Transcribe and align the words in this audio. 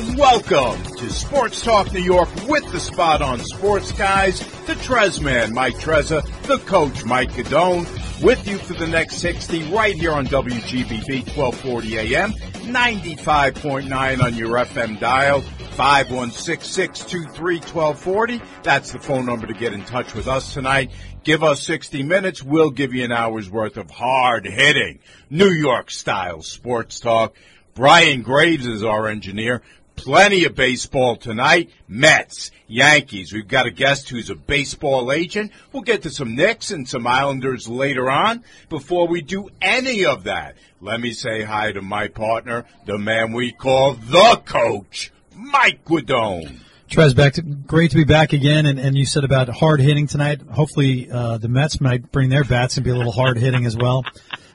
And 0.00 0.16
welcome 0.16 0.80
to 0.96 1.10
Sports 1.10 1.60
Talk 1.60 1.92
New 1.92 2.00
York 2.00 2.30
with 2.48 2.64
the 2.72 2.80
spot 2.80 3.20
on 3.20 3.38
sports 3.40 3.92
guys, 3.92 4.40
the 4.64 4.72
Trezman, 4.72 5.52
Mike 5.52 5.74
Trezza, 5.74 6.24
the 6.46 6.56
coach, 6.60 7.04
Mike 7.04 7.32
Guidone, 7.32 7.86
with 8.22 8.48
you 8.48 8.56
for 8.56 8.72
the 8.72 8.86
next 8.86 9.16
60 9.16 9.64
right 9.64 9.94
here 9.94 10.12
on 10.12 10.26
WGBB 10.26 11.36
1240 11.36 11.98
AM, 11.98 12.32
95.9 12.32 14.22
on 14.22 14.34
your 14.36 14.56
FM 14.56 14.98
dial, 14.98 15.42
516-623-1240. 15.42 18.42
That's 18.62 18.92
the 18.92 19.00
phone 19.00 19.26
number 19.26 19.48
to 19.48 19.54
get 19.54 19.74
in 19.74 19.84
touch 19.84 20.14
with 20.14 20.28
us 20.28 20.54
tonight. 20.54 20.92
Give 21.24 21.44
us 21.44 21.62
60 21.64 22.04
minutes. 22.04 22.42
We'll 22.42 22.70
give 22.70 22.94
you 22.94 23.04
an 23.04 23.12
hour's 23.12 23.50
worth 23.50 23.76
of 23.76 23.90
hard 23.90 24.46
hitting 24.46 25.00
New 25.28 25.50
York 25.50 25.90
style 25.90 26.40
sports 26.40 27.00
talk. 27.00 27.36
Brian 27.72 28.22
Graves 28.22 28.66
is 28.66 28.82
our 28.82 29.06
engineer. 29.06 29.62
Plenty 30.00 30.46
of 30.46 30.54
baseball 30.54 31.16
tonight. 31.16 31.68
Mets, 31.86 32.50
Yankees. 32.66 33.34
We've 33.34 33.46
got 33.46 33.66
a 33.66 33.70
guest 33.70 34.08
who's 34.08 34.30
a 34.30 34.34
baseball 34.34 35.12
agent. 35.12 35.52
We'll 35.72 35.82
get 35.82 36.02
to 36.04 36.10
some 36.10 36.34
Knicks 36.34 36.70
and 36.70 36.88
some 36.88 37.06
Islanders 37.06 37.68
later 37.68 38.10
on. 38.10 38.42
Before 38.70 39.06
we 39.06 39.20
do 39.20 39.50
any 39.60 40.06
of 40.06 40.24
that, 40.24 40.56
let 40.80 41.02
me 41.02 41.12
say 41.12 41.42
hi 41.42 41.72
to 41.72 41.82
my 41.82 42.08
partner, 42.08 42.64
the 42.86 42.96
man 42.96 43.34
we 43.34 43.52
call 43.52 43.92
the 43.92 44.40
coach, 44.46 45.12
Mike 45.36 45.84
Guidone. 45.84 46.60
Trez, 46.88 47.14
back 47.14 47.34
to, 47.34 47.42
great 47.42 47.90
to 47.90 47.96
be 47.98 48.04
back 48.04 48.32
again. 48.32 48.64
And, 48.64 48.78
and 48.78 48.96
you 48.96 49.04
said 49.04 49.22
about 49.22 49.48
hard 49.50 49.80
hitting 49.80 50.06
tonight. 50.06 50.40
Hopefully, 50.50 51.08
uh, 51.08 51.36
the 51.36 51.48
Mets 51.48 51.78
might 51.80 52.10
bring 52.10 52.30
their 52.30 52.42
bats 52.42 52.78
and 52.78 52.84
be 52.84 52.90
a 52.90 52.96
little 52.96 53.12
hard 53.12 53.36
hitting 53.36 53.66
as 53.66 53.76
well. 53.76 54.02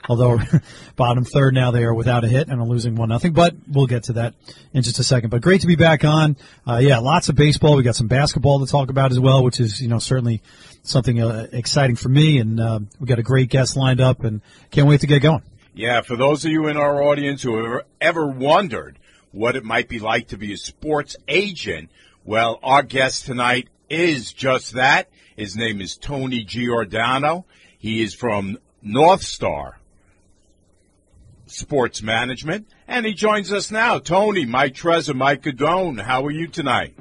Although 0.10 0.40
bottom 0.96 1.24
third 1.24 1.54
now 1.54 1.72
they 1.72 1.84
are 1.84 1.94
without 1.94 2.24
a 2.24 2.28
hit 2.28 2.48
and 2.48 2.62
are 2.62 2.68
losing 2.68 2.96
one 2.96 3.10
nothing. 3.10 3.34
But 3.34 3.56
we'll 3.68 3.88
get 3.88 4.04
to 4.04 4.14
that 4.14 4.36
in 4.74 4.84
just 4.84 5.00
a 5.00 5.04
second. 5.04 5.30
But 5.30 5.42
great 5.42 5.62
to 5.62 5.68
be 5.68 5.76
back 5.76 6.04
on. 6.04 6.38
Uh, 6.68 6.78
yeah, 6.78 7.00
lots 7.00 7.30
of 7.30 7.36
baseball. 7.36 7.76
We 7.76 7.84
got 7.84 7.96
some 7.96 8.08
basketball 8.08 8.66
to 8.66 8.72
talk 8.72 8.90
about 8.90 9.12
as 9.12 9.20
well, 9.20 9.44
which 9.44 9.60
is 9.60 9.82
you 9.82 9.88
know 9.88 10.00
certainly 10.00 10.42
something 10.84 11.22
uh, 11.22 11.48
exciting 11.52 11.96
for 11.96 12.10
me. 12.10 12.40
And 12.40 12.60
uh, 12.60 12.80
we 13.00 13.08
got 13.08 13.20
a 13.20 13.24
great 13.24 13.50
guest 13.50 13.76
lined 13.76 14.02
up, 14.02 14.24
and 14.24 14.42
can't 14.72 14.88
wait 14.88 15.02
to 15.02 15.08
get 15.08 15.22
going. 15.22 15.44
Yeah, 15.74 16.02
for 16.02 16.16
those 16.16 16.46
of 16.46 16.52
you 16.52 16.68
in 16.68 16.78
our 16.78 17.04
audience 17.04 17.44
who 17.44 17.64
have 17.64 17.82
ever 18.00 18.28
wondered 18.28 18.98
what 19.32 19.58
it 19.58 19.66
might 19.66 19.90
be 19.90 20.00
like 20.00 20.30
to 20.30 20.38
be 20.38 20.54
a 20.54 20.58
sports 20.58 21.18
agent, 21.28 21.90
well, 22.24 22.60
our 22.64 22.82
guest 22.82 23.26
tonight 23.26 23.68
is 23.90 24.32
just 24.32 24.74
that. 24.76 25.10
His 25.36 25.58
name 25.58 25.82
is 25.82 25.98
Tony 25.98 26.46
Giordano. 26.46 27.46
He 27.78 28.02
is 28.02 28.14
from 28.14 28.58
North 28.82 29.22
Star 29.22 29.80
Sports 31.48 32.02
Management, 32.02 32.68
and 32.88 33.06
he 33.06 33.14
joins 33.14 33.52
us 33.52 33.72
now. 33.72 34.00
Tony, 34.00 34.46
Mike 34.46 34.74
Trezza, 34.74 35.16
Mike 35.16 35.44
Guidone, 35.44 36.02
how 36.02 36.26
are 36.26 36.32
you 36.32 36.48
tonight? 36.48 36.98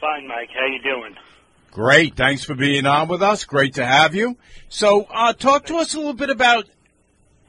Fine, 0.00 0.26
Mike. 0.26 0.48
How 0.54 0.66
you 0.66 0.82
doing? 0.82 1.14
Great. 1.70 2.16
Thanks 2.16 2.44
for 2.44 2.54
being 2.54 2.86
on 2.86 3.08
with 3.08 3.22
us. 3.22 3.44
Great 3.44 3.74
to 3.74 3.86
have 3.86 4.14
you. 4.14 4.36
So, 4.68 5.06
uh, 5.10 5.32
talk 5.32 5.66
to 5.66 5.76
us 5.76 5.94
a 5.94 5.98
little 5.98 6.12
bit 6.12 6.30
about 6.30 6.66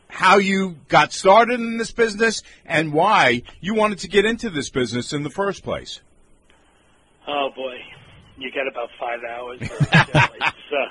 how 0.08 0.38
you 0.38 0.78
got 0.88 1.12
started 1.12 1.60
in 1.60 1.78
this 1.78 1.92
business 1.92 2.44
and 2.66 2.94
why 2.94 3.42
you 3.60 3.74
wanted 3.74 4.00
to 4.00 4.08
get 4.08 4.26
into 4.26 4.50
this 4.50 4.70
business 4.70 5.12
in 5.12 5.24
the 5.24 5.30
first 5.30 5.64
place. 5.64 6.02
Oh 7.28 7.50
boy, 7.56 7.78
you 8.38 8.52
got 8.52 8.68
about 8.68 8.90
five 9.00 9.20
hours. 9.24 9.60
uh, 9.92 10.88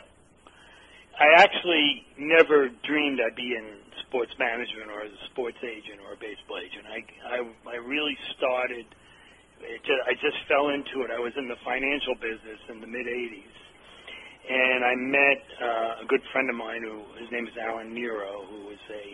I 1.19 1.27
actually 1.37 2.05
never 2.19 2.71
dreamed 2.85 3.21
I'd 3.25 3.37
be 3.37 3.55
in 3.57 3.82
sports 4.13 4.37
management 4.37 4.93
or 4.93 5.01
as 5.09 5.09
a 5.09 5.23
sports 5.33 5.57
agent 5.65 6.05
or 6.05 6.13
a 6.13 6.21
baseball 6.21 6.61
agent. 6.61 6.85
I 6.85 7.01
I, 7.33 7.39
I 7.73 7.77
really 7.81 8.13
started. 8.37 8.85
It 9.65 9.81
just, 9.89 10.03
I 10.05 10.13
just 10.21 10.37
fell 10.53 10.69
into 10.69 11.01
it. 11.07 11.09
I 11.09 11.17
was 11.17 11.33
in 11.41 11.49
the 11.49 11.57
financial 11.65 12.13
business 12.21 12.61
in 12.69 12.85
the 12.85 12.91
mid 12.91 13.09
'80s, 13.09 13.57
and 14.53 14.85
I 14.85 14.95
met 15.01 15.41
uh, 15.65 16.05
a 16.05 16.07
good 16.13 16.21
friend 16.37 16.53
of 16.53 16.57
mine 16.61 16.85
who 16.85 17.01
his 17.17 17.33
name 17.33 17.49
is 17.49 17.57
Alan 17.57 17.97
Nero, 17.97 18.45
who 18.53 18.69
was 18.69 18.83
a 18.93 19.07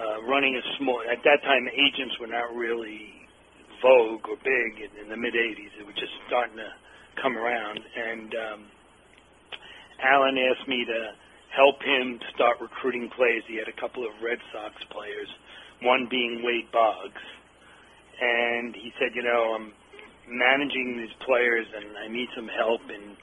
uh, 0.00 0.16
running 0.24 0.56
a 0.56 0.64
small. 0.80 1.04
At 1.04 1.20
that 1.28 1.44
time, 1.44 1.68
agents 1.68 2.16
were 2.16 2.32
not 2.32 2.48
really 2.56 3.12
vogue 3.84 4.24
or 4.24 4.40
big 4.40 4.70
in, 4.88 5.04
in 5.04 5.06
the 5.12 5.20
mid 5.20 5.36
'80s. 5.36 5.76
It 5.76 5.84
was 5.84 5.96
just 6.00 6.16
starting 6.32 6.56
to 6.56 6.70
come 7.20 7.36
around, 7.36 7.76
and 7.76 8.30
um, 8.32 8.60
Alan 10.00 10.40
asked 10.40 10.64
me 10.64 10.86
to 10.88 11.00
help 11.54 11.82
him 11.82 12.20
start 12.34 12.60
recruiting 12.60 13.10
players. 13.16 13.42
He 13.48 13.56
had 13.56 13.68
a 13.68 13.80
couple 13.80 14.04
of 14.04 14.12
Red 14.22 14.38
Sox 14.52 14.74
players, 14.90 15.28
one 15.82 16.06
being 16.10 16.42
Wade 16.44 16.70
Boggs, 16.72 17.24
and 18.20 18.74
he 18.74 18.92
said, 18.98 19.14
you 19.14 19.22
know, 19.22 19.54
I'm 19.54 19.72
managing 20.28 20.98
these 20.98 21.14
players, 21.24 21.66
and 21.70 21.96
I 21.96 22.08
need 22.08 22.28
some 22.34 22.48
help 22.48 22.82
in 22.90 23.16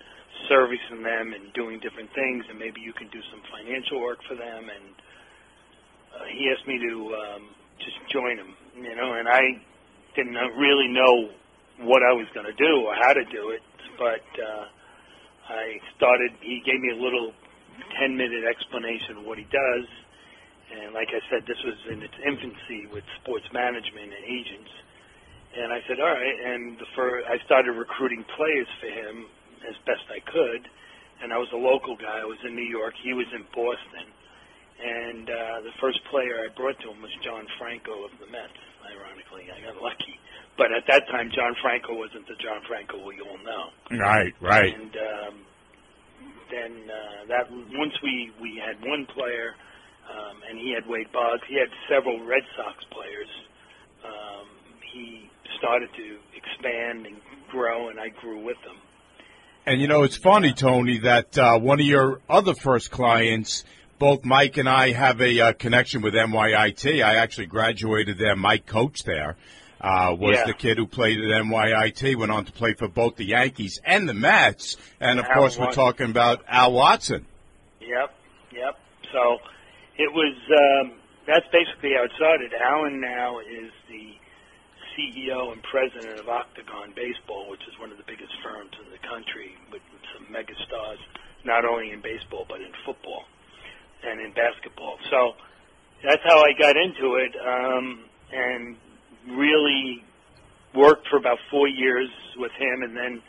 servicing 0.50 1.04
them 1.04 1.34
and 1.34 1.52
doing 1.54 1.80
different 1.80 2.10
things, 2.16 2.46
and 2.50 2.58
maybe 2.58 2.82
you 2.82 2.94
can 2.94 3.08
do 3.10 3.22
some 3.32 3.42
financial 3.52 4.02
work 4.02 4.20
for 4.28 4.36
them. 4.36 4.64
And 4.72 4.86
uh, 6.16 6.26
he 6.32 6.50
asked 6.50 6.68
me 6.68 6.80
to 6.80 6.94
um, 7.14 7.44
just 7.80 7.98
join 8.12 8.38
him, 8.40 8.56
you 8.76 8.96
know, 8.96 9.14
and 9.14 9.28
I 9.28 9.44
didn't 10.16 10.36
really 10.58 10.88
know 10.90 11.36
what 11.84 12.02
I 12.08 12.16
was 12.16 12.28
going 12.34 12.48
to 12.48 12.56
do 12.56 12.88
or 12.88 12.96
how 12.96 13.12
to 13.12 13.24
do 13.28 13.52
it, 13.52 13.64
but 14.00 14.24
uh, 14.40 14.66
I 15.52 15.76
started. 15.98 16.32
He 16.40 16.64
gave 16.66 16.80
me 16.80 16.96
a 16.96 17.02
little 17.02 17.36
ten-minute 18.00 18.44
explanation 18.46 19.18
of 19.18 19.26
what 19.26 19.38
he 19.38 19.48
does, 19.52 19.88
and 20.74 20.94
like 20.94 21.10
I 21.14 21.22
said, 21.30 21.46
this 21.46 21.62
was 21.64 21.78
in 21.92 22.02
its 22.02 22.16
infancy 22.26 22.88
with 22.92 23.04
sports 23.22 23.46
management 23.54 24.12
and 24.12 24.26
agents. 24.26 24.72
And 25.56 25.72
I 25.72 25.80
said, 25.88 26.00
all 26.02 26.12
right. 26.12 26.38
And 26.52 26.76
the 26.78 26.90
first, 26.96 27.28
I 27.30 27.38
started 27.46 27.72
recruiting 27.74 28.26
players 28.36 28.68
for 28.82 28.92
him 28.92 29.26
as 29.64 29.76
best 29.86 30.04
I 30.12 30.20
could. 30.20 30.68
And 31.24 31.32
I 31.32 31.38
was 31.38 31.48
a 31.54 31.62
local 31.62 31.96
guy. 31.96 32.20
I 32.20 32.28
was 32.28 32.40
in 32.44 32.56
New 32.56 32.68
York. 32.68 32.94
He 33.02 33.14
was 33.14 33.28
in 33.32 33.48
Boston. 33.56 34.12
And 34.76 35.30
uh, 35.30 35.62
the 35.64 35.72
first 35.80 36.04
player 36.12 36.44
I 36.44 36.52
brought 36.52 36.76
to 36.84 36.92
him 36.92 37.00
was 37.02 37.12
John 37.24 37.48
Franco 37.58 38.04
of 38.04 38.12
the 38.20 38.28
Mets. 38.28 38.60
Ironically, 38.84 39.48
I 39.48 39.64
got 39.64 39.82
lucky. 39.82 40.20
But 40.58 40.76
at 40.76 40.84
that 40.88 41.08
time, 41.08 41.32
John 41.32 41.56
Franco 41.62 41.96
wasn't 41.96 42.28
the 42.28 42.36
John 42.36 42.60
Franco 42.68 43.00
we 43.00 43.22
all 43.24 43.40
know. 43.40 43.72
Right, 43.96 44.34
right. 44.42 44.76
And 44.76 44.92
um, 44.92 45.36
then 46.52 46.90
uh, 46.90 47.28
that 47.28 47.52
once 47.52 47.94
we 48.04 48.32
we 48.42 48.62
had 48.64 48.80
one 48.88 49.06
player, 49.06 49.54
um, 50.10 50.38
and 50.50 50.60
he 50.60 50.74
had 50.74 50.88
Wade 50.88 51.12
Boggs. 51.12 51.42
He 51.48 51.56
had 51.56 51.70
several 51.90 52.26
Red 52.26 52.44
Sox 52.56 52.84
players. 52.92 53.28
Um, 54.04 54.48
he 54.94 55.30
started 55.58 55.90
to 55.96 56.18
expand 56.36 57.06
and 57.06 57.18
grow, 57.50 57.90
and 57.90 58.00
I 58.00 58.10
grew 58.10 58.44
with 58.44 58.58
them. 58.64 58.78
And 59.66 59.82
you 59.82 59.88
know, 59.88 60.04
it's 60.04 60.18
funny, 60.18 60.54
Tony, 60.54 61.00
that 61.00 61.38
uh, 61.38 61.58
one 61.58 61.80
of 61.80 61.86
your 61.86 62.22
other 62.30 62.54
first 62.54 62.92
clients, 62.92 63.64
both 63.98 64.24
Mike 64.24 64.58
and 64.58 64.70
I 64.70 64.92
have 64.92 65.22
a 65.22 65.40
uh, 65.42 65.54
connection 65.54 66.02
with 66.02 66.14
NYIT. 66.14 67.04
I 67.04 67.16
actually 67.16 67.48
graduated 67.48 68.20
there. 68.20 68.36
Mike 68.36 68.68
coached 68.68 69.06
there. 69.06 69.38
Uh, 69.82 70.16
was 70.18 70.38
Yeah. 70.38 70.46
the 70.46 70.54
kid 70.54 70.78
who 70.78 70.88
played 70.88 71.20
at 71.20 71.26
NYIT, 71.26 72.16
went 72.16 72.32
on 72.32 72.46
to 72.46 72.52
play 72.52 72.74
for 72.74 72.88
both 72.88 73.18
the 73.18 73.26
Yankees 73.26 73.80
and 73.86 74.08
the 74.08 74.14
Mets. 74.14 74.78
And 75.00 75.20
of 75.20 75.26
Al 75.26 75.34
course, 75.34 75.58
we're 75.60 75.74
talking 75.74 76.10
about 76.10 76.44
Al 76.48 76.72
Watson. 76.72 77.26
Yep, 77.82 78.14
yep. 78.52 78.80
So 79.12 79.40
it 79.98 80.12
was. 80.12 80.36
Um, 80.50 80.94
that's 81.28 81.46
basically 81.52 81.92
how 81.98 82.04
it 82.04 82.12
started. 82.16 82.54
Alan 82.54 83.02
now 83.02 83.40
is 83.40 83.72
the 83.90 84.14
CEO 84.96 85.52
and 85.52 85.62
president 85.64 86.20
of 86.20 86.30
Octagon 86.30 86.94
Baseball, 86.96 87.50
which 87.50 87.62
is 87.68 87.78
one 87.80 87.92
of 87.92 87.98
the 87.98 88.04
biggest 88.08 88.32
firms 88.44 88.72
in 88.84 88.92
the 88.92 89.00
country 89.08 89.52
with 89.72 89.82
some 90.14 90.32
mega 90.32 90.54
stars, 90.66 91.00
not 91.44 91.66
only 91.66 91.92
in 91.92 92.02
baseball 92.02 92.46
but 92.48 92.62
in 92.62 92.72
football 92.86 93.26
and 94.04 94.22
in 94.22 94.32
basketball. 94.34 94.98
So 95.10 95.34
that's 96.04 96.22
how 96.24 96.40
I 96.44 96.54
got 96.54 96.78
into 96.78 97.16
it, 97.16 97.34
um, 97.42 98.06
and 98.32 98.78
really 99.34 100.04
worked 100.76 101.08
for 101.10 101.18
about 101.18 101.38
four 101.50 101.68
years 101.68 102.10
with 102.38 102.52
him, 102.60 102.84
and 102.84 102.96
then 102.96 103.22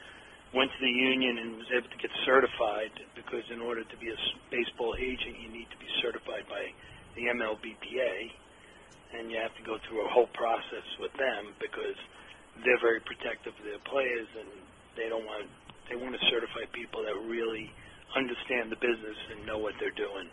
went 0.54 0.70
to 0.72 0.80
the 0.80 0.90
union 0.92 1.38
and 1.38 1.48
was 1.58 1.70
able 1.74 1.90
to 1.90 2.00
get 2.00 2.12
certified 2.24 2.92
because 3.18 3.42
in 3.50 3.60
order 3.60 3.82
to 3.82 3.96
be 3.98 4.08
a 4.08 4.18
baseball 4.48 4.94
agent, 4.96 5.36
you 5.42 5.50
need 5.50 5.66
to 5.68 5.78
be 5.80 5.88
certified 6.00 6.46
by 6.48 6.64
the 7.18 7.28
MLBPA, 7.34 8.14
and 9.18 9.30
you 9.30 9.38
have 9.40 9.54
to 9.58 9.64
go 9.64 9.76
through 9.86 10.04
a 10.06 10.10
whole 10.12 10.30
process 10.36 10.86
with 11.00 11.12
them 11.18 11.54
because 11.58 11.98
they're 12.64 12.80
very 12.80 13.00
protective 13.04 13.52
of 13.56 13.64
their 13.64 13.82
players 13.84 14.28
and 14.38 14.48
they 14.96 15.08
don't 15.12 15.26
want 15.28 15.48
they 15.92 15.94
want 15.94 16.16
to 16.16 16.22
certify 16.32 16.66
people 16.74 17.04
that 17.06 17.14
really 17.30 17.70
understand 18.16 18.72
the 18.72 18.80
business 18.82 19.18
and 19.30 19.46
know 19.46 19.58
what 19.58 19.74
they're 19.78 19.94
doing. 19.94 20.26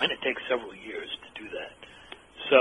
And 0.00 0.08
it 0.08 0.20
takes 0.24 0.40
several 0.48 0.72
years 0.72 1.10
to 1.10 1.30
do 1.36 1.46
that. 1.52 1.74
So 2.48 2.60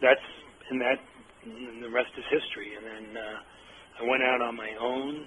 that's 0.00 0.26
and 0.70 0.78
that 0.80 1.02
and 1.44 1.82
the 1.82 1.90
rest 1.90 2.10
is 2.16 2.24
history. 2.30 2.72
And 2.76 2.84
then 2.86 3.16
uh, 3.16 4.02
I 4.04 4.08
went 4.08 4.22
out 4.22 4.40
on 4.40 4.56
my 4.56 4.70
own 4.80 5.26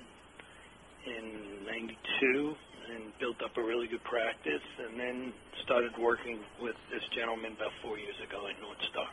in 1.05 1.65
'92 1.65 2.55
and 2.93 3.03
built 3.19 3.41
up 3.43 3.57
a 3.57 3.61
really 3.63 3.87
good 3.87 4.03
practice, 4.03 4.61
and 4.79 4.99
then 4.99 5.33
started 5.63 5.91
working 5.99 6.39
with 6.61 6.75
this 6.91 7.01
gentleman 7.15 7.53
about 7.53 7.71
four 7.81 7.97
years 7.97 8.15
ago 8.27 8.47
at 8.47 8.61
North 8.61 8.77
Star. 8.91 9.07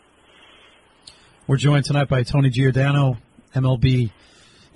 We're 1.46 1.56
joined 1.56 1.84
tonight 1.87 2.08
by 2.08 2.22
Tony 2.22 2.50
Giordano, 2.50 3.16
MLB 3.55 4.10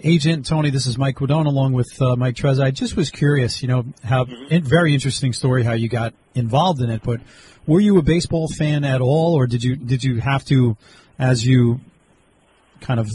agent. 0.03 0.47
Tony, 0.47 0.71
this 0.71 0.87
is 0.87 0.99
Mike 0.99 1.17
Guidone 1.17 1.47
along 1.47 1.73
with 1.75 1.91
uh, 2.01 2.17
Mike 2.17 2.35
Trezza. 2.35 2.63
I 2.65 2.71
just 2.71 2.97
was 2.97 3.11
curious, 3.11 3.63
you 3.63 3.69
know, 3.69 3.85
how 4.03 4.25
Mm-hmm. 4.25 4.53
in, 4.53 4.65
very 4.65 4.95
interesting 4.95 5.33
story 5.33 5.63
how 5.63 5.73
you 5.73 5.89
got 5.89 6.15
involved 6.35 6.81
in 6.81 6.91
it. 6.91 7.03
But 7.03 7.21
were 7.67 7.81
you 7.81 7.99
a 7.99 8.03
baseball 8.03 8.49
fan 8.49 8.85
at 8.85 9.01
all, 9.01 9.35
or 9.35 9.47
did 9.47 9.63
you 9.63 9.77
did 9.77 10.03
you 10.03 10.21
have 10.21 10.45
to, 10.47 10.77
as 11.19 11.47
you 11.47 11.81
kind 12.81 13.01
of 13.01 13.09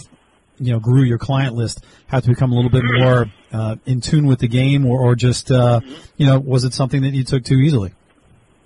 you 0.57 0.71
know 0.71 0.79
grew 0.79 1.03
your 1.03 1.17
client 1.17 1.55
list, 1.55 1.83
have 2.07 2.23
to 2.23 2.29
become 2.29 2.51
a 2.51 2.55
little 2.55 2.69
bit 2.69 2.83
more 2.85 3.25
uh, 3.51 3.75
in 3.85 4.01
tune 4.01 4.27
with 4.27 4.39
the 4.39 4.47
game, 4.47 4.85
or, 4.85 5.01
or 5.01 5.15
just 5.15 5.51
uh, 5.51 5.81
you 6.17 6.25
know 6.25 6.39
was 6.39 6.63
it 6.63 6.73
something 6.73 7.01
that 7.01 7.13
you 7.13 7.23
took 7.23 7.43
too 7.43 7.57
easily? 7.57 7.93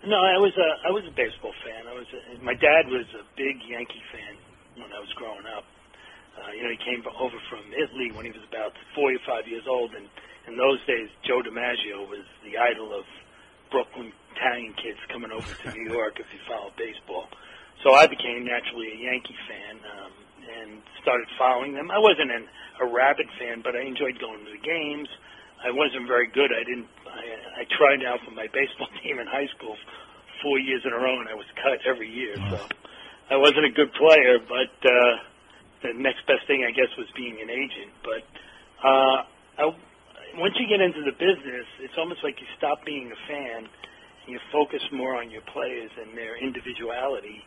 No, 0.05 0.17
I 0.17 0.37
was 0.37 0.53
a 0.57 0.87
I 0.87 0.91
was 0.91 1.03
a 1.07 1.15
baseball 1.15 1.53
fan. 1.63 1.87
I 1.87 1.93
was 1.93 2.05
a, 2.13 2.43
my 2.43 2.53
dad 2.53 2.87
was 2.87 3.07
a 3.15 3.23
big 3.37 3.57
Yankee 3.67 4.03
fan 4.11 4.35
when 4.75 4.91
I 4.93 4.99
was 4.99 5.11
growing 5.15 5.45
up. 5.57 5.63
Uh, 6.35 6.51
you 6.51 6.63
know, 6.63 6.69
he 6.69 6.77
came 6.83 7.01
over 7.17 7.39
from 7.49 7.63
Italy 7.71 8.11
when 8.11 8.25
he 8.25 8.31
was 8.31 8.43
about 8.43 8.75
four 8.93 9.09
or 9.09 9.23
five 9.25 9.47
years 9.47 9.63
old, 9.67 9.95
and 9.95 10.05
in 10.47 10.57
those 10.57 10.83
days, 10.85 11.09
Joe 11.23 11.41
DiMaggio 11.41 12.05
was 12.05 12.27
the 12.43 12.59
idol 12.59 12.93
of 12.93 13.05
Brooklyn 13.71 14.11
Italian 14.35 14.75
kids 14.75 14.99
coming 15.09 15.31
over 15.31 15.47
to 15.47 15.71
New 15.71 15.91
York 15.95 16.19
if 16.19 16.27
you 16.29 16.39
follow 16.47 16.71
baseball. 16.77 17.31
So 17.83 17.93
I 17.95 18.05
became 18.07 18.45
naturally 18.45 18.91
a 18.93 18.99
Yankee 18.99 19.37
fan 19.47 19.79
um, 19.95 20.11
and 20.45 20.81
started 21.01 21.27
following 21.37 21.73
them. 21.73 21.91
I 21.91 21.99
wasn't 21.99 22.31
an, 22.31 22.45
a 22.81 22.85
rabid 22.85 23.27
fan, 23.39 23.61
but 23.63 23.75
I 23.75 23.81
enjoyed 23.81 24.19
going 24.19 24.45
to 24.45 24.51
the 24.51 24.63
games. 24.63 25.09
I 25.63 25.71
wasn't 25.71 26.07
very 26.07 26.27
good. 26.27 26.51
I 26.53 26.63
didn't. 26.63 26.89
I, 27.07 27.61
I 27.61 27.69
tried 27.77 28.05
out 28.05 28.19
for 28.25 28.31
my 28.31 28.47
baseball 28.53 28.89
team 29.01 29.19
in 29.19 29.27
high 29.27 29.49
school 29.57 29.75
four 30.43 30.59
years 30.59 30.81
in 30.85 30.93
a 30.93 30.99
row, 30.99 31.19
and 31.19 31.29
I 31.29 31.33
was 31.33 31.47
cut 31.57 31.79
every 31.87 32.09
year. 32.09 32.35
So 32.51 32.59
I 33.31 33.37
wasn't 33.37 33.65
a 33.65 33.73
good 33.73 33.93
player, 33.93 34.37
but 34.43 34.73
uh, 34.85 35.13
the 35.81 35.93
next 35.97 36.27
best 36.27 36.45
thing, 36.47 36.65
I 36.67 36.71
guess, 36.71 36.91
was 36.97 37.07
being 37.15 37.41
an 37.41 37.49
agent. 37.49 37.91
But 38.03 38.21
uh, 38.85 39.17
I, 39.57 39.63
once 40.37 40.53
you 40.59 40.67
get 40.67 40.81
into 40.81 41.01
the 41.01 41.15
business, 41.15 41.65
it's 41.79 41.97
almost 41.97 42.23
like 42.23 42.39
you 42.41 42.47
stop 42.57 42.85
being 42.85 43.11
a 43.11 43.19
fan 43.27 43.65
and 43.65 44.27
you 44.27 44.39
focus 44.51 44.81
more 44.91 45.15
on 45.15 45.31
your 45.31 45.41
players 45.53 45.91
and 46.01 46.17
their 46.17 46.37
individuality, 46.37 47.41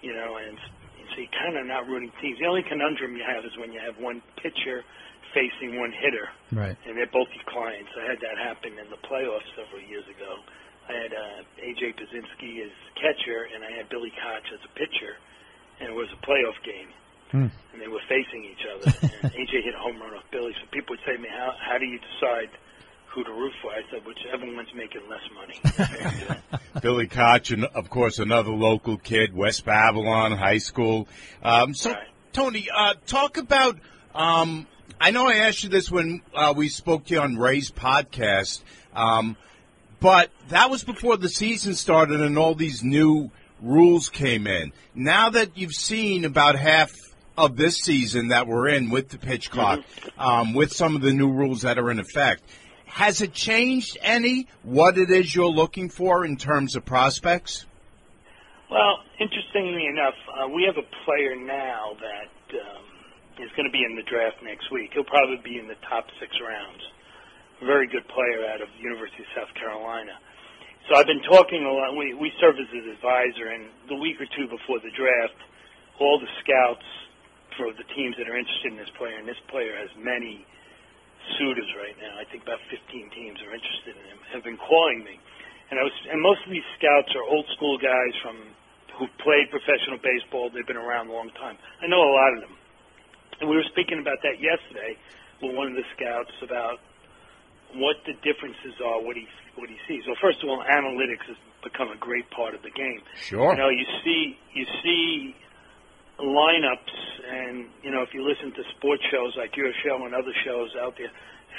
you 0.00 0.14
know, 0.14 0.38
and, 0.38 0.58
so 1.12 1.20
you're 1.20 1.36
kind 1.36 1.56
of 1.60 1.66
not 1.68 1.86
rooting 1.86 2.10
teams. 2.20 2.38
The 2.40 2.46
only 2.48 2.64
conundrum 2.64 3.16
you 3.16 3.24
have 3.24 3.44
is 3.44 3.52
when 3.60 3.72
you 3.72 3.80
have 3.84 3.96
one 4.00 4.20
pitcher 4.42 4.82
facing 5.36 5.78
one 5.80 5.92
hitter, 5.92 6.28
Right. 6.52 6.76
and 6.84 6.96
they're 6.96 7.08
both 7.12 7.28
your 7.32 7.44
clients. 7.48 7.88
I 7.96 8.04
had 8.10 8.20
that 8.20 8.36
happen 8.36 8.76
in 8.76 8.88
the 8.92 9.00
playoffs 9.08 9.48
several 9.56 9.80
years 9.80 10.04
ago. 10.08 10.40
I 10.88 10.92
had 10.92 11.12
uh, 11.14 11.64
AJ 11.64 11.94
Pierzynski 11.96 12.60
as 12.66 12.74
catcher, 13.00 13.48
and 13.54 13.64
I 13.64 13.70
had 13.72 13.88
Billy 13.88 14.12
Koch 14.12 14.44
as 14.52 14.60
a 14.64 14.72
pitcher, 14.76 15.16
and 15.80 15.88
it 15.88 15.96
was 15.96 16.08
a 16.12 16.20
playoff 16.26 16.56
game 16.64 16.90
Hmm. 17.32 17.48
and 17.72 17.80
they 17.80 17.88
were 17.88 18.04
facing 18.12 18.44
each 18.44 18.60
other. 18.68 18.92
And 19.24 19.32
AJ 19.32 19.64
hit 19.64 19.72
a 19.74 19.78
home 19.80 19.96
run 20.02 20.12
off 20.12 20.24
Billy. 20.30 20.52
So 20.60 20.68
people 20.70 20.92
would 20.92 21.04
say 21.08 21.16
to 21.16 21.22
me, 21.22 21.30
"How 21.32 21.54
how 21.56 21.78
do 21.78 21.86
you 21.86 21.96
decide 21.98 22.50
who 23.14 23.24
to 23.24 23.30
root 23.30 23.52
for?" 23.62 23.70
I 23.70 23.82
said, 23.90 24.04
"Whichever 24.06 24.46
one's 24.54 24.74
making 24.74 25.02
less 25.08 25.20
money." 25.34 26.40
Billy 26.82 27.06
Koch, 27.06 27.50
and 27.50 27.64
of 27.66 27.90
course 27.90 28.18
another 28.18 28.50
local 28.50 28.96
kid, 28.98 29.34
West 29.34 29.64
Babylon 29.64 30.32
High 30.32 30.58
School. 30.58 31.08
Um, 31.42 31.74
so, 31.74 31.90
Right. 31.92 32.06
Tony, 32.32 32.68
uh, 32.74 32.94
talk 33.06 33.36
about. 33.36 33.78
Um, 34.14 34.66
I 35.00 35.10
know 35.10 35.26
I 35.26 35.34
asked 35.34 35.64
you 35.64 35.68
this 35.68 35.90
when 35.90 36.22
uh, 36.34 36.54
we 36.56 36.68
spoke 36.68 37.06
to 37.06 37.14
you 37.14 37.20
on 37.20 37.36
Ray's 37.36 37.70
podcast, 37.70 38.62
um, 38.94 39.36
but 40.00 40.30
that 40.48 40.70
was 40.70 40.84
before 40.84 41.16
the 41.16 41.28
season 41.28 41.74
started 41.74 42.20
and 42.20 42.38
all 42.38 42.54
these 42.54 42.82
new 42.84 43.30
rules 43.60 44.08
came 44.10 44.46
in. 44.46 44.72
Now 44.94 45.30
that 45.30 45.56
you've 45.58 45.74
seen 45.74 46.24
about 46.24 46.56
half 46.56 46.92
of 47.36 47.56
this 47.56 47.78
season 47.78 48.28
that 48.28 48.46
we're 48.46 48.68
in 48.68 48.90
with 48.90 49.08
the 49.08 49.18
pitch 49.18 49.50
clock, 49.50 49.80
um, 50.18 50.54
with 50.54 50.72
some 50.72 50.94
of 50.94 51.02
the 51.02 51.12
new 51.12 51.30
rules 51.30 51.62
that 51.62 51.78
are 51.78 51.90
in 51.90 51.98
effect, 51.98 52.42
has 52.92 53.20
it 53.20 53.32
changed 53.32 53.98
any 54.02 54.48
what 54.62 54.98
it 54.98 55.10
is 55.10 55.34
you're 55.34 55.46
looking 55.46 55.88
for 55.88 56.24
in 56.24 56.36
terms 56.36 56.76
of 56.76 56.84
prospects? 56.84 57.66
well, 58.72 59.04
interestingly 59.20 59.84
enough, 59.84 60.16
uh, 60.32 60.48
we 60.48 60.64
have 60.64 60.80
a 60.80 60.88
player 61.04 61.36
now 61.36 61.92
that 62.00 62.32
um, 62.56 62.84
is 63.44 63.52
going 63.52 63.68
to 63.68 63.74
be 63.74 63.84
in 63.84 63.96
the 63.96 64.06
draft 64.08 64.40
next 64.40 64.72
week. 64.72 64.96
He'll 64.96 65.04
probably 65.04 65.36
be 65.44 65.60
in 65.60 65.68
the 65.68 65.76
top 65.84 66.08
six 66.16 66.32
rounds. 66.40 66.80
A 67.60 67.68
very 67.68 67.86
good 67.86 68.08
player 68.08 68.48
out 68.48 68.64
of 68.64 68.72
University 68.80 69.22
of 69.22 69.30
South 69.36 69.52
Carolina. 69.60 70.16
So 70.88 70.96
I've 70.96 71.06
been 71.06 71.22
talking 71.28 71.62
a 71.62 71.70
lot. 71.70 71.94
We, 71.94 72.16
we 72.16 72.32
serve 72.40 72.56
as 72.56 72.66
an 72.72 72.88
advisor, 72.96 73.52
and 73.52 73.68
the 73.92 74.00
week 74.00 74.16
or 74.18 74.26
two 74.32 74.48
before 74.48 74.80
the 74.80 74.90
draft, 74.96 75.38
all 76.00 76.18
the 76.18 76.32
scouts 76.40 76.88
for 77.60 77.70
the 77.76 77.86
teams 77.92 78.16
that 78.16 78.26
are 78.26 78.34
interested 78.34 78.72
in 78.72 78.80
this 78.80 78.90
player, 78.96 79.20
and 79.20 79.28
this 79.28 79.38
player 79.52 79.76
has 79.76 79.92
many 80.00 80.48
suitors 81.38 81.68
right 81.78 81.96
now. 81.98 82.18
I 82.18 82.24
think 82.28 82.42
about 82.42 82.60
15 82.70 82.78
teams 83.14 83.38
are 83.42 83.52
interested 83.54 83.94
in 83.96 84.04
him. 84.06 84.18
Have 84.32 84.44
been 84.44 84.58
calling 84.58 85.04
me, 85.04 85.18
and 85.70 85.78
I 85.78 85.84
was, 85.84 85.94
and 86.10 86.20
most 86.20 86.44
of 86.46 86.50
these 86.50 86.66
scouts 86.78 87.10
are 87.14 87.24
old 87.24 87.46
school 87.56 87.78
guys 87.78 88.14
from 88.22 88.36
who 88.98 89.08
played 89.24 89.48
professional 89.48 89.98
baseball. 90.02 90.50
They've 90.52 90.66
been 90.66 90.80
around 90.80 91.08
a 91.08 91.14
long 91.14 91.30
time. 91.38 91.56
I 91.80 91.86
know 91.88 92.02
a 92.02 92.12
lot 92.12 92.30
of 92.36 92.40
them, 92.44 92.54
and 93.40 93.46
we 93.48 93.56
were 93.56 93.68
speaking 93.72 93.98
about 93.98 94.20
that 94.22 94.38
yesterday 94.42 94.98
with 95.40 95.56
one 95.56 95.72
of 95.72 95.76
the 95.76 95.86
scouts 95.96 96.34
about 96.42 96.78
what 97.74 97.96
the 98.04 98.12
differences 98.20 98.76
are, 98.84 99.00
what 99.00 99.16
he 99.16 99.26
what 99.56 99.68
he 99.68 99.76
sees. 99.88 100.04
Well, 100.06 100.16
first 100.20 100.42
of 100.42 100.48
all, 100.48 100.64
analytics 100.64 101.28
has 101.28 101.36
become 101.62 101.88
a 101.88 101.98
great 102.00 102.28
part 102.30 102.54
of 102.54 102.62
the 102.62 102.70
game. 102.70 103.00
Sure. 103.20 103.52
You 103.52 103.58
know, 103.58 103.68
you 103.68 103.86
see 104.04 104.36
you 104.52 104.66
see 104.82 105.34
lineups, 106.22 106.94
and 107.28 107.66
you 107.82 107.90
know, 107.90 108.02
if 108.02 108.14
you 108.14 108.26
listen 108.26 108.52
to 108.52 108.62
sports 108.76 109.02
shows 109.10 109.34
like 109.36 109.56
your 109.56 109.72
show 109.84 110.04
and 110.04 110.14
other 110.14 110.32
shows 110.44 110.70
out 110.80 110.94
there, 110.96 111.10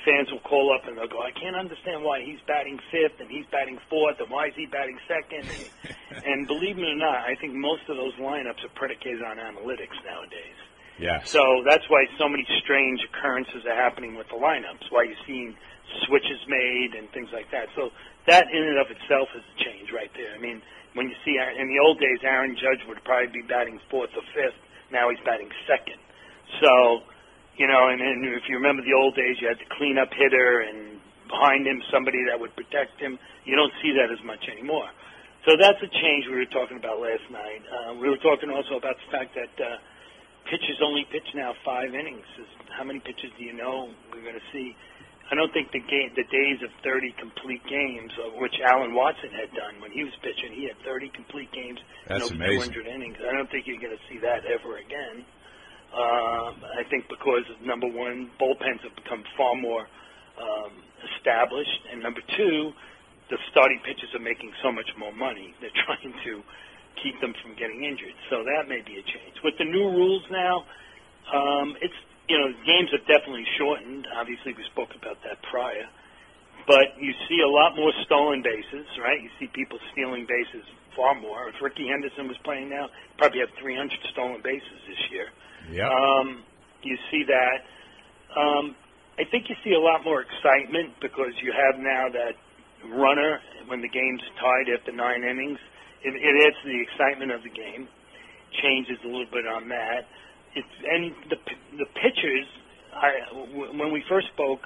fans 0.06 0.32
will 0.32 0.44
call 0.44 0.74
up 0.74 0.88
and 0.88 0.98
they'll 0.98 1.08
go, 1.08 1.22
"I 1.22 1.32
can't 1.32 1.56
understand 1.56 2.04
why 2.04 2.24
he's 2.24 2.40
batting 2.48 2.80
fifth 2.92 3.20
and 3.20 3.30
he's 3.30 3.46
batting 3.52 3.80
fourth, 3.90 4.20
and 4.20 4.30
why 4.30 4.48
is 4.48 4.56
he 4.56 4.66
batting 4.66 5.00
second? 5.08 5.48
And, 5.48 6.24
and 6.26 6.48
believe 6.48 6.78
me 6.78 6.92
or 6.92 6.96
not, 6.96 7.28
I 7.28 7.36
think 7.36 7.54
most 7.54 7.84
of 7.90 7.98
those 7.98 8.14
lineups 8.16 8.64
are 8.64 8.74
predicated 8.76 9.24
on 9.24 9.38
analytics 9.38 10.00
nowadays. 10.06 10.60
Yes. 11.00 11.30
So 11.30 11.64
that's 11.66 11.90
why 11.90 12.06
so 12.18 12.30
many 12.30 12.46
strange 12.64 13.02
occurrences 13.04 13.66
are 13.66 13.76
happening 13.76 14.16
with 14.16 14.28
the 14.30 14.38
lineups. 14.38 14.92
Why 14.92 15.04
you're 15.04 15.26
seeing 15.26 15.56
switches 16.06 16.40
made 16.48 16.96
and 16.98 17.10
things 17.12 17.30
like 17.34 17.50
that. 17.52 17.68
So 17.76 17.92
that 18.28 18.46
in 18.52 18.64
and 18.64 18.78
of 18.78 18.88
itself 18.90 19.30
is 19.36 19.44
a 19.44 19.64
change 19.64 19.92
right 19.92 20.12
there. 20.16 20.34
I 20.36 20.40
mean, 20.40 20.62
when 20.94 21.10
you 21.10 21.18
see 21.26 21.36
in 21.38 21.68
the 21.70 21.80
old 21.82 22.00
days, 22.00 22.20
Aaron 22.24 22.56
Judge 22.56 22.82
would 22.88 23.02
probably 23.04 23.32
be 23.34 23.46
batting 23.46 23.80
fourth 23.90 24.14
or 24.16 24.26
fifth. 24.34 24.58
Now 24.92 25.10
he's 25.10 25.22
batting 25.26 25.50
second. 25.66 25.98
So, 26.62 27.02
you 27.58 27.66
know, 27.66 27.90
and, 27.90 28.02
and 28.02 28.26
if 28.30 28.46
you 28.50 28.58
remember 28.62 28.86
the 28.86 28.94
old 28.94 29.18
days, 29.18 29.42
you 29.42 29.48
had 29.50 29.58
the 29.58 29.70
cleanup 29.78 30.14
hitter 30.14 30.62
and 30.62 31.02
behind 31.26 31.66
him 31.66 31.82
somebody 31.90 32.22
that 32.30 32.38
would 32.38 32.54
protect 32.54 33.02
him. 33.02 33.18
You 33.46 33.58
don't 33.58 33.74
see 33.82 33.94
that 33.98 34.14
as 34.14 34.22
much 34.22 34.46
anymore. 34.50 34.90
So 35.50 35.58
that's 35.60 35.82
a 35.82 35.90
change 35.90 36.30
we 36.30 36.40
were 36.40 36.54
talking 36.54 36.78
about 36.78 37.02
last 37.02 37.26
night. 37.34 37.62
Uh, 37.68 37.98
we 37.98 38.08
were 38.08 38.22
talking 38.22 38.54
also 38.54 38.78
about 38.78 38.96
the 39.02 39.08
fact 39.10 39.34
that. 39.36 39.54
Uh, 39.58 39.78
pitchers 40.50 40.80
only 40.84 41.06
pitch 41.12 41.28
now 41.36 41.54
five 41.64 41.94
innings. 41.94 42.26
How 42.76 42.84
many 42.84 43.00
pitches 43.00 43.32
do 43.38 43.44
you 43.44 43.54
know 43.54 43.90
we're 44.12 44.24
going 44.24 44.36
to 44.36 44.50
see? 44.52 44.76
I 45.32 45.36
don't 45.36 45.52
think 45.54 45.72
the 45.72 45.80
game, 45.80 46.12
the 46.16 46.28
days 46.28 46.60
of 46.62 46.70
30 46.84 47.16
complete 47.18 47.64
games, 47.66 48.12
of 48.28 48.36
which 48.38 48.60
Alan 48.60 48.94
Watson 48.94 49.32
had 49.32 49.50
done 49.56 49.80
when 49.82 49.92
he 49.92 50.04
was 50.04 50.14
pitching, 50.22 50.52
he 50.54 50.68
had 50.68 50.78
30 50.84 51.10
complete 51.16 51.52
games 51.52 51.80
That's 52.08 52.30
and 52.30 52.36
over 52.36 52.36
amazing. 52.36 52.74
200 52.76 52.88
innings. 52.88 53.18
I 53.24 53.32
don't 53.34 53.50
think 53.50 53.66
you're 53.66 53.82
going 53.82 53.96
to 53.96 54.04
see 54.12 54.20
that 54.20 54.46
ever 54.46 54.78
again. 54.78 55.26
Um, 55.94 56.58
I 56.74 56.84
think 56.90 57.06
because 57.08 57.46
number 57.64 57.88
one, 57.88 58.30
bullpens 58.42 58.82
have 58.82 58.96
become 58.98 59.24
far 59.38 59.56
more 59.56 59.86
um, 60.42 60.74
established, 61.16 61.82
and 61.92 62.02
number 62.02 62.22
two, 62.36 62.74
the 63.30 63.38
starting 63.52 63.80
pitchers 63.86 64.10
are 64.14 64.22
making 64.22 64.52
so 64.62 64.72
much 64.72 64.90
more 64.98 65.14
money. 65.14 65.54
They're 65.62 65.78
trying 65.86 66.14
to 66.26 66.34
keep 67.02 67.20
them 67.22 67.34
from 67.42 67.56
getting 67.56 67.84
injured. 67.86 68.14
So 68.30 68.44
that 68.44 68.70
may 68.70 68.82
be 68.82 68.98
a 69.00 69.06
change. 69.06 69.38
With 69.44 69.58
the 69.58 69.66
new 69.66 69.90
rules 69.90 70.24
now, 70.30 70.66
um, 71.34 71.78
it's 71.82 71.98
you 72.28 72.38
know 72.38 72.50
games 72.66 72.90
have 72.92 73.06
definitely 73.08 73.46
shortened. 73.58 74.08
Obviously, 74.16 74.54
we 74.56 74.64
spoke 74.72 74.96
about 74.96 75.20
that 75.24 75.42
prior, 75.50 75.88
but 76.68 76.96
you 77.00 77.12
see 77.28 77.40
a 77.44 77.50
lot 77.50 77.76
more 77.76 77.92
stolen 78.06 78.42
bases, 78.42 78.88
right? 79.00 79.20
You 79.22 79.30
see 79.40 79.48
people 79.52 79.80
stealing 79.92 80.26
bases 80.28 80.64
far 80.96 81.20
more. 81.20 81.50
If 81.50 81.56
Rickey 81.62 81.88
Henderson 81.90 82.28
was 82.28 82.38
playing 82.44 82.70
now, 82.70 82.88
he'd 82.88 83.18
probably 83.18 83.40
have 83.42 83.50
300 83.60 83.92
stolen 84.14 84.42
bases 84.44 84.80
this 84.88 85.02
year. 85.12 85.28
Yeah. 85.72 85.90
Um, 85.90 86.44
you 86.84 86.98
see 87.12 87.24
that. 87.28 87.66
Um, 88.34 88.76
I 89.18 89.26
think 89.30 89.50
you 89.50 89.56
see 89.64 89.74
a 89.74 89.80
lot 89.80 90.04
more 90.04 90.26
excitement 90.26 90.98
because 91.02 91.34
you 91.42 91.54
have 91.54 91.80
now 91.80 92.10
that 92.10 92.34
runner 92.90 93.40
when 93.68 93.82
the 93.82 93.90
game's 93.90 94.24
tied 94.40 94.68
after 94.74 94.92
nine 94.92 95.24
innings. 95.24 95.60
It, 96.04 96.16
it 96.18 96.34
adds 96.48 96.58
to 96.64 96.68
the 96.68 96.82
excitement 96.82 97.32
of 97.32 97.44
the 97.44 97.54
game. 97.54 97.88
Changes 98.62 98.98
a 99.04 99.08
little 99.08 99.30
bit 99.32 99.48
on 99.48 99.70
that. 99.70 100.10
It's 100.56 100.76
and 100.88 101.12
the 101.30 101.38
the 101.78 101.86
pitchers. 101.98 102.48
I, 102.94 103.10
when 103.76 103.92
we 103.92 104.04
first 104.08 104.28
spoke, 104.34 104.62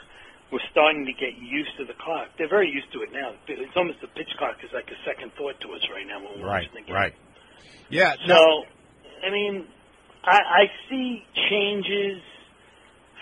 we're 0.52 0.60
starting 0.72 1.06
to 1.06 1.14
get 1.14 1.38
used 1.40 1.72
to 1.78 1.86
the 1.86 1.94
clock. 1.94 2.28
They're 2.38 2.50
very 2.50 2.70
used 2.70 2.92
to 2.94 3.02
it 3.04 3.10
now. 3.14 3.32
It's 3.48 3.76
almost 3.76 4.02
the 4.02 4.08
pitch 4.08 4.30
clock 4.38 4.58
is 4.64 4.72
like 4.74 4.88
a 4.92 5.00
second 5.08 5.32
thought 5.38 5.60
to 5.62 5.72
us 5.74 5.82
right 5.94 6.06
now 6.06 6.20
when 6.20 6.40
we're 6.42 6.48
Right, 6.48 6.68
watching 6.68 6.76
the 6.76 6.88
game. 6.88 6.96
right. 6.96 7.14
Yeah. 7.90 8.16
So, 8.28 8.28
No, 8.28 8.64
I 9.26 9.32
mean, 9.32 9.66
I, 10.24 10.38
I 10.38 10.64
see 10.90 11.24
changes 11.50 12.22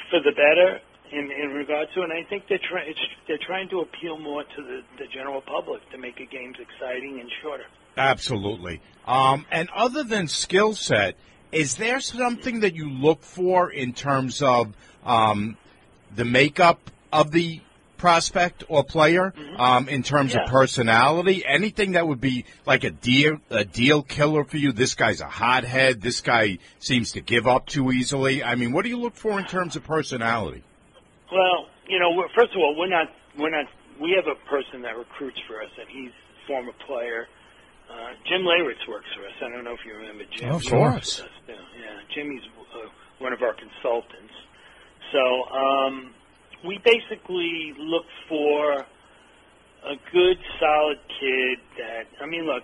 for 0.10 0.20
the 0.22 0.32
better 0.32 0.80
in, 1.12 1.30
in 1.32 1.50
regard 1.54 1.88
to, 1.94 2.02
and 2.02 2.12
I 2.12 2.24
think 2.30 2.46
they're 2.50 2.58
trying 2.68 2.94
they're 3.28 3.38
trying 3.46 3.70
to 3.70 3.82
appeal 3.82 4.18
more 4.18 4.44
to 4.44 4.62
the, 4.64 4.82
the 4.98 5.06
general 5.14 5.42
public 5.42 5.88
to 5.92 5.98
make 6.00 6.18
the 6.18 6.26
games 6.26 6.56
exciting 6.60 7.20
and 7.22 7.30
shorter. 7.44 7.66
absolutely. 7.98 8.82
Um, 9.06 9.46
and 9.52 9.70
other 9.76 10.04
than 10.04 10.28
skill 10.28 10.74
set, 10.74 11.16
is 11.52 11.76
there 11.76 12.00
something 12.00 12.62
that 12.62 12.76
you 12.76 12.90
look 12.90 13.22
for 13.24 13.72
in 13.72 13.94
terms 13.94 14.42
of 14.42 14.74
um, 15.06 15.58
the 16.16 16.26
makeup 16.26 16.92
of 17.12 17.32
the 17.32 17.62
prospect 17.98 18.64
or 18.68 18.84
player, 18.84 19.34
um, 19.58 19.88
in 19.88 20.04
terms 20.04 20.34
Yeah. 20.34 20.44
of 20.44 20.50
personality? 20.50 21.44
Anything 21.46 21.94
that 21.94 22.08
would 22.08 22.20
be 22.22 22.46
like 22.66 22.84
a 22.84 22.92
deal 22.92 23.40
a 23.50 23.64
deal 23.66 24.04
killer 24.04 24.44
for 24.44 24.58
you? 24.58 24.72
This 24.72 24.96
guy's 24.96 25.22
a 25.22 25.28
hothead. 25.28 26.02
This 26.02 26.22
guy 26.22 26.58
seems 26.80 27.12
to 27.14 27.22
give 27.22 27.48
up 27.48 27.68
too 27.68 27.92
easily. 27.92 28.44
I 28.44 28.56
mean, 28.56 28.74
what 28.74 28.84
do 28.84 28.90
you 28.90 28.98
look 28.98 29.16
for 29.16 29.40
in 29.40 29.46
terms 29.46 29.76
of 29.76 29.84
personality? 29.84 30.64
Well, 31.32 31.68
you 31.88 32.00
know, 32.00 32.28
first 32.36 32.52
of 32.54 32.58
all, 32.60 32.76
we're 32.78 32.88
not 32.88 33.12
we're 33.38 33.50
not 33.50 33.66
we 34.00 34.12
have 34.12 34.28
a 34.28 34.36
person 34.50 34.82
that 34.82 34.98
recruits 34.98 35.40
for 35.48 35.62
us, 35.62 35.70
and 35.80 35.88
he's 35.90 36.12
a 36.12 36.48
former 36.48 36.74
player. 36.86 37.28
Uh, 37.90 38.14
Jim 38.26 38.42
Leyritz 38.42 38.88
works 38.88 39.08
for 39.16 39.26
us. 39.26 39.34
I 39.42 39.50
don't 39.50 39.64
know 39.64 39.74
if 39.74 39.86
you 39.86 39.94
remember 39.96 40.24
Jim. 40.32 40.50
Of 40.52 40.64
course. 40.66 40.72
works 40.72 41.22
with 41.22 41.28
us, 41.28 41.32
Yeah, 41.48 41.56
yeah. 41.80 42.00
Jimmy's 42.14 42.44
uh, 42.74 42.90
one 43.20 43.34
of 43.34 43.42
our 43.42 43.54
consultants. 43.54 44.34
So 45.12 45.22
um, 45.54 46.14
we 46.66 46.80
basically 46.84 47.74
look 47.78 48.06
for 48.28 48.86
a 49.86 49.96
good, 50.12 50.38
solid 50.60 51.00
kid 51.20 51.60
that. 51.78 52.08
I 52.22 52.26
mean, 52.26 52.46
look, 52.46 52.64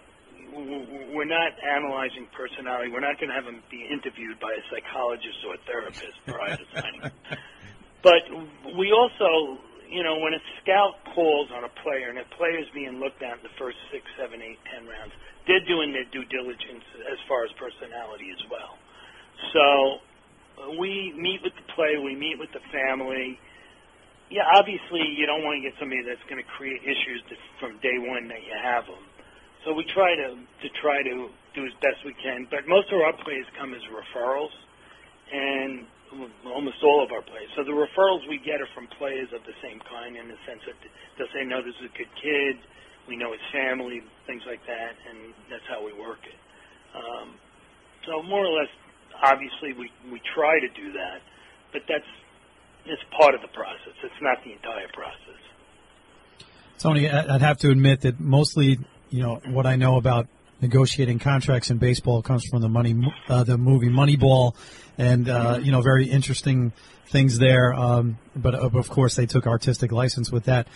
we're 1.14 1.26
not 1.30 1.54
analyzing 1.64 2.28
personality. 2.36 2.92
We're 2.92 3.00
not 3.00 3.20
going 3.20 3.30
to 3.30 3.36
have 3.36 3.46
him 3.46 3.62
be 3.70 3.88
interviewed 3.90 4.40
by 4.40 4.52
a 4.52 4.64
psychologist 4.74 5.38
or 5.48 5.56
a 5.56 5.62
therapist 5.66 6.18
prior 6.26 6.58
to 6.58 6.66
signing. 6.74 7.12
But 8.04 8.26
we 8.80 8.92
also, 8.92 9.62
you 9.92 10.04
know, 10.04 10.18
when 10.24 10.34
a 10.34 10.42
scout 10.64 10.96
calls 11.14 11.52
on 11.52 11.68
a 11.68 11.74
player 11.84 12.10
and 12.10 12.18
a 12.18 12.28
player's 12.40 12.68
being 12.74 12.98
looked 13.04 13.22
at 13.22 13.38
in 13.40 13.44
the 13.44 13.56
first 13.60 13.78
six, 13.92 14.08
seven, 14.16 14.42
eight, 14.42 14.60
ten 14.72 14.88
rounds, 14.88 15.14
they're 15.46 15.66
doing 15.68 15.92
their 15.92 16.08
due 16.10 16.26
diligence 16.32 16.86
as 17.12 17.20
far 17.28 17.44
as 17.44 17.52
personality 17.60 18.32
as 18.32 18.42
well. 18.50 18.80
So 19.54 20.00
we 20.80 21.14
meet 21.18 21.44
with 21.44 21.54
the 21.56 21.68
player, 21.76 22.02
we 22.02 22.16
meet 22.16 22.40
with 22.40 22.52
the 22.56 22.64
family. 22.72 23.38
Yeah, 24.32 24.48
obviously 24.56 25.04
you 25.18 25.28
don't 25.28 25.44
want 25.44 25.60
to 25.60 25.64
get 25.66 25.76
somebody 25.80 26.02
that's 26.08 26.24
going 26.32 26.42
to 26.42 26.50
create 26.56 26.82
issues 26.84 27.22
from 27.60 27.78
day 27.84 28.00
one 28.00 28.28
that 28.32 28.42
you 28.48 28.56
have 28.56 28.88
them. 28.88 29.04
So 29.66 29.74
we 29.74 29.86
try 29.94 30.16
to 30.16 30.40
to 30.40 30.68
try 30.82 31.04
to 31.04 31.30
do 31.54 31.62
as 31.68 31.74
best 31.84 32.02
we 32.06 32.16
can. 32.24 32.48
But 32.50 32.66
most 32.68 32.90
of 32.94 33.02
our 33.02 33.14
players 33.24 33.46
come 33.60 33.74
as 33.76 33.84
referrals, 33.92 34.54
and 35.32 35.86
almost 36.46 36.84
all 36.84 37.04
of 37.04 37.12
our 37.12 37.22
players. 37.22 37.50
So 37.56 37.64
the 37.64 37.76
referrals 37.76 38.28
we 38.28 38.38
get 38.38 38.60
are 38.60 38.70
from 38.76 38.88
players 39.00 39.30
of 39.34 39.42
the 39.48 39.56
same 39.64 39.80
kind 39.88 40.18
in 40.18 40.28
the 40.28 40.40
sense 40.48 40.62
that 40.68 40.76
they'll 41.18 41.32
say, 41.32 41.48
no, 41.48 41.64
this 41.64 41.76
is 41.80 41.88
a 41.88 41.96
good 41.98 42.12
kid, 42.20 42.60
we 43.08 43.16
know 43.16 43.32
his 43.32 43.42
family, 43.52 44.04
things 44.28 44.44
like 44.46 44.62
that, 44.68 44.94
and 45.10 45.34
that's 45.50 45.66
how 45.68 45.84
we 45.84 45.94
work 45.94 46.20
it. 46.28 46.40
Um, 46.96 47.36
so 48.06 48.22
more 48.24 48.46
or 48.46 48.54
less, 48.60 48.72
obviously, 49.24 49.74
we, 49.74 49.92
we 50.12 50.22
try 50.36 50.60
to 50.60 50.70
do 50.70 50.92
that, 50.94 51.24
but 51.72 51.82
that's 51.88 52.08
it's 52.86 53.02
part 53.18 53.36
of 53.36 53.42
the 53.42 53.48
process. 53.50 53.94
It's 54.04 54.22
not 54.22 54.44
the 54.44 54.54
entire 54.54 54.88
process. 54.94 55.40
Tony, 56.80 57.10
I'd 57.10 57.42
have 57.42 57.60
to 57.60 57.70
admit 57.70 58.02
that 58.02 58.20
mostly, 58.20 58.80
you 59.12 59.22
know, 59.22 59.40
what 59.46 59.68
I 59.68 59.76
know 59.76 59.98
about 59.98 60.28
negotiating 60.62 61.20
contracts 61.20 61.70
in 61.70 61.78
baseball 61.78 62.22
comes 62.22 62.44
from 62.46 62.62
the 62.62 62.70
money, 62.70 62.96
uh, 63.28 63.44
the 63.44 63.58
movie 63.58 63.90
Moneyball, 63.90 64.56
and 65.02 65.30
uh, 65.30 65.60
you 65.62 65.72
know, 65.72 65.82
very 65.82 66.06
interesting 66.06 66.74
things 67.08 67.40
there. 67.40 67.74
Um, 67.74 68.18
but 68.36 68.56
uh, 68.56 68.70
of 68.74 68.90
course, 68.90 69.16
they 69.16 69.26
took 69.26 69.48
artistic 69.48 69.92
license 69.92 70.32
with 70.32 70.46
that. 70.46 70.68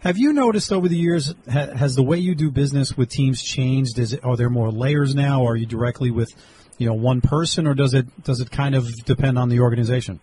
Have 0.00 0.18
you 0.18 0.32
noticed 0.32 0.72
over 0.72 0.88
the 0.88 0.96
years 0.96 1.34
ha- 1.50 1.74
has 1.74 1.94
the 1.94 2.02
way 2.02 2.18
you 2.18 2.34
do 2.34 2.50
business 2.50 2.96
with 2.96 3.08
teams 3.08 3.42
changed? 3.42 3.98
Is 3.98 4.12
it, 4.12 4.24
are 4.24 4.36
there 4.36 4.50
more 4.50 4.70
layers 4.70 5.14
now? 5.14 5.46
Are 5.46 5.56
you 5.56 5.66
directly 5.66 6.10
with, 6.10 6.34
you 6.78 6.86
know, 6.86 6.94
one 6.94 7.20
person, 7.20 7.66
or 7.66 7.74
does 7.74 7.94
it 7.94 8.06
does 8.22 8.40
it 8.40 8.50
kind 8.50 8.74
of 8.74 8.84
depend 9.04 9.38
on 9.38 9.48
the 9.48 9.60
organization? 9.60 10.20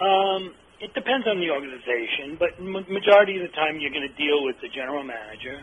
Um, 0.00 0.54
it 0.80 0.92
depends 0.94 1.26
on 1.28 1.38
the 1.38 1.50
organization, 1.50 2.36
but 2.38 2.58
majority 2.90 3.36
of 3.36 3.42
the 3.42 3.54
time 3.54 3.78
you're 3.78 3.94
going 3.94 4.08
to 4.08 4.16
deal 4.16 4.44
with 4.44 4.56
the 4.60 4.68
general 4.68 5.04
manager 5.04 5.62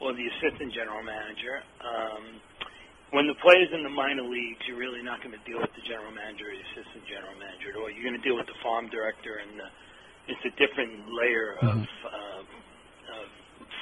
or 0.00 0.12
the 0.12 0.26
assistant 0.26 0.72
general 0.74 1.02
manager. 1.02 1.62
Um, 1.80 2.40
when 3.12 3.28
the 3.28 3.36
players 3.44 3.68
in 3.76 3.84
the 3.84 3.92
minor 3.92 4.24
leagues, 4.24 4.64
you're 4.64 4.80
really 4.80 5.04
not 5.04 5.20
going 5.20 5.36
to 5.36 5.44
deal 5.44 5.60
with 5.60 5.72
the 5.76 5.84
general 5.84 6.10
manager 6.10 6.48
or 6.48 6.56
the 6.56 6.64
assistant 6.72 7.04
general 7.04 7.36
manager 7.36 7.68
at 7.72 7.76
all. 7.76 7.92
You're 7.92 8.08
going 8.08 8.16
to 8.16 8.24
deal 8.24 8.40
with 8.40 8.48
the 8.48 8.56
farm 8.64 8.88
director, 8.88 9.36
and 9.36 9.60
the, 9.60 9.68
it's 10.32 10.44
a 10.48 10.52
different 10.56 11.12
layer 11.12 11.60
of, 11.60 11.76
um, 12.08 12.46
of 13.12 13.24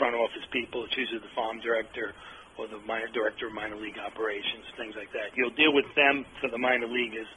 front 0.03 0.19
office 0.19 0.43
people. 0.51 0.83
It's 0.83 0.99
usually 0.99 1.23
the 1.23 1.35
farm 1.39 1.63
director 1.63 2.11
or 2.59 2.67
the 2.67 2.83
minor 2.83 3.07
director 3.15 3.47
of 3.47 3.55
minor 3.55 3.79
league 3.79 4.03
operations, 4.03 4.67
things 4.75 4.99
like 4.99 5.15
that. 5.15 5.31
You'll 5.39 5.55
deal 5.55 5.71
with 5.71 5.87
them 5.95 6.27
for 6.43 6.51
the 6.51 6.59
minor 6.59 6.91
leaguers, 6.91 7.31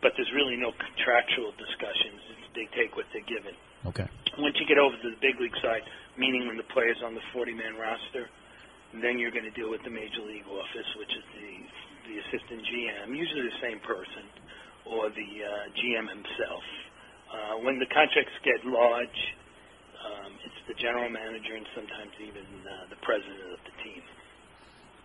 but 0.00 0.16
there's 0.16 0.32
really 0.32 0.56
no 0.56 0.72
contractual 0.72 1.52
discussions. 1.60 2.24
It's, 2.32 2.46
they 2.56 2.66
take 2.72 2.96
what 2.96 3.04
they're 3.12 3.28
given. 3.28 3.52
Okay. 3.84 4.08
Once 4.40 4.56
you 4.56 4.64
get 4.64 4.80
over 4.80 4.96
to 4.96 5.08
the 5.12 5.20
big 5.20 5.36
league 5.36 5.54
side, 5.60 5.84
meaning 6.16 6.48
when 6.48 6.56
the 6.56 6.66
player's 6.72 6.98
on 7.04 7.12
the 7.12 7.22
40-man 7.36 7.76
roster, 7.76 8.32
then 8.96 9.18
you're 9.20 9.34
going 9.34 9.46
to 9.48 9.56
deal 9.56 9.70
with 9.70 9.82
the 9.84 9.92
major 9.92 10.22
league 10.24 10.48
office, 10.48 10.90
which 10.98 11.12
is 11.12 11.26
the 11.36 11.50
the 12.08 12.16
assistant 12.24 12.64
GM, 12.64 13.12
usually 13.12 13.44
the 13.52 13.60
same 13.60 13.80
person, 13.84 14.24
or 14.88 15.12
the 15.12 15.30
uh, 15.44 15.66
GM 15.76 16.08
himself. 16.08 16.64
Uh, 17.28 17.54
when 17.68 17.76
the 17.78 17.86
contracts 17.92 18.32
get 18.48 18.64
large, 18.64 19.20
um, 20.00 20.32
it's 20.46 20.60
the 20.68 20.76
general 20.80 21.10
manager 21.10 21.54
and 21.56 21.66
sometimes 21.76 22.12
even 22.22 22.46
uh, 22.64 22.88
the 22.90 23.00
president 23.04 23.52
of 23.54 23.60
the 23.68 23.74
team. 23.84 24.02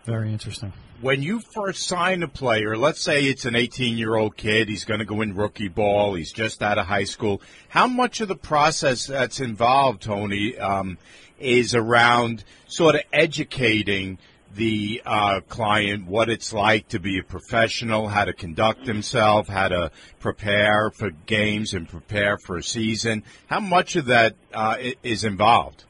Very 0.04 0.30
interesting. 0.30 0.72
When 1.00 1.22
you 1.22 1.40
first 1.40 1.86
sign 1.86 2.22
a 2.22 2.28
player, 2.28 2.76
let's 2.76 3.02
say 3.02 3.24
it's 3.24 3.44
an 3.44 3.56
18 3.56 3.98
year 3.98 4.14
old 4.14 4.36
kid, 4.36 4.68
he's 4.68 4.84
going 4.84 5.00
to 5.00 5.06
go 5.06 5.22
in 5.22 5.34
rookie 5.34 5.68
ball, 5.68 6.14
he's 6.14 6.32
just 6.32 6.62
out 6.62 6.78
of 6.78 6.86
high 6.86 7.04
school. 7.04 7.40
How 7.68 7.86
much 7.86 8.20
of 8.20 8.28
the 8.28 8.36
process 8.36 9.06
that's 9.06 9.40
involved, 9.40 10.02
Tony, 10.02 10.58
um, 10.58 10.98
is 11.38 11.74
around 11.74 12.44
sort 12.66 12.94
of 12.94 13.02
educating 13.12 14.18
the 14.54 15.02
uh, 15.04 15.40
client 15.48 16.06
what 16.06 16.28
it's 16.30 16.52
like 16.52 16.88
to 16.88 17.00
be 17.00 17.18
a 17.18 17.22
professional, 17.22 18.08
how 18.08 18.24
to 18.24 18.32
conduct 18.32 18.86
himself, 18.86 19.48
how 19.48 19.68
to 19.68 19.90
prepare 20.20 20.90
for 20.90 21.10
games 21.10 21.74
and 21.74 21.88
prepare 21.88 22.38
for 22.38 22.58
a 22.58 22.62
season? 22.62 23.24
How 23.46 23.60
much 23.60 23.96
of 23.96 24.06
that 24.06 24.36
uh, 24.52 24.76
is 25.02 25.24
involved? 25.24 25.84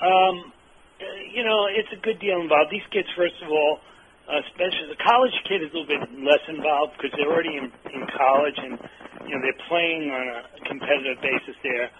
Um, 0.00 0.52
you 1.00 1.44
know, 1.44 1.68
it's 1.68 1.92
a 1.92 2.00
good 2.00 2.18
deal 2.20 2.40
involved. 2.40 2.72
These 2.72 2.86
kids, 2.90 3.08
first 3.16 3.36
of 3.44 3.50
all, 3.50 3.80
uh, 4.26 4.42
especially 4.50 4.90
the 4.90 4.98
college 4.98 5.34
kid 5.46 5.62
is 5.62 5.70
a 5.70 5.74
little 5.76 5.86
bit 5.86 6.02
less 6.18 6.42
involved 6.50 6.98
because 6.98 7.14
they're 7.14 7.30
already 7.30 7.54
in, 7.54 7.70
in 7.94 8.02
college 8.10 8.58
and 8.58 8.74
you 9.22 9.32
know 9.36 9.40
they're 9.42 9.62
playing 9.70 10.10
on 10.10 10.24
a 10.26 10.40
competitive 10.66 11.22
basis. 11.22 11.54
There, 11.62 11.90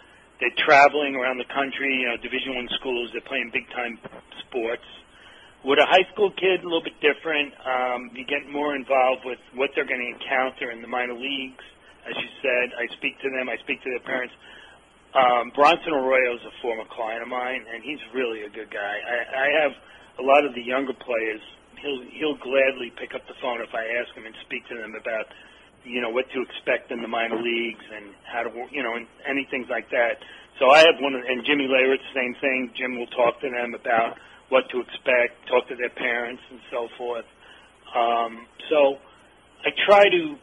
they're 0.42 0.58
traveling 0.58 1.14
around 1.14 1.38
the 1.38 1.48
country. 1.52 2.02
You 2.02 2.10
know, 2.10 2.16
Division 2.18 2.56
One 2.56 2.68
schools. 2.80 3.10
They're 3.12 3.26
playing 3.26 3.50
big 3.54 3.68
time 3.70 3.98
sports. 4.46 4.86
With 5.62 5.78
a 5.82 5.86
high 5.86 6.06
school 6.14 6.30
kid, 6.30 6.62
a 6.62 6.66
little 6.66 6.84
bit 6.84 6.98
different. 7.02 7.54
Um, 7.62 8.10
you 8.14 8.26
get 8.26 8.46
more 8.50 8.74
involved 8.74 9.26
with 9.26 9.40
what 9.54 9.70
they're 9.74 9.88
going 9.88 10.02
to 10.02 10.10
encounter 10.14 10.70
in 10.70 10.82
the 10.82 10.86
minor 10.86 11.14
leagues. 11.14 11.64
As 12.06 12.14
you 12.14 12.30
said, 12.38 12.70
I 12.78 12.86
speak 12.94 13.18
to 13.22 13.28
them. 13.34 13.50
I 13.50 13.58
speak 13.66 13.82
to 13.82 13.90
their 13.90 14.04
parents. 14.06 14.34
Um, 15.16 15.48
Bronson 15.56 15.96
Arroyo 15.96 16.36
is 16.36 16.44
a 16.44 16.52
former 16.60 16.84
client 16.92 17.24
of 17.24 17.28
mine, 17.32 17.64
and 17.64 17.80
he's 17.80 18.00
really 18.12 18.44
a 18.44 18.52
good 18.52 18.68
guy. 18.68 18.94
I, 19.00 19.16
I 19.32 19.48
have 19.64 19.72
a 20.20 20.24
lot 20.24 20.44
of 20.44 20.52
the 20.52 20.60
younger 20.60 20.92
players. 20.92 21.40
He'll 21.80 22.04
he'll 22.12 22.36
gladly 22.36 22.92
pick 23.00 23.16
up 23.16 23.24
the 23.24 23.32
phone 23.40 23.64
if 23.64 23.72
I 23.72 23.80
ask 23.96 24.12
him 24.12 24.28
and 24.28 24.36
speak 24.44 24.68
to 24.68 24.76
them 24.76 24.92
about, 24.92 25.24
you 25.88 26.04
know, 26.04 26.12
what 26.12 26.28
to 26.36 26.44
expect 26.44 26.92
in 26.92 27.00
the 27.00 27.08
minor 27.08 27.40
leagues 27.40 27.84
and 27.88 28.12
how 28.28 28.44
to, 28.44 28.50
you 28.68 28.84
know, 28.84 28.92
and 28.96 29.08
anything 29.24 29.64
like 29.72 29.88
that. 29.88 30.20
So 30.60 30.68
I 30.68 30.84
have 30.84 31.00
one, 31.00 31.16
of, 31.16 31.24
and 31.24 31.44
Jimmy 31.48 31.64
Leyritz, 31.64 32.04
same 32.12 32.36
thing. 32.40 32.72
Jim 32.76 32.98
will 33.00 33.08
talk 33.16 33.40
to 33.40 33.48
them 33.48 33.72
about 33.72 34.20
what 34.52 34.68
to 34.68 34.84
expect, 34.84 35.48
talk 35.48 35.64
to 35.68 35.76
their 35.76 35.92
parents, 35.96 36.42
and 36.52 36.60
so 36.68 36.88
forth. 37.00 37.28
Um, 37.96 38.44
so 38.68 39.00
I 39.64 39.72
try 39.88 40.08
to 40.12 40.36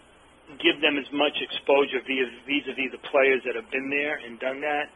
give 0.61 0.81
them 0.81 0.97
as 0.99 1.07
much 1.13 1.35
exposure 1.41 2.01
vis- 2.05 2.41
vis-a-vis 2.47 2.91
the 2.91 3.03
players 3.09 3.41
that 3.45 3.55
have 3.55 3.69
been 3.71 3.89
there 3.89 4.19
and 4.21 4.39
done 4.39 4.61
that, 4.61 4.87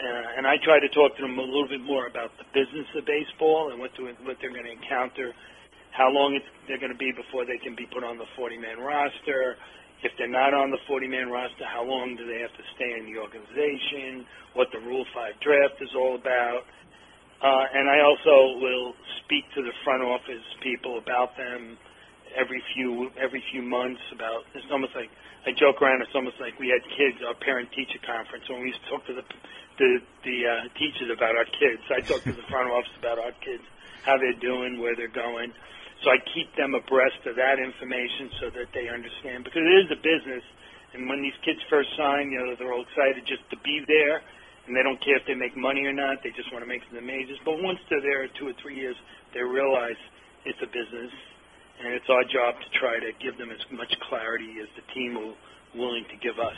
uh, 0.00 0.38
and 0.38 0.46
I 0.46 0.58
try 0.64 0.80
to 0.80 0.90
talk 0.90 1.14
to 1.16 1.22
them 1.22 1.38
a 1.38 1.46
little 1.46 1.68
bit 1.70 1.82
more 1.84 2.08
about 2.08 2.34
the 2.40 2.48
business 2.50 2.88
of 2.98 3.06
baseball 3.06 3.70
and 3.70 3.78
what 3.78 3.94
to, 3.96 4.10
what 4.26 4.38
they're 4.42 4.54
going 4.54 4.66
to 4.66 4.74
encounter, 4.74 5.30
how 5.94 6.10
long 6.10 6.34
it's, 6.34 6.48
they're 6.66 6.82
going 6.82 6.92
to 6.92 6.98
be 6.98 7.12
before 7.14 7.46
they 7.46 7.58
can 7.62 7.76
be 7.78 7.86
put 7.94 8.02
on 8.02 8.18
the 8.18 8.26
40-man 8.34 8.82
roster. 8.82 9.54
If 10.02 10.12
they're 10.18 10.32
not 10.32 10.52
on 10.52 10.74
the 10.74 10.82
40-man 10.90 11.30
roster, 11.30 11.64
how 11.70 11.86
long 11.86 12.18
do 12.18 12.26
they 12.26 12.42
have 12.42 12.52
to 12.58 12.64
stay 12.74 12.90
in 12.98 13.06
the 13.06 13.22
organization? 13.22 14.26
What 14.58 14.68
the 14.74 14.82
Rule 14.82 15.06
5 15.14 15.40
draft 15.40 15.78
is 15.80 15.94
all 15.94 16.18
about. 16.18 16.66
Uh, 17.42 17.66
and 17.76 17.86
I 17.88 18.00
also 18.02 18.58
will 18.58 18.94
speak 19.24 19.44
to 19.54 19.62
the 19.62 19.74
front 19.84 20.02
office 20.02 20.44
people 20.64 20.98
about 20.98 21.36
them 21.36 21.78
every 22.36 22.62
few 22.74 23.10
every 23.16 23.42
few 23.50 23.62
months. 23.62 24.02
About 24.12 24.44
it's 24.54 24.66
almost 24.70 24.94
like 24.94 25.10
I 25.46 25.54
joke 25.56 25.80
around. 25.80 26.02
It's 26.02 26.14
almost 26.14 26.38
like 26.38 26.58
we 26.58 26.68
had 26.68 26.82
kids, 26.94 27.22
our 27.24 27.38
parent 27.38 27.70
teacher 27.72 27.98
conference, 28.04 28.44
when 28.50 28.62
we 28.62 28.74
used 28.74 28.82
to 28.86 28.90
talk 28.90 29.02
to 29.08 29.14
the 29.14 29.24
the, 29.78 29.90
the 30.22 30.38
uh, 30.46 30.54
teachers 30.78 31.10
about 31.10 31.34
our 31.34 31.48
kids. 31.58 31.82
I 31.90 32.02
talk 32.06 32.22
to 32.26 32.34
the 32.34 32.46
front 32.46 32.70
office 32.70 32.94
about 32.98 33.18
our 33.18 33.34
kids, 33.42 33.64
how 34.06 34.14
they're 34.18 34.38
doing, 34.38 34.78
where 34.78 34.94
they're 34.94 35.12
going. 35.12 35.50
So 36.02 36.10
I 36.10 36.18
keep 36.34 36.52
them 36.54 36.74
abreast 36.74 37.22
of 37.26 37.34
that 37.38 37.58
information 37.58 38.30
so 38.42 38.46
that 38.54 38.68
they 38.74 38.90
understand 38.90 39.46
because 39.46 39.62
it 39.62 39.76
is 39.86 39.88
a 39.94 40.00
business. 40.02 40.44
And 40.94 41.10
when 41.10 41.22
these 41.22 41.34
kids 41.42 41.58
first 41.66 41.90
sign, 41.98 42.30
you 42.30 42.38
know, 42.38 42.54
they're 42.54 42.70
all 42.70 42.86
excited 42.86 43.26
just 43.26 43.42
to 43.50 43.58
be 43.66 43.82
there, 43.90 44.22
and 44.66 44.78
they 44.78 44.86
don't 44.86 45.00
care 45.02 45.18
if 45.18 45.26
they 45.26 45.34
make 45.34 45.58
money 45.58 45.82
or 45.82 45.92
not. 45.94 46.22
They 46.22 46.30
just 46.38 46.54
want 46.54 46.62
to 46.62 46.70
make 46.70 46.86
the 46.94 47.02
majors. 47.02 47.38
But 47.42 47.58
once 47.58 47.82
they're 47.90 48.04
there 48.04 48.22
two 48.38 48.46
or 48.46 48.56
three 48.62 48.78
years, 48.78 48.94
they 49.34 49.42
realize 49.42 49.98
it's 50.46 50.60
a 50.62 50.70
business, 50.70 51.10
and 51.82 51.92
it's 51.94 52.08
our 52.08 52.24
job 52.24 52.54
to 52.60 52.78
try 52.78 52.98
to 52.98 53.12
give 53.22 53.38
them 53.38 53.50
as 53.50 53.60
much 53.70 53.92
clarity 54.08 54.54
as 54.62 54.68
the 54.76 54.92
team 54.92 55.14
will 55.14 55.34
willing 55.74 56.04
to 56.10 56.16
give 56.16 56.38
us. 56.38 56.56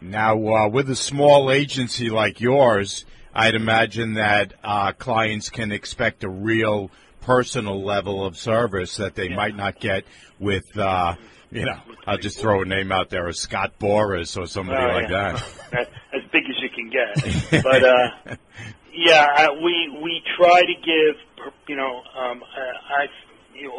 Now, 0.00 0.36
uh, 0.36 0.68
with 0.68 0.90
a 0.90 0.96
small 0.96 1.50
agency 1.50 2.10
like 2.10 2.40
yours, 2.40 3.04
I'd 3.32 3.54
imagine 3.54 4.14
that 4.14 4.54
uh, 4.64 4.92
clients 4.92 5.48
can 5.48 5.70
expect 5.70 6.24
a 6.24 6.28
real 6.28 6.90
personal 7.20 7.82
level 7.84 8.24
of 8.26 8.36
service 8.36 8.96
that 8.96 9.14
they 9.14 9.28
Yeah. 9.28 9.36
might 9.36 9.54
not 9.56 9.78
get 9.78 10.04
with, 10.40 10.76
uh, 10.76 11.14
you 11.52 11.64
know, 11.66 11.78
I'll 12.04 12.18
just 12.18 12.40
throw 12.40 12.62
a 12.62 12.64
name 12.64 12.90
out 12.90 13.10
there, 13.10 13.28
a 13.28 13.32
Scott 13.32 13.74
Boras 13.78 14.36
or 14.36 14.48
somebody 14.48 14.82
Oh, 14.82 14.88
like 14.88 15.08
yeah. 15.08 15.40
that. 15.70 15.88
As 16.12 16.22
big 16.32 16.42
as 16.50 16.60
you 16.60 16.68
can 16.68 16.90
get. 16.90 17.62
But 17.62 17.84
uh, 17.84 18.36
yeah, 18.92 19.24
I, 19.36 19.50
we 19.52 19.98
we 20.02 20.20
try 20.36 20.62
to 20.62 20.74
give 20.74 21.52
you 21.68 21.76
know 21.76 22.02
um, 22.18 22.42
I, 22.42 23.02
I 23.04 23.06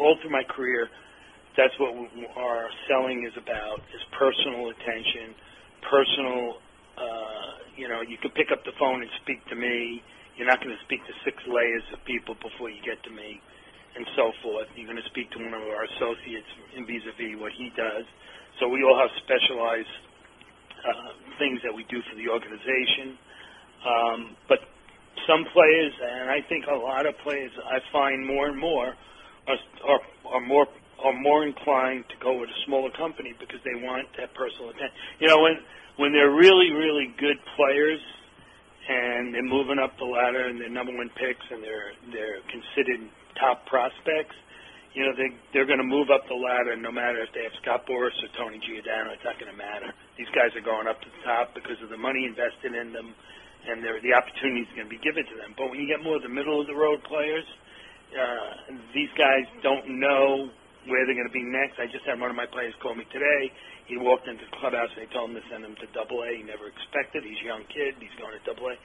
all 0.00 0.16
through 0.20 0.30
my 0.32 0.44
career, 0.44 0.88
that's 1.56 1.74
what 1.78 1.94
our 2.36 2.66
selling 2.90 3.26
is 3.26 3.34
about 3.38 3.78
is 3.94 4.02
personal 4.18 4.70
attention, 4.74 5.34
personal. 5.86 6.58
Uh, 6.98 7.50
you 7.78 7.86
know, 7.86 8.02
you 8.02 8.18
can 8.18 8.30
pick 8.34 8.50
up 8.50 8.62
the 8.66 8.74
phone 8.78 9.02
and 9.02 9.10
speak 9.22 9.38
to 9.50 9.56
me. 9.56 10.02
You're 10.34 10.50
not 10.50 10.58
going 10.58 10.74
to 10.74 10.82
speak 10.82 10.98
to 11.06 11.14
six 11.22 11.38
layers 11.46 11.86
of 11.94 12.02
people 12.06 12.34
before 12.42 12.70
you 12.70 12.82
get 12.82 12.98
to 13.06 13.12
me, 13.14 13.38
and 13.94 14.02
so 14.18 14.34
forth. 14.42 14.66
You're 14.74 14.90
going 14.90 14.98
to 14.98 15.10
speak 15.10 15.30
to 15.34 15.38
one 15.38 15.54
of 15.54 15.62
our 15.62 15.86
associates 15.94 16.50
in 16.74 16.86
vis-a-vis 16.86 17.38
what 17.38 17.54
he 17.54 17.70
does. 17.78 18.02
So 18.58 18.66
we 18.66 18.82
all 18.82 18.98
have 18.98 19.10
specialized 19.22 19.94
uh, 20.82 21.10
things 21.38 21.62
that 21.62 21.70
we 21.74 21.86
do 21.86 22.02
for 22.10 22.18
the 22.18 22.26
organization. 22.26 23.14
Um, 23.86 24.20
but 24.50 24.58
some 25.26 25.46
players, 25.54 25.92
and 26.02 26.30
I 26.30 26.42
think 26.50 26.66
a 26.66 26.74
lot 26.74 27.06
of 27.06 27.14
players, 27.22 27.52
I 27.62 27.78
find 27.94 28.26
more 28.26 28.50
and 28.50 28.58
more 28.58 28.94
are, 29.48 30.00
are, 30.32 30.40
more 30.40 30.66
are 31.04 31.16
more 31.20 31.44
inclined 31.46 32.04
to 32.08 32.16
go 32.22 32.38
with 32.38 32.48
a 32.48 32.58
smaller 32.66 32.90
company 32.96 33.34
because 33.38 33.60
they 33.64 33.76
want 33.76 34.08
that 34.16 34.32
personal 34.34 34.70
attention. 34.70 34.96
You 35.20 35.28
know, 35.28 35.40
when 35.42 35.56
when 35.96 36.10
they're 36.12 36.32
really 36.32 36.72
really 36.72 37.12
good 37.18 37.36
players 37.56 38.00
and 38.88 39.32
they're 39.32 39.46
moving 39.46 39.78
up 39.78 39.96
the 39.98 40.08
ladder 40.08 40.48
and 40.48 40.60
they're 40.60 40.72
number 40.72 40.92
one 40.96 41.10
picks 41.16 41.44
and 41.50 41.62
they're 41.62 41.92
they're 42.12 42.40
considered 42.48 43.08
top 43.40 43.66
prospects, 43.66 44.36
you 44.94 45.02
know, 45.02 45.12
they 45.12 45.34
they're 45.52 45.66
going 45.66 45.82
to 45.82 45.86
move 45.86 46.08
up 46.08 46.24
the 46.30 46.38
ladder 46.38 46.78
no 46.78 46.94
matter 46.94 47.20
if 47.20 47.30
they 47.34 47.42
have 47.42 47.54
Scott 47.60 47.84
Boras 47.84 48.14
or 48.22 48.30
Tony 48.38 48.62
Giordano. 48.62 49.12
It's 49.12 49.26
not 49.26 49.36
going 49.42 49.50
to 49.50 49.58
matter. 49.58 49.90
These 50.16 50.30
guys 50.32 50.54
are 50.54 50.64
going 50.64 50.86
up 50.86 51.02
to 51.02 51.08
the 51.10 51.22
top 51.26 51.52
because 51.52 51.76
of 51.82 51.90
the 51.90 51.98
money 51.98 52.24
invested 52.24 52.72
in 52.72 52.94
them, 52.94 53.10
and 53.66 53.82
the 53.82 54.14
opportunities 54.14 54.70
going 54.72 54.86
to 54.86 54.94
be 54.94 55.02
given 55.02 55.26
to 55.26 55.36
them. 55.36 55.52
But 55.58 55.68
when 55.74 55.82
you 55.82 55.90
get 55.90 56.00
more 56.00 56.16
of 56.16 56.24
the 56.24 56.32
middle 56.32 56.62
of 56.62 56.70
the 56.70 56.78
road 56.78 57.02
players, 57.04 57.44
uh, 58.14 58.74
these 58.94 59.10
guys 59.18 59.44
don't 59.62 59.86
know 60.00 60.48
where 60.88 61.04
they're 61.04 61.18
going 61.18 61.28
to 61.28 61.34
be 61.34 61.44
next. 61.44 61.78
I 61.82 61.86
just 61.90 62.06
had 62.08 62.20
one 62.20 62.30
of 62.30 62.38
my 62.38 62.48
players 62.48 62.72
call 62.80 62.94
me 62.96 63.04
today. 63.12 63.42
He 63.90 63.98
walked 64.00 64.28
into 64.28 64.44
the 64.46 64.56
clubhouse 64.60 64.88
and 64.96 65.04
they 65.04 65.10
told 65.12 65.32
him 65.32 65.36
to 65.40 65.46
send 65.52 65.64
him 65.66 65.76
to 65.82 65.86
Double 65.92 66.24
A. 66.24 66.30
He 66.36 66.44
never 66.46 66.68
expected. 66.70 67.24
He's 67.26 67.40
a 67.44 67.48
young 67.50 67.64
kid. 67.72 67.98
He's 68.00 68.14
going 68.20 68.32
to 68.36 68.42
Double 68.48 68.70
A. 68.72 68.76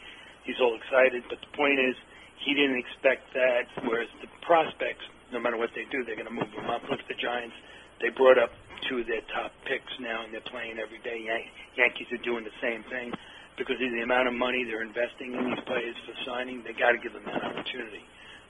He's 0.43 0.59
all 0.59 0.75
excited. 0.75 1.23
But 1.29 1.39
the 1.43 1.51
point 1.55 1.79
is, 1.79 1.95
he 2.43 2.55
didn't 2.55 2.79
expect 2.79 3.29
that. 3.35 3.67
Whereas 3.87 4.09
the 4.23 4.31
prospects, 4.43 5.05
no 5.31 5.39
matter 5.39 5.57
what 5.59 5.71
they 5.77 5.87
do, 5.93 6.03
they're 6.03 6.19
going 6.19 6.31
to 6.31 6.35
move 6.35 6.51
them 6.55 6.67
up. 6.71 6.83
Look 6.89 6.99
at 7.03 7.09
the 7.11 7.19
Giants. 7.19 7.55
They 8.03 8.11
brought 8.15 8.39
up 8.39 8.51
two 8.89 9.03
of 9.03 9.07
their 9.07 9.23
top 9.35 9.51
picks 9.67 9.91
now, 10.03 10.23
and 10.25 10.31
they're 10.33 10.45
playing 10.51 10.79
every 10.79 10.99
day. 11.03 11.19
Yan- 11.21 11.51
Yankees 11.77 12.09
are 12.15 12.23
doing 12.23 12.43
the 12.47 12.55
same 12.63 12.83
thing 12.91 13.11
because 13.59 13.75
of 13.79 13.91
the 13.91 14.03
amount 14.03 14.27
of 14.31 14.35
money 14.35 14.63
they're 14.63 14.83
investing 14.87 15.35
in 15.35 15.51
these 15.51 15.63
players 15.67 15.95
for 16.07 16.15
signing. 16.27 16.63
They 16.63 16.73
got 16.75 16.95
to 16.95 16.99
give 17.03 17.13
them 17.13 17.27
that 17.27 17.43
opportunity. 17.43 18.03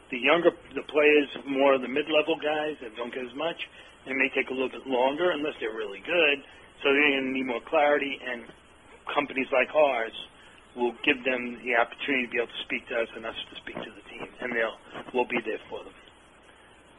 The 0.09 0.17
younger, 0.17 0.51
the 0.73 0.81
players, 0.89 1.29
more 1.45 1.73
of 1.73 1.81
the 1.81 1.87
mid-level 1.87 2.37
guys 2.41 2.77
that 2.81 2.95
don't 2.95 3.13
get 3.13 3.25
as 3.25 3.35
much, 3.35 3.69
it 4.05 4.15
may 4.17 4.29
take 4.33 4.49
a 4.49 4.53
little 4.53 4.69
bit 4.69 4.87
longer 4.87 5.31
unless 5.31 5.53
they're 5.59 5.75
really 5.75 5.99
good. 5.99 6.41
So 6.81 6.89
they're 6.89 7.11
going 7.11 7.29
to 7.29 7.31
need 7.31 7.45
more 7.45 7.61
clarity, 7.61 8.17
and 8.25 8.43
companies 9.13 9.47
like 9.51 9.69
ours 9.75 10.13
will 10.75 10.93
give 11.03 11.23
them 11.25 11.59
the 11.63 11.75
opportunity 11.75 12.25
to 12.25 12.31
be 12.31 12.37
able 12.37 12.47
to 12.47 12.61
speak 12.65 12.87
to 12.89 12.95
us 12.95 13.09
and 13.15 13.25
us 13.25 13.35
to 13.51 13.55
speak 13.61 13.75
to 13.75 13.91
the 13.91 14.03
team, 14.09 14.27
and 14.41 14.53
they'll 14.53 14.77
we'll 15.13 15.27
be 15.27 15.41
there 15.45 15.59
for 15.69 15.83
them. 15.83 15.93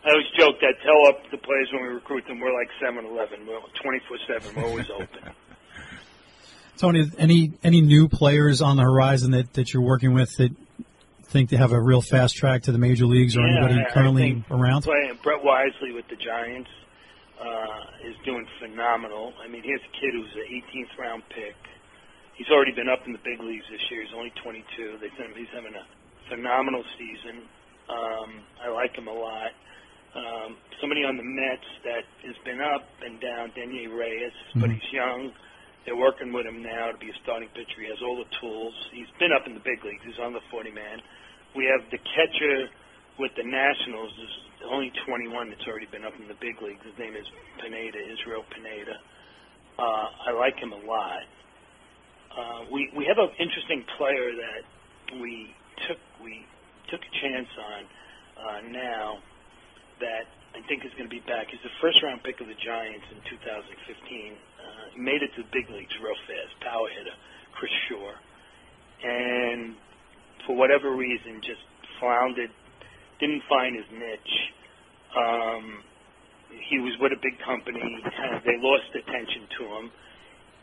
I 0.04 0.10
always 0.10 0.26
joke 0.36 0.56
that 0.60 0.74
tell 0.82 1.06
up 1.08 1.30
the 1.30 1.38
players 1.38 1.68
when 1.72 1.82
we 1.82 1.88
recruit 1.88 2.26
them, 2.26 2.40
we're 2.40 2.54
like 2.54 2.68
7-Eleven. 2.82 3.46
We're 3.46 3.60
24-7. 3.60 4.56
We're 4.56 4.64
always 4.64 4.90
open. 4.90 5.34
Tony, 6.78 7.04
any 7.18 7.52
any 7.62 7.82
new 7.82 8.08
players 8.08 8.62
on 8.62 8.76
the 8.78 8.82
horizon 8.82 9.32
that, 9.32 9.52
that 9.52 9.74
you're 9.74 9.82
working 9.82 10.14
with 10.14 10.34
that 10.38 10.50
think 11.30 11.50
they 11.50 11.56
have 11.56 11.72
a 11.72 11.80
real 11.80 12.02
fast 12.02 12.36
track 12.36 12.62
to 12.64 12.72
the 12.72 12.78
major 12.78 13.06
leagues 13.06 13.36
or 13.36 13.40
Yeah, 13.46 13.58
anybody 13.62 13.80
I- 13.80 13.86
I 13.86 13.90
currently 13.90 14.22
think 14.22 14.50
around? 14.50 14.84
Brett 14.84 15.42
Wisely 15.42 15.92
with 15.92 16.06
the 16.08 16.16
Giants 16.16 16.70
uh, 17.40 17.84
is 18.04 18.14
doing 18.24 18.46
phenomenal. 18.60 19.32
I 19.42 19.48
mean, 19.48 19.62
here's 19.62 19.80
a 19.80 19.92
kid 19.98 20.12
who's 20.12 20.34
an 20.34 20.44
18th 20.50 20.98
round 20.98 21.22
pick. 21.30 21.56
He's 22.34 22.48
already 22.50 22.72
been 22.72 22.88
up 22.88 23.06
in 23.06 23.12
the 23.12 23.18
big 23.24 23.40
leagues 23.40 23.64
this 23.70 23.80
year. 23.90 24.02
He's 24.02 24.12
only 24.14 24.30
22. 24.42 24.98
They 25.00 25.08
said 25.16 25.26
he's 25.36 25.48
having 25.54 25.74
a 25.74 25.84
phenomenal 26.28 26.84
season. 26.98 27.42
Um, 27.88 28.30
I 28.62 28.68
like 28.68 28.94
him 28.96 29.08
a 29.08 29.12
lot. 29.12 29.52
Um, 30.14 30.56
somebody 30.80 31.04
on 31.04 31.16
the 31.16 31.22
Mets 31.22 31.64
that 31.84 32.04
has 32.26 32.36
been 32.44 32.60
up 32.60 32.84
and 33.04 33.20
down, 33.20 33.52
Denyi 33.52 33.88
Reyes, 33.88 34.32
but 34.56 34.68
Mhm. 34.70 34.80
he's 34.80 34.92
young. 34.92 35.32
They're 35.86 35.96
working 35.96 36.32
with 36.32 36.46
him 36.46 36.62
now 36.62 36.90
to 36.92 36.98
be 36.98 37.08
a 37.10 37.14
starting 37.22 37.48
pitcher. 37.50 37.80
He 37.80 37.88
has 37.88 38.02
all 38.02 38.16
the 38.16 38.28
tools. 38.40 38.74
He's 38.92 39.08
been 39.18 39.32
up 39.32 39.46
in 39.46 39.54
the 39.54 39.60
big 39.60 39.82
leagues. 39.84 40.02
He's 40.04 40.18
on 40.18 40.32
the 40.34 40.40
40 40.50 40.70
man. 40.72 41.00
We 41.56 41.66
have 41.66 41.82
the 41.90 41.98
catcher 41.98 42.70
with 43.18 43.32
the 43.36 43.42
Nationals 43.42 44.12
is 44.16 44.34
only 44.70 44.92
21 45.06 45.50
that's 45.50 45.66
already 45.66 45.90
been 45.90 46.04
up 46.04 46.14
in 46.14 46.28
the 46.28 46.38
big 46.38 46.62
leagues. 46.62 46.80
His 46.86 46.96
name 46.98 47.16
is 47.16 47.26
Pineda, 47.58 47.98
Israel 47.98 48.44
Pineda. 48.54 48.96
Uh, 49.78 50.06
I 50.28 50.30
like 50.36 50.56
him 50.56 50.72
a 50.72 50.82
lot. 50.86 51.26
Uh, 52.30 52.60
we 52.70 52.86
we 52.94 53.02
have 53.10 53.18
an 53.18 53.34
interesting 53.42 53.82
player 53.98 54.30
that 54.30 54.62
we 55.18 55.50
took 55.88 55.98
we 56.22 56.46
took 56.86 57.02
a 57.02 57.12
chance 57.18 57.50
on 57.58 57.80
uh, 58.38 58.60
now 58.70 59.18
that 59.98 60.30
I 60.54 60.62
think 60.70 60.86
is 60.86 60.94
going 60.94 61.10
to 61.10 61.12
be 61.12 61.24
back. 61.26 61.50
He's 61.50 61.62
the 61.66 61.74
first 61.82 61.98
round 62.06 62.22
pick 62.22 62.38
of 62.38 62.46
the 62.46 62.58
Giants 62.62 63.06
in 63.10 63.18
2015. 63.26 63.66
Uh, 63.66 64.94
he 64.94 64.98
made 65.02 65.22
it 65.26 65.34
to 65.34 65.42
the 65.42 65.50
big 65.50 65.66
leagues 65.70 65.92
real 65.98 66.14
fast, 66.30 66.54
power 66.62 66.86
hitter, 66.94 67.16
Chris 67.58 67.74
Shaw, 67.90 68.14
and 69.02 69.74
for 70.46 70.56
whatever 70.56 70.94
reason 70.94 71.40
just 71.42 71.62
floundered, 71.98 72.50
didn't 73.18 73.42
find 73.48 73.76
his 73.76 73.86
niche. 73.92 74.36
Um, 75.16 75.82
he 76.50 76.78
was 76.78 76.94
with 77.00 77.12
a 77.12 77.20
big 77.22 77.38
company. 77.44 78.02
They 78.44 78.56
lost 78.58 78.90
attention 78.94 79.46
to 79.58 79.62
him. 79.66 79.86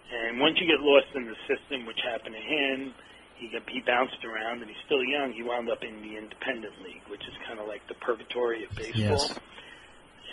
And 0.08 0.40
once 0.40 0.56
you 0.60 0.68
get 0.68 0.80
lost 0.80 1.12
in 1.16 1.28
the 1.28 1.36
system, 1.52 1.86
which 1.86 2.00
happened 2.04 2.36
to 2.36 2.42
him, 2.42 2.94
he 3.36 3.52
got, 3.52 3.68
he 3.70 3.84
bounced 3.86 4.24
around, 4.26 4.64
and 4.64 4.68
he's 4.72 4.84
still 4.88 5.04
young. 5.04 5.32
He 5.36 5.44
wound 5.44 5.70
up 5.70 5.84
in 5.84 6.02
the 6.02 6.18
independent 6.18 6.74
league, 6.82 7.04
which 7.12 7.22
is 7.28 7.36
kind 7.46 7.60
of 7.60 7.68
like 7.68 7.86
the 7.88 7.94
purgatory 8.02 8.64
of 8.66 8.72
baseball. 8.74 9.20
Yes. 9.20 9.38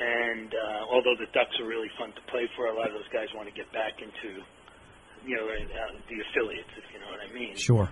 And 0.00 0.50
uh, 0.54 0.90
although 0.90 1.14
the 1.18 1.30
Ducks 1.30 1.54
are 1.60 1.68
really 1.68 1.90
fun 1.98 2.10
to 2.14 2.22
play 2.30 2.48
for, 2.56 2.66
a 2.66 2.74
lot 2.74 2.88
of 2.88 2.94
those 2.94 3.10
guys 3.12 3.28
want 3.34 3.46
to 3.46 3.54
get 3.54 3.70
back 3.70 4.00
into, 4.02 4.42
you 5.26 5.36
know, 5.36 5.46
uh, 5.46 5.94
the 6.08 6.18
affiliates, 6.30 6.70
if 6.78 6.86
you 6.90 6.98
know 6.98 7.10
what 7.10 7.22
I 7.22 7.30
mean. 7.34 7.54
Sure. 7.54 7.86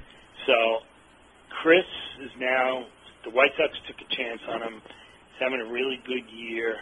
So 0.47 0.83
Chris 1.61 1.89
is 2.25 2.33
now 2.41 2.87
the 3.25 3.31
White 3.31 3.53
Sox 3.57 3.77
took 3.87 3.99
a 4.01 4.09
chance 4.17 4.41
on 4.49 4.63
him. 4.63 4.81
He's 4.81 5.41
having 5.41 5.61
a 5.61 5.71
really 5.71 6.01
good 6.07 6.27
year. 6.33 6.81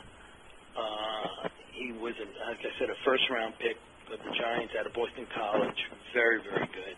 Uh, 0.79 1.49
he 1.75 1.93
was, 1.97 2.15
a, 2.21 2.27
like 2.49 2.63
I 2.63 2.73
said, 2.79 2.89
a 2.89 2.99
first 3.05 3.25
round 3.29 3.55
pick 3.59 3.77
of 4.13 4.19
the 4.23 4.33
Giants 4.37 4.73
out 4.79 4.87
of 4.87 4.93
Boston 4.93 5.27
College. 5.35 5.81
Very, 6.15 6.41
very 6.43 6.67
good. 6.73 6.97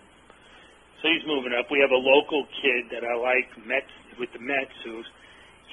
So 1.02 1.10
he's 1.10 1.26
moving 1.26 1.50
up. 1.58 1.66
We 1.70 1.82
have 1.82 1.90
a 1.90 1.98
local 1.98 2.46
kid 2.62 2.94
that 2.94 3.02
I 3.02 3.14
like, 3.18 3.50
Mets 3.66 3.90
with 4.18 4.30
the 4.32 4.38
Mets, 4.38 4.76
who's 4.84 5.08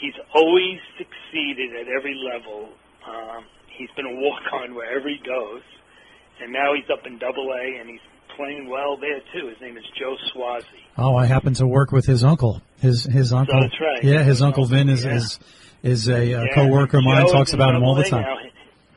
he's 0.01 0.17
always 0.33 0.79
succeeded 0.97 1.75
at 1.77 1.87
every 1.91 2.17
level. 2.17 2.73
Um, 3.05 3.45
he's 3.77 3.91
been 3.95 4.07
a 4.09 4.15
walk 4.17 4.41
on 4.53 4.73
wherever 4.73 5.07
he 5.07 5.21
goes, 5.21 5.61
and 6.41 6.51
now 6.51 6.73
he's 6.73 6.89
up 6.89 7.05
in 7.05 7.19
Double 7.19 7.51
A, 7.53 7.63
and 7.79 7.85
he's 7.87 8.03
playing 8.39 8.69
well 8.69 8.95
there 8.97 9.19
too. 9.33 9.47
His 9.49 9.59
name 9.59 9.75
is 9.77 9.83
Joe 9.99 10.15
Suozzi. 10.33 10.63
Oh, 10.97 11.15
I 11.15 11.25
happen 11.25 11.53
to 11.55 11.67
work 11.67 11.91
with 11.91 12.05
his 12.05 12.23
uncle. 12.23 12.61
His 12.79 13.03
his 13.03 13.33
uncle. 13.33 13.59
that's 13.61 13.79
right. 13.81 14.03
Yeah, 14.03 14.23
his 14.23 14.41
uncle 14.41 14.65
Vin 14.65 14.87
is 14.89 15.03
Yeah. 15.03 15.15
is 15.15 15.39
is 15.83 16.07
a 16.07 16.15
uh, 16.15 16.43
Yeah, 16.43 16.53
coworker 16.55 16.97
of 16.99 17.03
mine. 17.03 17.27
Talks 17.27 17.53
about 17.53 17.75
him 17.75 17.83
all 17.83 17.95
the 17.95 18.03
time. 18.03 18.21
now. 18.21 18.37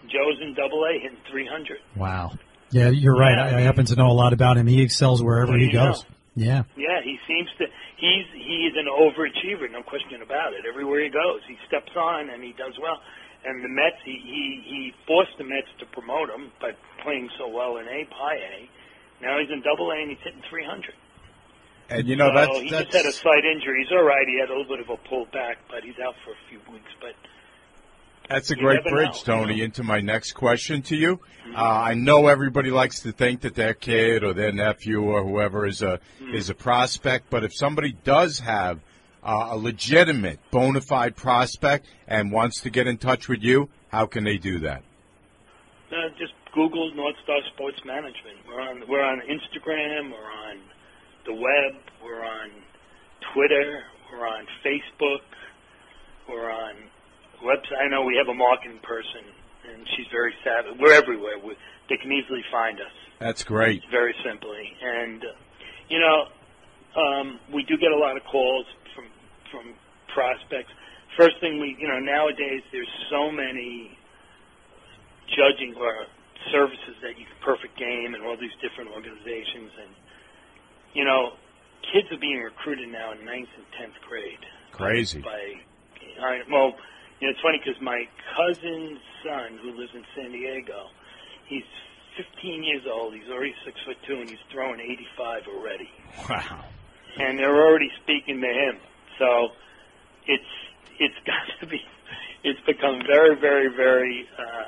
Joe's 0.07 0.39
in 0.43 0.55
Double 0.55 0.85
A 0.85 0.99
hitting 1.01 1.17
300. 1.31 1.79
Wow. 1.97 2.33
Yeah, 2.71 2.89
you're 2.91 3.17
right. 3.17 3.37
Yeah. 3.37 3.57
I, 3.57 3.59
I 3.59 3.61
happen 3.63 3.85
to 3.87 3.97
know 3.97 4.09
a 4.11 4.13
lot 4.17 4.33
about 4.33 4.57
him. 4.59 4.67
He 4.67 4.83
excels 4.83 5.23
wherever 5.23 5.57
he 5.57 5.71
goes. 5.73 6.03
know? 6.03 6.09
Yeah. 6.35 6.63
Yeah, 6.77 7.01
he 7.05 7.19
seems 7.27 7.49
to. 7.59 7.65
He's 7.97 8.27
he's 8.35 8.73
an 8.77 8.87
overachiever, 8.89 9.71
no 9.71 9.83
question 9.83 10.23
about 10.23 10.53
it. 10.55 10.65
Everywhere 10.69 11.03
he 11.05 11.11
goes, 11.11 11.41
he 11.49 11.57
steps 11.67 11.93
on 11.97 12.31
and 12.31 12.43
he 12.43 12.53
does 12.53 12.75
well. 12.81 12.99
And 13.45 13.63
the 13.65 13.69
Mets, 13.69 13.97
he 14.05 14.19
he, 14.23 14.63
he 14.67 14.93
forced 15.07 15.37
the 15.39 15.45
Mets 15.45 15.69
to 15.81 15.87
promote 15.87 16.31
him 16.31 16.51
by 16.61 16.73
playing 17.03 17.29
so 17.39 17.49
well 17.49 17.77
in 17.79 17.87
A, 17.89 18.07
High 18.11 18.37
A. 18.37 18.69
Now 19.23 19.39
he's 19.39 19.51
in 19.51 19.63
Double 19.63 19.91
A 19.91 19.97
and 19.97 20.11
he's 20.11 20.19
hitting 20.23 20.43
300. 20.51 20.93
And 21.91 22.09
you 22.09 22.17
know 22.17 22.29
so 22.31 22.35
that's 22.35 22.59
he 22.61 22.71
that's 22.71 22.85
just 22.93 22.97
had 22.97 23.07
a 23.07 23.13
slight 23.13 23.45
injury. 23.45 23.85
He's 23.85 23.93
all 23.93 24.03
right. 24.05 24.27
He 24.27 24.39
had 24.41 24.49
a 24.51 24.57
little 24.57 24.77
bit 24.77 24.81
of 24.81 24.91
a 24.91 24.97
pull 25.09 25.27
back, 25.33 25.59
but 25.71 25.85
he's 25.85 25.99
out 26.05 26.15
for 26.25 26.33
a 26.33 26.37
few 26.49 26.59
weeks. 26.73 26.91
But 27.01 27.15
That's 28.29 28.51
a 28.51 28.55
You 28.57 28.63
great 28.63 28.83
bridge, 28.85 29.27
know, 29.27 29.35
Tony, 29.45 29.63
into 29.63 29.83
my 29.83 30.01
next 30.01 30.33
question 30.33 30.81
to 30.83 30.97
you. 30.97 31.21
Uh, 31.55 31.59
I 31.61 31.95
know 31.95 32.29
everybody 32.29 32.71
likes 32.71 33.01
to 33.01 33.13
think 33.13 33.43
that 33.43 33.55
their 33.55 33.75
kid 33.75 34.25
or 34.25 34.33
their 34.33 34.53
nephew 34.53 35.03
or 35.03 35.23
whoever 35.23 35.67
is 35.67 35.83
a 35.83 36.01
Hmm. 36.19 36.35
is 36.35 36.49
a 36.51 36.55
prospect, 36.55 37.29
but 37.31 37.45
if 37.45 37.53
somebody 37.55 37.93
does 38.05 38.39
have 38.41 38.81
uh, 39.23 39.49
a 39.51 39.57
legitimate, 39.57 40.41
bona 40.51 40.81
fide 40.81 41.15
prospect 41.15 41.87
and 42.09 42.33
wants 42.33 42.61
to 42.63 42.71
get 42.71 42.87
in 42.89 42.97
touch 42.97 43.29
with 43.29 43.41
you, 43.43 43.69
how 43.89 44.07
can 44.07 44.25
they 44.25 44.37
do 44.39 44.59
that? 44.61 44.83
uh, 45.93 46.09
just 46.19 46.33
Google 46.55 46.93
North 46.95 47.17
Star 47.25 47.39
Sports 47.55 47.79
Management. 47.85 48.45
We're 48.47 48.61
on 48.61 48.83
we're 48.89 49.05
on 49.05 49.21
Instagram. 49.25 50.11
We're 50.13 50.33
on 50.51 50.57
the 51.25 51.33
web. 51.35 51.81
We're 52.05 52.25
on 52.25 52.51
Twitter. 53.33 53.83
We're 54.13 54.27
on 54.27 54.45
Facebook. 54.65 55.25
We're 56.29 56.51
on 56.51 56.75
website. 57.43 57.81
I 57.85 57.89
know 57.89 58.03
we 58.05 58.17
have 58.17 58.29
a 58.29 58.37
marketing 58.37 58.81
person, 58.83 59.25
and 59.73 59.87
she's 59.97 60.07
very 60.13 60.35
savvy. 60.45 60.77
We're 60.79 60.93
everywhere. 60.93 61.39
We, 61.43 61.57
they 61.89 61.97
can 61.97 62.13
easily 62.13 62.43
find 62.53 62.79
us 62.81 62.93
That's 63.19 63.43
great. 63.45 63.83
very 63.91 64.15
simply. 64.25 64.77
And 64.83 65.25
uh, 65.25 65.29
you 65.89 65.99
know, 65.99 66.29
um, 67.01 67.41
we 67.53 67.65
do 67.65 67.77
get 67.79 67.93
a 67.93 67.97
lot 67.99 68.17
of 68.17 68.25
calls 68.25 68.67
from 68.95 69.07
from 69.51 69.75
prospects. 70.13 70.71
First 71.17 71.41
thing 71.41 71.61
we, 71.61 71.77
you 71.79 71.89
know, 71.89 71.99
nowadays 71.99 72.63
there's 72.73 72.89
so 73.11 73.31
many 73.31 73.97
judging 75.29 75.75
or 75.77 76.07
services 76.51 76.97
that 77.03 77.19
you 77.19 77.27
can 77.27 77.37
perfect 77.45 77.77
game 77.79 78.15
and 78.15 78.25
all 78.25 78.37
these 78.37 78.55
different 78.61 78.91
organizations 78.91 79.71
and 79.79 79.93
you 80.95 81.05
know, 81.05 81.33
kids 81.93 82.09
are 82.13 82.21
being 82.21 82.39
recruited 82.39 82.89
now 82.91 83.13
in 83.13 83.25
ninth 83.25 83.49
and 83.57 83.67
tenth 83.79 83.97
grade 84.07 84.45
Crazy. 84.73 85.21
by 85.21 85.61
I, 86.21 86.43
well, 86.51 86.75
you 87.21 87.29
know, 87.29 87.33
it's 87.33 87.41
funny 87.41 87.61
because 87.65 87.81
my 87.81 88.05
cousin's 88.37 88.99
son, 89.25 89.59
who 89.63 89.71
lives 89.79 89.93
in 89.95 90.05
San 90.15 90.33
Diego, 90.33 90.89
he's 91.47 91.65
15 92.17 92.65
years 92.65 92.83
old. 92.91 93.15
He's 93.15 93.31
already 93.31 93.55
six 93.65 93.79
foot 93.87 93.97
two, 94.07 94.21
and 94.21 94.29
he's 94.29 94.43
throwing 94.51 94.81
85 94.81 95.43
already. 95.49 95.91
Wow. 96.29 96.65
And 97.19 97.39
they're 97.39 97.65
already 97.65 97.91
speaking 98.03 98.41
to 98.41 98.47
him. 98.49 98.79
So 99.19 99.49
it's 100.27 100.53
it's 100.99 101.15
got 101.27 101.47
to 101.61 101.67
be. 101.67 101.81
It's 102.45 102.61
become 102.67 103.01
very, 103.07 103.37
very, 103.39 103.69
very 103.75 104.27
uh, 104.37 104.65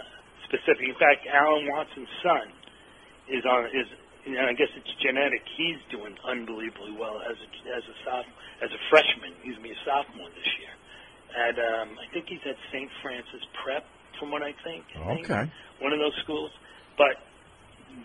specific. 0.46 0.88
In 0.88 0.98
fact, 0.98 1.26
Alan 1.28 1.66
Watson's 1.70 2.12
son 2.22 2.46
is 3.28 3.44
on 3.44 3.66
is. 3.72 3.88
Know, 4.24 4.40
I 4.40 4.56
guess 4.56 4.72
it's 4.72 4.88
genetic. 5.04 5.44
He's 5.52 5.76
doing 5.92 6.16
unbelievably 6.24 6.96
well 6.96 7.20
as 7.20 7.36
a, 7.36 7.48
as 7.76 7.84
a 7.84 7.96
sophomore, 8.08 8.40
as 8.64 8.72
a 8.72 8.80
freshman. 8.88 9.36
He's 9.44 9.52
gonna 9.60 9.68
a 9.68 9.82
sophomore 9.84 10.32
this 10.32 10.48
year. 10.64 10.72
At 11.36 11.60
um, 11.60 12.00
I 12.00 12.08
think 12.08 12.32
he's 12.32 12.40
at 12.48 12.56
St. 12.72 12.88
Francis 13.04 13.44
Prep, 13.60 13.84
from 14.16 14.32
what 14.32 14.40
I 14.40 14.56
think. 14.64 14.88
I 14.96 15.12
think. 15.12 15.28
Okay. 15.28 15.44
One 15.84 15.92
of 15.92 16.00
those 16.00 16.16
schools, 16.24 16.48
but 16.96 17.20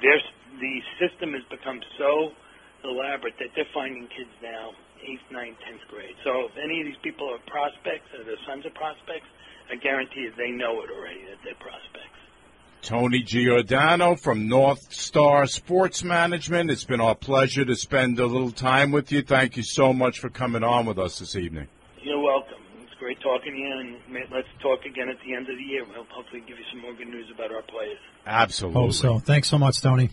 there's 0.03 0.27
the 0.59 0.75
system 0.99 1.31
has 1.39 1.45
become 1.47 1.79
so 1.95 2.35
elaborate 2.83 3.39
that 3.39 3.55
they're 3.55 3.71
finding 3.71 4.03
kids 4.11 4.31
now 4.43 4.75
eighth, 5.03 5.23
ninth, 5.31 5.55
tenth 5.63 5.83
grade. 5.87 6.15
So 6.27 6.51
if 6.51 6.55
any 6.59 6.83
of 6.83 6.85
these 6.91 7.01
people 7.03 7.31
are 7.31 7.39
prospects 7.47 8.11
or 8.15 8.27
their 8.27 8.39
sons 8.43 8.67
are 8.67 8.75
prospects, 8.75 9.27
I 9.71 9.79
guarantee 9.79 10.27
you 10.27 10.33
they 10.35 10.51
know 10.51 10.83
it 10.83 10.91
already 10.91 11.23
that 11.31 11.39
they're 11.47 11.59
prospects. 11.63 12.18
Tony 12.81 13.21
Giordano 13.21 14.15
from 14.15 14.47
North 14.47 14.93
Star 14.93 15.45
Sports 15.47 16.03
Management. 16.03 16.71
It's 16.71 16.85
been 16.85 17.01
our 17.01 17.15
pleasure 17.15 17.65
to 17.65 17.75
spend 17.75 18.19
a 18.19 18.25
little 18.25 18.51
time 18.51 18.91
with 18.91 19.11
you. 19.11 19.21
Thank 19.21 19.57
you 19.57 19.63
so 19.63 19.91
much 19.93 20.19
for 20.19 20.29
coming 20.29 20.63
on 20.63 20.85
with 20.85 20.97
us 20.97 21.19
this 21.19 21.35
evening. 21.35 21.67
You're 22.01 22.21
welcome. 22.21 22.57
It's 22.83 22.93
great 22.99 23.19
talking 23.21 23.51
to 23.53 23.57
you, 23.59 23.79
and 24.17 24.31
let's 24.31 24.47
talk 24.61 24.85
again 24.85 25.09
at 25.09 25.17
the 25.25 25.33
end 25.35 25.49
of 25.49 25.57
the 25.57 25.63
year. 25.63 25.83
We'll 25.85 26.05
hopefully 26.05 26.41
give 26.47 26.57
you 26.57 26.63
some 26.71 26.81
more 26.81 26.93
good 26.93 27.09
news 27.09 27.27
about 27.33 27.51
our 27.51 27.61
players. 27.63 27.97
Absolutely. 28.25 28.81
Hope 28.81 28.93
so. 28.93 29.19
Thanks 29.19 29.49
so 29.49 29.57
much, 29.57 29.81
Tony. 29.81 30.09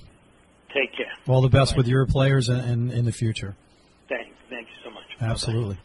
Take 0.74 0.92
care. 0.96 1.12
All 1.28 1.40
the 1.40 1.48
best 1.48 1.76
with 1.76 1.86
your 1.86 2.04
players 2.06 2.48
and, 2.48 2.60
and 2.60 2.92
in 2.92 3.04
the 3.04 3.12
future. 3.12 3.54
Thank, 4.08 4.28
thank 4.50 4.66
you 4.66 4.74
so 4.84 4.90
much. 4.90 5.04
Absolutely. 5.20 5.78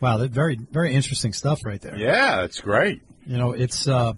Wow, 0.00 0.16
that 0.18 0.30
very 0.30 0.56
very 0.56 0.94
interesting 0.94 1.34
stuff 1.34 1.62
right 1.64 1.80
there. 1.80 1.94
Yeah, 1.96 2.44
it's 2.44 2.60
great. 2.60 3.02
You 3.26 3.36
know, 3.36 3.52
it's 3.52 3.86
uh, 3.86 4.14
it- 4.14 4.16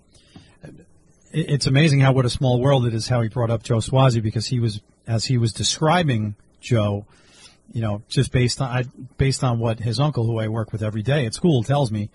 it's 1.33 1.67
amazing 1.67 2.01
how 2.01 2.13
what 2.13 2.25
a 2.25 2.31
small 2.31 2.61
world 2.61 2.87
it 2.87 2.95
is. 2.95 3.09
How 3.09 3.21
he 3.23 3.29
brought 3.29 3.51
up 3.51 3.63
Joe 3.63 3.79
Suozzi 3.79 4.23
because 4.23 4.47
he 4.47 4.61
was 4.61 4.81
as 5.07 5.25
he 5.25 5.39
was 5.39 5.53
describing 5.53 6.37
Joe, 6.61 7.07
you 7.73 7.81
know, 7.81 8.03
just 8.09 8.33
based 8.33 8.61
on 8.61 8.69
I, 8.71 8.85
based 9.17 9.43
on 9.43 9.59
what 9.59 9.81
his 9.81 9.99
uncle, 10.01 10.25
who 10.27 10.39
I 10.39 10.49
work 10.49 10.73
with 10.73 10.83
every 10.83 11.03
day 11.03 11.27
at 11.27 11.35
school, 11.35 11.63
tells 11.63 11.91
me, 11.91 12.11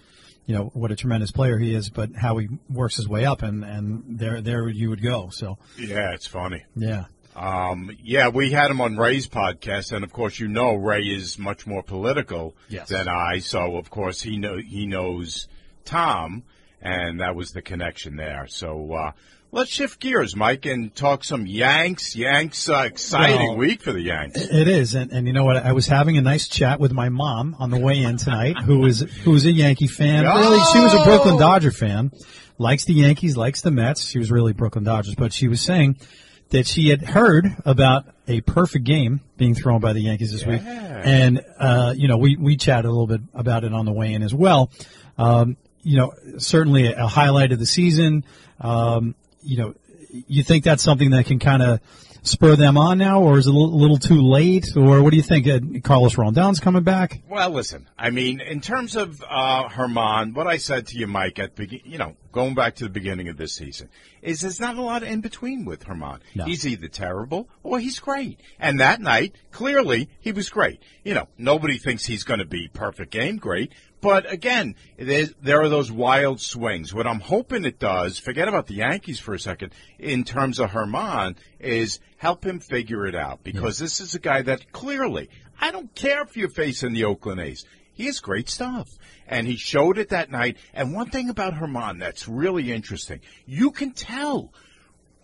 you 0.46 0.56
know, 0.56 0.66
what 0.74 0.92
a 0.92 0.96
tremendous 0.96 1.32
player 1.32 1.58
he 1.58 1.74
is, 1.74 1.90
but 1.90 2.16
how 2.16 2.38
he 2.38 2.48
works 2.70 2.96
his 2.96 3.08
way 3.08 3.26
up, 3.26 3.42
and 3.42 3.64
and 3.64 4.04
there 4.20 4.42
there 4.42 4.70
you 4.70 4.90
would 4.90 5.02
go. 5.02 5.30
So 5.32 5.58
Yeah, 5.78 6.14
it's 6.14 6.28
funny. 6.28 6.64
yeah, 6.76 7.06
Um, 7.36 7.92
yeah, 8.02 8.30
we 8.30 8.52
had 8.52 8.72
him 8.72 8.80
on 8.82 8.98
Ray's 8.98 9.28
podcast, 9.28 9.92
and 9.92 10.04
of 10.04 10.14
course, 10.14 10.40
you 10.40 10.48
know 10.48 10.76
Ray 10.76 11.04
is 11.04 11.38
much 11.38 11.68
more 11.68 11.84
political 11.84 12.56
Yes. 12.70 12.88
than 12.90 13.08
I. 13.10 13.40
So, 13.40 13.76
of 13.78 13.90
course, 13.90 14.22
he 14.22 14.38
know 14.38 14.58
he 14.58 14.86
knows 14.86 15.48
Tom, 15.86 16.44
and 16.82 17.20
that 17.20 17.36
was 17.36 17.52
the 17.52 17.62
connection 17.62 18.16
there. 18.16 18.46
So, 18.48 18.94
uh, 18.94 19.12
let's 19.52 19.72
shift 19.72 20.00
gears, 20.00 20.36
Mike, 20.36 20.66
and 20.66 20.94
talk 20.94 21.24
some 21.24 21.46
Yanks. 21.46 22.16
Yanks, 22.16 22.70
uh, 22.70 22.84
exciting 22.86 23.48
Well- 23.50 23.58
week 23.58 23.82
for 23.82 23.92
the 23.94 24.02
Yanks. 24.02 24.40
It 24.42 24.68
is, 24.68 24.94
and, 24.96 25.12
and 25.12 25.28
you 25.28 25.34
know 25.34 25.46
what? 25.46 25.58
I 25.58 25.72
was 25.72 25.88
having 25.88 26.18
a 26.18 26.22
nice 26.22 26.48
chat 26.48 26.80
with 26.80 26.92
my 26.92 27.10
mom 27.10 27.56
on 27.60 27.70
the 27.70 27.80
way 27.80 28.02
in 28.02 28.18
tonight, 28.18 28.58
who 28.64 28.86
is 28.86 29.02
who 29.24 29.34
is 29.36 29.46
a 29.46 29.52
Yankee 29.52 29.88
fan. 29.88 30.24
Really, 30.26 30.60
she 30.74 30.80
was 30.80 30.94
a 30.94 31.04
Brooklyn 31.04 31.38
Dodger 31.38 31.72
fan, 31.72 32.12
likes 32.58 32.86
the 32.86 32.94
Yankees, 32.94 33.38
likes 33.38 33.62
the 33.62 33.72
Mets. 33.72 34.06
She 34.06 34.20
was 34.20 34.32
really 34.32 34.54
Brooklyn 34.54 34.84
Dodgers, 34.84 35.16
but 35.16 35.34
she 35.34 35.48
was 35.48 35.62
saying 35.62 35.98
that 36.50 36.66
she 36.66 36.90
had 36.90 37.02
heard 37.02 37.46
about 37.66 38.06
a 38.28 38.42
perfect 38.42 38.86
game 38.86 39.22
being 39.38 39.54
thrown 39.54 39.82
by 39.82 39.94
the 39.94 40.02
Yankees 40.02 40.32
this 40.32 40.46
week, 40.46 40.62
and 40.64 41.42
uh, 41.60 41.94
you 41.96 42.08
know, 42.08 42.18
we 42.18 42.36
we 42.36 42.58
chatted 42.58 42.86
a 42.86 42.90
little 42.92 43.08
bit 43.08 43.22
about 43.34 43.64
it 43.64 43.74
on 43.74 43.86
the 43.86 43.94
way 43.94 44.14
in 44.14 44.24
as 44.24 44.34
well. 44.34 44.72
Um, 45.18 45.58
you 45.88 45.96
know, 45.96 46.14
certainly 46.38 46.92
a 46.92 47.08
highlight 47.08 47.54
of 47.54 47.60
the 47.60 47.66
season. 47.66 48.26
Um, 48.60 49.16
you 49.42 49.58
know, 49.58 49.74
you 50.10 50.44
think 50.44 50.66
that's 50.66 50.84
something 50.84 51.12
that 51.12 51.28
can 51.28 51.40
kind 51.40 51.64
of 51.64 51.80
spur 52.24 52.58
them 52.58 52.78
on 52.78 52.98
now, 52.98 53.22
or 53.22 53.38
is 53.38 53.48
it 53.48 53.54
a 53.54 53.58
little, 53.58 53.80
little 53.80 53.98
too 53.98 54.22
late, 54.22 54.76
or 54.76 55.02
what 55.02 55.12
do 55.12 55.18
you 55.18 55.24
think? 55.24 55.48
Uh, 55.48 55.60
Carlos 55.82 56.16
Rodon's 56.16 56.60
coming 56.60 56.84
back. 56.84 57.22
Well, 57.30 57.52
listen. 57.52 57.88
I 57.98 58.10
mean, 58.10 58.42
in 58.42 58.60
terms 58.60 58.98
of 58.98 59.24
uh, 59.28 59.70
German, 59.70 60.34
what 60.34 60.46
I 60.46 60.58
said 60.58 60.88
to 60.88 60.98
you, 60.98 61.08
Mike, 61.08 61.40
at 61.40 61.56
the, 61.56 61.82
you 61.86 61.98
know, 61.98 62.18
going 62.34 62.54
back 62.54 62.76
to 62.76 62.84
the 62.84 62.90
beginning 62.90 63.30
of 63.30 63.38
this 63.38 63.54
season, 63.54 63.90
is 64.22 64.42
there's 64.42 64.60
not 64.60 64.76
a 64.76 64.82
lot 64.82 65.04
in 65.04 65.22
between 65.22 65.64
with 65.64 65.86
German. 65.86 66.20
No. 66.36 66.44
He's 66.46 66.68
either 66.68 66.90
terrible 66.90 67.48
or 67.64 67.80
he's 67.80 68.00
great. 68.00 68.42
And 68.60 68.82
that 68.82 69.00
night, 69.00 69.36
clearly, 69.52 70.10
he 70.20 70.34
was 70.34 70.50
great. 70.50 70.82
You 71.04 71.14
know, 71.14 71.30
nobody 71.38 71.78
thinks 71.78 72.06
he's 72.06 72.24
going 72.24 72.40
to 72.40 72.46
be 72.46 72.68
perfect 72.68 73.12
game 73.12 73.38
great. 73.38 73.72
But 74.00 74.32
again, 74.32 74.76
there 74.98 75.62
are 75.62 75.70
those 75.70 75.92
wild 75.92 76.40
swings. 76.40 76.94
What 76.94 77.08
I'm 77.08 77.20
hoping 77.20 77.66
it 77.66 77.80
does, 77.80 78.20
forget 78.20 78.48
about 78.48 78.68
the 78.68 78.76
Yankees 78.76 79.20
for 79.20 79.34
a 79.34 79.40
second, 79.40 79.74
in 79.98 80.24
terms 80.24 80.60
of 80.60 80.72
German, 80.72 81.36
is 81.60 82.00
help 82.18 82.46
him 82.46 82.60
figure 82.60 83.08
it 83.08 83.16
out. 83.16 83.44
Because 83.44 83.80
this 83.80 84.00
is 84.00 84.14
a 84.14 84.20
guy 84.20 84.44
that 84.44 84.72
clearly, 84.72 85.30
I 85.60 85.72
don't 85.72 85.94
care 85.96 86.22
if 86.22 86.38
you're 86.38 86.50
facing 86.50 86.94
the 86.94 87.06
Oakland 87.06 87.42
A's. 87.42 87.66
He 87.94 88.06
has 88.06 88.20
great 88.20 88.50
stuff. 88.50 88.88
And 89.28 89.48
he 89.48 89.58
showed 89.58 89.98
it 89.98 90.10
that 90.10 90.30
night. 90.30 90.58
And 90.74 90.94
one 90.94 91.10
thing 91.10 91.30
about 91.30 91.58
German 91.58 91.98
that's 91.98 92.28
really 92.28 92.72
interesting, 92.72 93.22
you 93.48 93.72
can 93.72 93.92
tell 93.92 94.54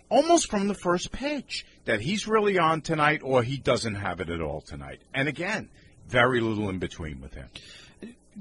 almost 0.10 0.50
from 0.50 0.68
the 0.68 0.74
first 0.74 1.12
pitch 1.12 1.66
that 1.86 2.02
he's 2.02 2.28
really 2.28 2.58
on 2.58 2.82
tonight 2.82 3.22
or 3.24 3.44
he 3.44 3.58
doesn't 3.58 3.96
have 3.96 4.20
it 4.20 4.30
at 4.30 4.42
all 4.42 4.62
tonight. 4.62 5.02
And 5.14 5.28
again, 5.28 5.70
very 6.08 6.42
little 6.42 6.70
in 6.70 6.80
between 6.80 7.22
with 7.22 7.34
him. 7.34 7.50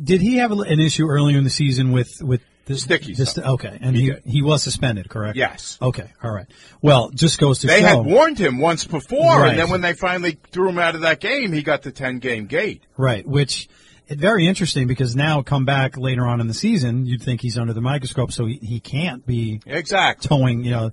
Did 0.03 0.21
he 0.21 0.37
have 0.37 0.53
an 0.53 0.81
issue 0.81 1.09
earlier 1.09 1.39
in 1.39 1.45
the 1.45 1.51
season 1.51 1.93
with 1.93 2.11
with 2.23 2.41
the 2.67 2.77
Sticky 2.79 3.15
the 3.15 3.27
stuff. 3.27 3.45
okay, 3.45 3.77
and 3.81 3.97
He 3.97 4.13
he 4.25 4.31
he, 4.31 4.43
was 4.43 4.63
suspended, 4.63 5.09
correct? 5.09 5.37
Yes. 5.37 5.79
Okay. 5.83 6.07
All 6.23 6.31
right. 6.33 6.47
Well, 6.81 7.11
just 7.11 7.39
goes 7.41 7.59
to 7.61 7.67
They 7.67 7.81
show. 7.81 7.87
had 7.87 7.99
warned 8.07 8.39
him 8.39 8.59
once 8.59 8.85
before, 8.85 9.41
Right. 9.41 9.51
and 9.51 9.59
then 9.59 9.69
when 9.71 9.81
they 9.81 9.95
finally 9.95 10.39
threw 10.53 10.69
him 10.69 10.79
out 10.79 10.95
of 10.95 11.01
that 11.01 11.19
game, 11.21 11.53
he 11.53 11.63
got 11.63 11.83
the 11.83 11.91
10 11.91 12.21
game 12.21 12.47
gate. 12.47 12.83
Right, 12.97 13.27
which 13.27 13.69
very 14.09 14.47
interesting 14.47 14.87
because 14.87 15.17
now 15.17 15.43
come 15.43 15.65
back 15.65 15.97
later 15.97 16.25
on 16.27 16.41
in 16.41 16.47
the 16.47 16.55
season, 16.55 17.05
you'd 17.07 17.23
think 17.23 17.41
he's 17.41 17.59
under 17.59 17.73
the 17.73 17.81
microscope, 17.81 18.31
so 18.31 18.47
he, 18.47 18.59
he 18.63 18.79
can't 18.79 19.27
be 19.27 19.61
Exactly. 19.67 20.29
towing, 20.29 20.65
you 20.65 20.71
know, 20.71 20.91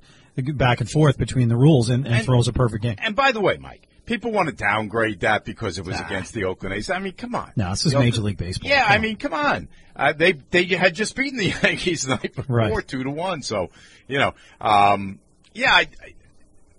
back 0.55 0.79
and 0.81 0.89
forth 0.89 1.17
between 1.19 1.49
the 1.49 1.55
rules 1.57 1.89
and, 1.89 2.05
and, 2.07 2.15
And- 2.15 2.25
throws 2.25 2.47
a 2.47 2.53
perfect 2.53 2.81
game. 2.81 2.95
And 2.97 3.15
by 3.15 3.31
the 3.31 3.41
way, 3.41 3.57
Mike, 3.57 3.87
people 4.09 4.31
want 4.31 4.49
to 4.49 4.55
downgrade 4.55 5.19
that 5.19 5.45
because 5.45 5.77
it 5.77 5.85
was 5.85 5.99
Nah. 5.99 6.05
against 6.07 6.33
the 6.33 6.45
Oakland 6.45 6.73
A's. 6.75 6.89
I 6.89 6.97
mean, 6.99 7.13
come 7.13 7.35
on. 7.35 7.51
No, 7.55 7.69
this 7.69 7.85
is 7.85 7.93
Major 7.93 8.21
League 8.21 8.37
Baseball. 8.37 8.69
Yeah, 8.69 8.83
I 8.87 8.97
mean, 8.97 9.15
come 9.17 9.33
on. 9.35 9.69
Uh, 9.95 10.13
they 10.13 10.31
they 10.33 10.63
had 10.65 10.95
just 10.95 11.15
beaten 11.15 11.37
the 11.37 11.53
Yankees 11.63 12.03
the 12.03 12.15
night 12.15 12.35
before, 12.35 12.55
Right. 12.55 12.87
two 12.87 13.03
to 13.03 13.09
one. 13.11 13.43
So 13.43 13.69
you 14.07 14.17
know, 14.17 14.33
um, 14.59 15.19
yeah, 15.53 15.71
I, 15.71 15.81
I- 15.81 16.13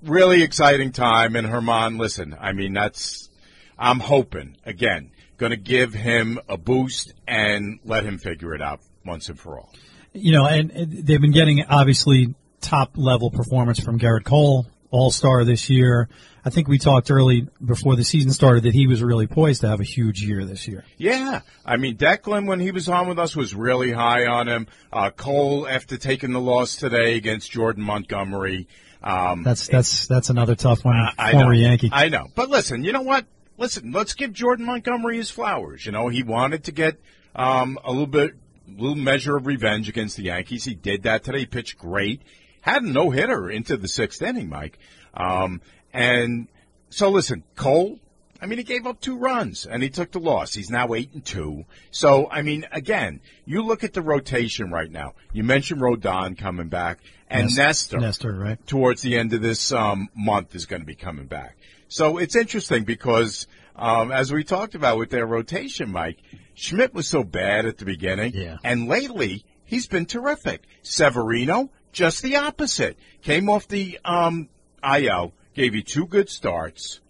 really 0.03 0.43
exciting 0.43 0.91
time. 0.93 1.37
And 1.37 1.47
German, 1.47 1.99
listen, 1.99 2.37
I 2.39 2.53
mean, 2.53 2.73
that's 2.73 3.31
I'm 3.79 4.01
hoping 4.01 4.57
again, 4.67 5.13
going 5.39 5.51
to 5.51 5.57
give 5.57 5.95
him 5.95 6.39
a 6.49 6.59
boost 6.59 7.15
and 7.29 7.79
let 7.85 8.05
him 8.05 8.19
figure 8.19 8.55
it 8.55 8.61
out 8.63 8.81
once 9.07 9.29
and 9.29 9.39
for 9.39 9.59
all. 9.59 9.73
you 10.13 10.33
know, 10.33 10.47
and, 10.47 10.71
and 10.73 11.07
they've 11.07 11.21
been 11.21 11.33
getting 11.33 11.65
obviously 11.69 12.35
top 12.61 12.93
level 12.97 13.31
performance 13.31 13.79
from 13.81 13.99
Gerrit 13.99 14.25
Cole, 14.25 14.67
All 14.91 15.11
Star 15.11 15.45
this 15.45 15.71
year. 15.71 16.09
I 16.45 16.51
think 16.51 16.69
we 16.69 16.79
talked 16.79 17.11
early 17.11 17.49
before 17.65 17.97
the 17.97 18.05
season 18.05 18.31
started 18.33 18.63
that 18.65 18.75
he 18.75 18.87
was 18.87 19.03
really 19.03 19.27
poised 19.27 19.61
to 19.61 19.69
have 19.69 19.81
a 19.81 19.85
huge 19.85 20.23
year 20.23 20.45
this 20.45 20.67
year. 20.67 20.85
Yeah, 20.97 21.41
I 21.65 21.77
mean 21.77 21.97
Declan 21.97 22.47
when 22.47 22.61
he 22.61 22.71
was 22.71 22.89
on 22.89 23.09
with 23.09 23.19
us 23.19 23.37
was 23.37 23.55
really 23.55 23.93
high 23.93 24.27
on 24.27 24.49
him. 24.49 24.67
Uh, 24.93 25.11
Cole 25.11 25.69
after 25.69 25.97
taking 25.97 26.33
the 26.33 26.41
loss 26.41 26.77
today 26.77 27.17
against 27.17 27.51
Jordan 27.51 27.83
Montgomery. 27.85 28.67
Um, 29.03 29.43
That's 29.45 29.67
that's 29.67 30.07
that's 30.07 30.29
another 30.31 30.55
tough 30.55 30.85
one. 30.85 30.97
I- 30.97 31.13
I 31.19 31.33
former 31.33 31.55
know. 31.55 31.59
Yankee. 31.61 31.91
I 31.93 32.09
know, 32.11 32.27
but 32.35 32.51
listen, 32.51 32.85
you 32.85 32.93
know 32.93 33.03
what? 33.03 33.25
Listen, 33.57 33.93
let's 33.93 34.15
give 34.15 34.33
Jordan 34.33 34.67
Montgomery 34.67 35.17
his 35.19 35.31
flowers. 35.31 35.85
You 35.87 35.93
know, 35.93 36.09
he 36.09 36.23
wanted 36.23 36.65
to 36.65 36.73
get 36.73 37.01
um, 37.35 37.79
a 37.85 37.91
little 37.91 38.07
bit, 38.07 38.33
little 38.69 38.97
measure 38.97 39.37
of 39.37 39.47
revenge 39.47 39.89
against 39.89 40.17
the 40.17 40.25
Yankees. 40.25 40.65
He 40.65 40.75
did 40.75 41.03
that 41.05 41.25
today. 41.25 41.41
He 41.41 41.47
pitched 41.47 41.77
great. 41.79 42.23
Had 42.63 42.83
a 42.83 42.91
no 42.91 43.11
hitter 43.11 43.51
into 43.51 43.77
the 43.79 43.89
sixth 43.89 44.21
inning, 44.23 44.49
Mike. 44.51 44.79
Um, 45.15 45.61
and 45.93 46.49
so 46.89 47.11
listen, 47.11 47.45
Cole. 47.57 47.99
I 48.43 48.47
mean, 48.47 48.57
he 48.57 48.65
gave 48.65 48.87
up 48.87 49.01
two 49.03 49.19
runs 49.19 49.67
and 49.67 49.83
he 49.83 49.91
took 49.91 50.13
the 50.13 50.19
loss. 50.19 50.55
He's 50.55 50.71
now 50.71 50.95
eight 50.95 51.13
and 51.13 51.23
two. 51.23 51.67
So, 51.91 52.27
I 52.31 52.41
mean, 52.41 52.67
again, 52.73 53.21
you 53.45 53.63
look 53.63 53.85
at 53.85 53.93
the 53.93 54.01
rotation 54.01 54.71
right 54.71 54.91
now. 54.91 55.13
You 55.35 55.45
mentioned 55.45 55.83
Rodon 55.83 56.39
coming 56.39 56.69
back 56.69 57.01
and 57.29 57.49
Nes- 57.49 57.59
Nestor 57.59 57.99
Nestor, 57.99 58.33
right? 58.33 58.67
towards 58.67 59.03
the 59.03 59.19
end 59.19 59.35
of 59.35 59.43
this 59.43 59.73
um, 59.73 60.09
month 60.15 60.55
is 60.55 60.65
going 60.65 60.81
to 60.81 60.87
be 60.87 60.95
coming 60.95 61.27
back. 61.27 61.59
So 61.89 62.17
it's 62.17 62.35
interesting 62.35 62.85
because, 62.85 63.47
um, 63.77 64.11
as 64.11 64.33
we 64.33 64.43
talked 64.43 64.75
about 64.75 64.97
with 64.97 65.11
their 65.11 65.27
rotation, 65.27 65.91
Mike, 65.91 66.19
Schmidt 66.55 66.95
was 66.95 67.07
so 67.09 67.23
bad 67.23 67.67
at 67.67 67.77
the 67.77 67.85
beginning. 67.85 68.33
Yeah. 68.35 68.57
And 68.65 68.89
lately, 68.89 69.45
he's 69.65 69.87
been 69.87 70.07
terrific. 70.07 70.63
Severino, 70.83 71.71
just 71.93 72.23
the 72.23 72.37
opposite. 72.37 72.97
Came 73.23 73.51
off 73.51 73.69
the 73.69 73.99
um, 74.05 74.49
IL, 74.83 75.35
gave 75.55 75.75
you 75.75 75.83
two 75.83 76.07
good 76.07 76.29
starts, 76.29 77.01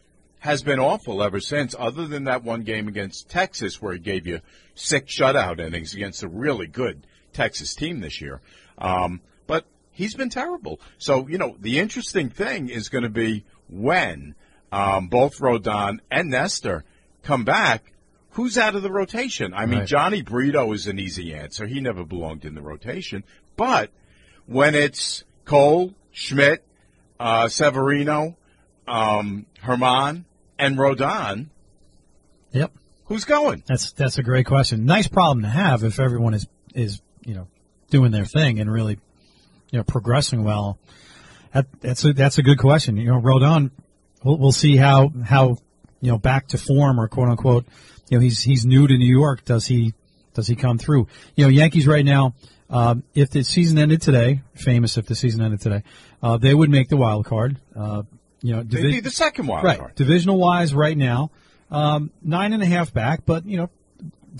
has 0.40 0.62
been 0.62 0.78
awful 0.78 1.22
ever 1.22 1.40
since, 1.40 1.74
other 1.78 2.06
than 2.06 2.24
that 2.24 2.42
one 2.42 2.62
game 2.62 2.88
against 2.88 3.28
Texas 3.28 3.80
where 3.80 3.92
he 3.92 3.98
gave 3.98 4.26
you 4.26 4.40
six 4.74 5.14
shutout 5.14 5.60
innings 5.60 5.94
against 5.94 6.22
a 6.22 6.28
really 6.28 6.66
good 6.66 7.06
Texas 7.32 7.74
team 7.74 8.00
this 8.00 8.20
year. 8.20 8.40
Um, 8.78 9.20
but 9.46 9.66
he's 9.92 10.14
been 10.14 10.30
terrible. 10.30 10.80
So, 10.98 11.28
you 11.28 11.36
know, 11.38 11.56
the 11.58 11.78
interesting 11.78 12.30
thing 12.30 12.70
is 12.70 12.88
going 12.88 13.04
to 13.04 13.10
be 13.10 13.44
when 13.68 14.34
um, 14.72 15.08
both 15.08 15.38
Rodon 15.38 16.00
and 16.10 16.30
Nestor 16.30 16.84
come 17.22 17.44
back, 17.44 17.92
who's 18.30 18.56
out 18.56 18.74
of 18.74 18.82
the 18.82 18.90
rotation? 18.90 19.52
I 19.52 19.66
mean, 19.66 19.80
Right. 19.80 19.88
Jhony 19.88 20.24
Brito 20.24 20.72
is 20.72 20.86
an 20.86 20.98
easy 20.98 21.34
answer. 21.34 21.66
He 21.66 21.80
never 21.80 22.04
belonged 22.04 22.46
in 22.46 22.54
the 22.54 22.62
rotation. 22.62 23.24
But 23.56 23.90
when 24.46 24.74
it's 24.74 25.24
Cole, 25.44 25.94
Schmidt, 26.12 26.64
uh, 27.20 27.46
Severino, 27.48 28.36
um, 28.88 29.46
German, 29.64 30.24
and 30.58 30.76
Rodon, 30.76 31.46
Yep. 32.52 32.72
who's 33.04 33.24
going? 33.24 33.62
That's 33.66 33.92
that's 33.92 34.18
a 34.18 34.22
great 34.22 34.46
question. 34.46 34.86
Nice 34.86 35.06
problem 35.06 35.42
to 35.42 35.48
have 35.48 35.84
if 35.84 36.00
everyone 36.00 36.34
is 36.34 36.46
is 36.74 37.00
you 37.24 37.34
know 37.34 37.46
doing 37.90 38.10
their 38.10 38.24
thing 38.24 38.58
and 38.58 38.72
really 38.72 38.98
you 39.70 39.78
know 39.78 39.84
progressing 39.84 40.42
well. 40.42 40.78
That, 41.52 41.66
that's 41.80 42.04
a 42.04 42.12
that's 42.12 42.38
a 42.38 42.42
good 42.42 42.58
question. 42.58 42.96
You 42.96 43.06
know, 43.10 43.20
Rodon, 43.20 43.70
we'll, 44.24 44.38
we'll 44.38 44.52
see 44.52 44.76
how 44.76 45.10
how 45.24 45.58
you 46.00 46.10
know 46.10 46.18
back 46.18 46.48
to 46.48 46.58
form 46.58 46.98
or 46.98 47.06
quote 47.08 47.28
unquote. 47.28 47.66
You 48.08 48.16
know, 48.18 48.22
he's 48.22 48.40
he's 48.42 48.64
new 48.64 48.86
to 48.88 48.96
New 48.96 49.18
York. 49.18 49.44
Does 49.44 49.66
he 49.66 49.92
does 50.34 50.46
he 50.48 50.56
come 50.56 50.78
through? 50.78 51.06
You 51.36 51.44
know, 51.44 51.50
Yankees 51.50 51.86
right 51.86 52.04
now. 52.04 52.34
Um, 52.68 53.02
if 53.14 53.30
the 53.30 53.42
season 53.42 53.78
ended 53.78 54.00
today, 54.00 54.42
famous 54.54 54.96
if 54.96 55.06
the 55.06 55.16
season 55.16 55.42
ended 55.42 55.60
today, 55.60 55.82
uh, 56.22 56.36
they 56.36 56.54
would 56.54 56.70
make 56.70 56.88
the 56.88 56.96
wild 56.96 57.24
card. 57.24 57.60
Uh, 57.74 58.02
you 58.42 58.54
know, 58.54 58.62
They'd 58.62 58.82
be 58.82 59.00
the 59.00 59.10
second 59.10 59.46
wild 59.46 59.64
right. 59.64 59.78
card. 59.78 59.94
Divisional 59.94 60.38
wise, 60.38 60.74
right 60.74 60.96
now, 60.96 61.30
um, 61.70 62.10
nine 62.22 62.52
and 62.52 62.62
a 62.62 62.66
half 62.66 62.92
back, 62.92 63.26
but 63.26 63.46
you 63.46 63.58
know, 63.58 63.70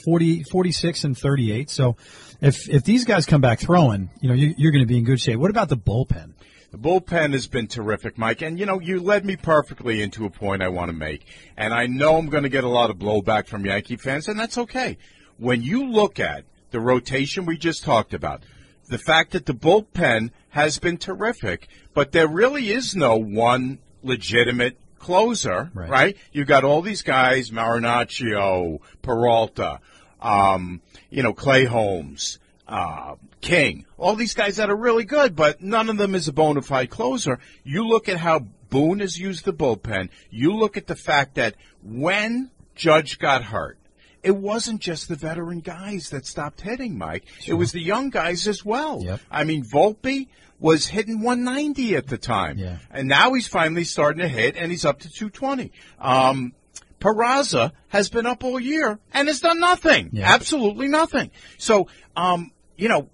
40, 0.05 0.45
46 0.45 1.05
and 1.05 1.19
38. 1.19 1.71
So 1.71 1.97
if, 2.41 2.69
if 2.69 2.85
these 2.85 3.05
guys 3.05 3.27
come 3.27 3.41
back 3.41 3.61
throwing, 3.61 4.11
you 4.21 4.29
know, 4.29 4.35
you, 4.35 4.55
you're 4.57 4.73
going 4.73 4.85
to 4.85 4.89
be 4.89 4.99
in 4.99 5.05
good 5.05 5.21
shape. 5.21 5.39
What 5.39 5.51
about 5.51 5.69
the 5.69 5.77
bullpen? 5.77 6.35
The 6.71 6.79
bullpen 6.79 7.33
has 7.33 7.49
been 7.49 7.67
terrific, 7.67 8.17
Mike. 8.17 8.43
And, 8.43 8.59
you 8.59 8.65
know, 8.65 8.79
you 8.79 9.01
led 9.01 9.25
me 9.25 9.37
perfectly 9.37 10.03
into 10.03 10.25
a 10.25 10.31
point 10.31 10.63
I 10.63 10.69
want 10.69 10.91
to 10.91 10.97
make. 10.97 11.27
And 11.57 11.75
I 11.75 11.87
know 11.87 12.17
I'm 12.17 12.29
going 12.29 12.45
to 12.45 12.49
get 12.49 12.65
a 12.65 12.69
lot 12.69 12.91
of 12.91 12.97
blowback 12.97 13.49
from 13.49 13.67
Yankee 13.67 13.97
fans, 13.97 14.29
and 14.29 14.39
that's 14.39 14.57
okay. 14.57 14.97
When 15.37 15.63
you 15.63 15.91
look 15.91 16.21
at 16.21 16.45
the 16.71 16.79
rotation 16.79 17.45
we 17.45 17.59
just 17.59 17.83
talked 17.83 18.15
about, 18.15 18.45
the 18.89 18.99
fact 18.99 19.33
that 19.33 19.47
the 19.47 19.55
bullpen 19.55 20.31
has 20.51 20.79
been 20.79 20.99
terrific, 20.99 21.69
but 21.95 22.13
there 22.13 22.29
really 22.29 22.71
is 22.71 22.95
no 22.95 23.17
one 23.17 23.79
legitimate 24.03 24.79
closer, 24.99 25.71
Right. 25.75 25.89
right? 25.91 26.17
You 26.33 26.45
got 26.45 26.65
all 26.65 26.83
these 26.83 27.03
guys, 27.03 27.51
Marinaccio, 27.51 28.79
Peralta, 29.03 29.81
um, 30.21 30.83
you 31.09 31.23
know, 31.23 31.33
Clay 31.33 31.65
Holmes, 31.65 32.39
uh, 32.69 33.15
King, 33.41 33.87
all 33.97 34.15
these 34.15 34.35
guys 34.35 34.57
that 34.57 34.71
are 34.71 34.77
really 34.77 35.05
good, 35.05 35.35
but 35.35 35.63
none 35.63 35.89
of 35.89 35.97
them 35.97 36.15
is 36.15 36.29
a 36.29 36.33
bona 36.33 36.63
fide 36.63 36.91
closer. 36.91 37.39
You 37.65 37.87
look 37.87 38.09
at 38.09 38.19
how 38.19 38.41
Boone 38.69 39.01
has 39.01 39.19
used 39.19 39.45
the 39.45 39.53
bullpen. 39.53 40.11
You 40.31 40.55
look 40.57 40.77
at 40.77 40.87
the 40.87 40.95
fact 40.95 41.35
that 41.35 41.57
when 41.83 42.51
Judge 42.77 43.19
got 43.19 43.43
hurt, 43.45 43.79
it 44.23 44.37
wasn't 44.37 44.81
just 44.81 45.09
the 45.09 45.17
veteran 45.17 45.61
guys 45.61 46.11
that 46.11 46.27
stopped 46.27 46.61
hitting, 46.61 46.99
Mike. 46.99 47.25
It 47.47 47.55
was 47.55 47.73
the 47.73 47.81
young 47.81 48.11
guys 48.11 48.47
as 48.47 48.65
well. 48.65 49.03
Yep. 49.03 49.21
I 49.31 49.45
mean, 49.45 49.65
Volpe 49.65 50.29
was 50.59 50.87
hitting 50.89 51.23
190 51.23 51.97
at 51.97 52.07
the 52.07 52.19
time. 52.19 52.59
Yeah. 52.59 52.79
And 52.91 53.09
now 53.09 53.33
he's 53.33 53.47
finally 53.49 53.85
starting 53.85 54.21
to 54.21 54.29
hit, 54.29 54.57
and 54.57 54.71
he's 54.71 54.85
up 54.85 55.01
to 55.01 55.09
220. 55.09 55.73
Um, 55.99 56.53
Peraza 57.01 57.73
has 57.89 58.11
been 58.11 58.27
up 58.27 58.45
all 58.45 58.61
year 58.61 58.99
and 59.15 59.27
has 59.29 59.41
done 59.41 59.59
nothing. 59.59 60.11
Yeah. 60.13 60.33
Absolutely 60.33 60.89
nothing. 60.89 61.31
So, 61.57 61.89
um, 62.15 62.53
you 62.77 62.89
know, 62.89 63.09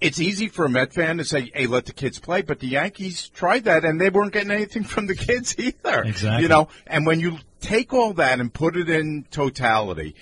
it's 0.00 0.20
easy 0.20 0.48
for 0.48 0.66
a 0.66 0.68
Met 0.68 0.92
fan 0.92 1.18
to 1.18 1.24
say, 1.24 1.50
"Hey, 1.54 1.66
let 1.66 1.86
the 1.86 1.92
kids 1.92 2.18
play," 2.18 2.42
but 2.42 2.60
the 2.60 2.68
Yankees 2.68 3.28
tried 3.28 3.64
that, 3.64 3.84
and 3.84 4.00
they 4.00 4.10
weren't 4.10 4.32
getting 4.32 4.50
anything 4.50 4.84
from 4.94 5.06
the 5.06 5.14
kids 5.14 5.54
either. 5.58 6.02
Exactly. 6.02 6.42
You 6.42 6.48
know, 6.48 6.68
and 6.86 7.06
when 7.06 7.20
you 7.20 7.38
take 7.60 7.92
all 7.92 8.12
that 8.14 8.40
and 8.40 8.52
put 8.52 8.76
it 8.76 8.88
in 8.88 9.26
totality, 9.30 10.14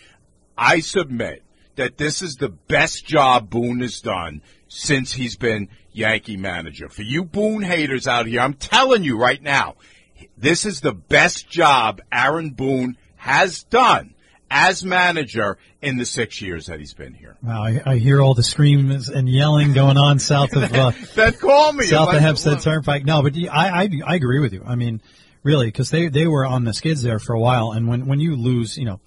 I 0.57 0.81
submit 0.81 1.43
that 1.77 1.99
this 1.99 2.23
is 2.23 2.37
the 2.37 2.49
best 2.49 3.05
job 3.05 3.51
Boone 3.51 3.81
has 3.81 4.01
done 4.01 4.43
since 4.69 5.13
he's 5.13 5.37
been 5.37 5.69
Yankee 5.93 6.37
manager. 6.37 6.89
For 6.89 7.03
you 7.03 7.25
Boone 7.25 7.63
haters 7.63 8.07
out 8.07 8.27
here, 8.27 8.41
I'm 8.41 8.55
telling 8.55 9.03
you 9.03 9.19
right 9.19 9.43
now, 9.43 9.75
this 10.37 10.65
is 10.65 10.81
the 10.81 10.93
best 10.93 11.49
job 11.49 12.01
Aaron 12.13 12.51
Boone 12.51 12.97
has 13.17 13.65
done 13.65 14.14
as 14.51 14.85
manager 14.85 15.59
in 15.83 15.97
the 15.97 16.05
six 16.05 16.41
years 16.41 16.67
that 16.67 16.79
he's 16.79 16.95
been 16.95 17.15
here. 17.15 17.37
Wow, 17.43 17.63
I, 17.63 17.83
I 17.85 17.97
hear 17.97 18.21
all 18.21 18.35
the 18.35 18.43
screams 18.43 19.09
and 19.09 19.29
yelling 19.29 19.73
going 19.73 19.97
on 19.97 20.19
south 20.19 20.55
of 20.55 20.73
uh, 20.73 20.93
Then 21.15 21.33
call 21.35 21.73
me. 21.73 21.85
south 21.87 22.15
of 22.15 22.21
Hempstead 22.21 22.61
Turnpike. 22.61 23.05
No, 23.05 23.23
but 23.23 23.35
I, 23.51 23.85
I 23.85 23.91
I 24.07 24.15
agree 24.15 24.41
with 24.41 24.53
you. 24.53 24.63
I 24.65 24.77
mean, 24.77 25.01
really, 25.43 25.67
because 25.67 25.91
they 25.91 26.09
they 26.09 26.27
were 26.27 26.45
on 26.47 26.65
the 26.65 26.75
skids 26.75 27.03
there 27.03 27.19
for 27.19 27.35
a 27.35 27.41
while, 27.41 27.73
and 27.73 27.89
when 27.89 28.07
when 28.07 28.21
you 28.21 28.37
lose, 28.37 28.77
you 28.77 28.85
know, 28.85 29.01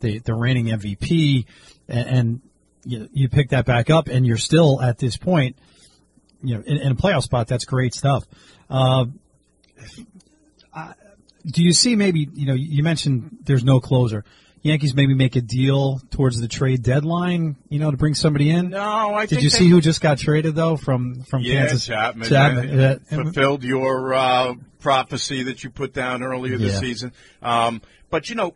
the 0.00 0.18
the 0.20 0.34
reigning 0.34 0.66
MVP, 0.66 1.46
and, 1.88 2.08
and 2.08 2.40
you 2.84 3.08
you 3.12 3.28
pick 3.28 3.50
that 3.50 3.66
back 3.66 3.90
up, 3.90 4.08
and 4.08 4.26
you're 4.26 4.36
still 4.36 4.80
at 4.80 4.98
this 4.98 5.16
point. 5.16 5.56
you 6.42 6.56
know, 6.56 6.62
in, 6.66 6.78
in, 6.78 6.92
a 6.92 6.94
playoff 6.94 7.22
spot, 7.22 7.46
that's 7.46 7.64
great 7.64 7.94
stuff. 7.94 8.24
Uh, 8.68 9.06
do 11.46 11.62
you 11.62 11.72
see 11.72 11.94
maybe 11.96 12.28
you 12.32 12.46
know 12.46 12.54
you 12.54 12.82
mentioned 12.82 13.38
there's 13.44 13.64
no 13.64 13.80
closer. 13.80 14.24
Yankees 14.64 14.94
maybe 14.94 15.12
make 15.14 15.36
a 15.36 15.42
deal 15.42 16.00
towards 16.10 16.40
the 16.40 16.48
trade 16.48 16.82
deadline, 16.82 17.56
you 17.68 17.78
know, 17.78 17.90
to 17.90 17.98
bring 17.98 18.14
somebody 18.14 18.48
in. 18.48 18.70
No, 18.70 19.14
I 19.14 19.26
did 19.26 19.42
you 19.42 19.50
see 19.50 19.68
who 19.68 19.82
just 19.82 20.00
got 20.00 20.16
traded 20.16 20.54
though 20.54 20.78
from 20.78 21.22
from 21.24 21.42
yeah, 21.42 21.66
Kansas? 21.66 21.84
Chapman. 21.84 22.28
Chapman 22.28 22.78
yeah, 22.78 22.94
fulfilled 23.08 23.62
your 23.62 24.14
uh, 24.14 24.54
prophecy 24.80 25.42
that 25.44 25.64
you 25.64 25.68
put 25.70 25.92
down 25.92 26.22
earlier 26.22 26.56
this 26.56 26.72
Yeah. 26.74 26.80
season. 26.80 27.12
Um, 27.42 27.82
but 28.08 28.30
you 28.30 28.36
know, 28.36 28.54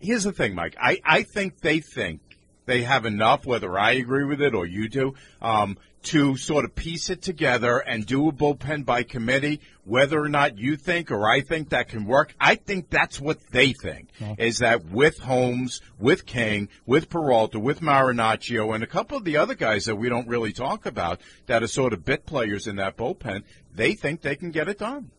here's 0.00 0.24
the 0.24 0.32
thing, 0.32 0.54
Mike. 0.54 0.74
I, 0.80 1.00
I 1.04 1.22
think 1.22 1.60
they 1.60 1.80
think 1.80 2.20
they 2.64 2.82
have 2.84 3.04
enough, 3.04 3.44
whether 3.44 3.78
I 3.78 3.92
agree 3.92 4.24
with 4.24 4.40
it 4.40 4.54
or 4.54 4.64
you 4.64 4.88
do, 4.88 5.14
um, 5.42 5.76
to 6.02 6.36
sort 6.36 6.64
of 6.64 6.74
piece 6.74 7.10
it 7.10 7.22
together 7.22 7.78
and 7.78 8.04
do 8.04 8.28
a 8.28 8.32
bullpen 8.32 8.84
by 8.84 9.02
committee. 9.02 9.60
Whether 9.84 10.20
or 10.20 10.28
not 10.28 10.58
you 10.58 10.76
think 10.76 11.10
or 11.10 11.28
I 11.28 11.40
think 11.40 11.70
that 11.70 11.88
can 11.88 12.04
work, 12.04 12.34
I 12.40 12.54
think 12.54 12.90
that's 12.90 13.20
what 13.20 13.38
they 13.50 13.72
think. 13.72 14.10
Is 14.38 14.58
that 14.58 14.84
with 14.84 15.18
Holmes, 15.18 15.80
with 15.98 16.24
King, 16.24 16.68
with 16.86 17.08
Peralta, 17.08 17.58
with 17.58 17.80
Marinaccio, 17.80 18.74
and 18.74 18.84
a 18.84 18.86
couple 18.86 19.16
of 19.16 19.24
the 19.24 19.36
other 19.36 19.54
guys 19.54 19.86
that 19.86 19.96
we 19.96 20.08
don't 20.08 20.28
really 20.28 20.52
talk 20.52 20.86
about 20.86 21.20
that 21.46 21.62
are 21.62 21.68
sort 21.68 21.92
of 21.92 22.04
bit 22.04 22.26
players 22.26 22.66
in 22.66 22.76
that 22.76 22.96
bullpen, 22.96 23.42
they 23.74 23.94
think 23.94 24.20
they 24.22 24.36
can 24.36 24.50
get 24.50 24.68
it 24.68 24.78
done. 24.78 25.10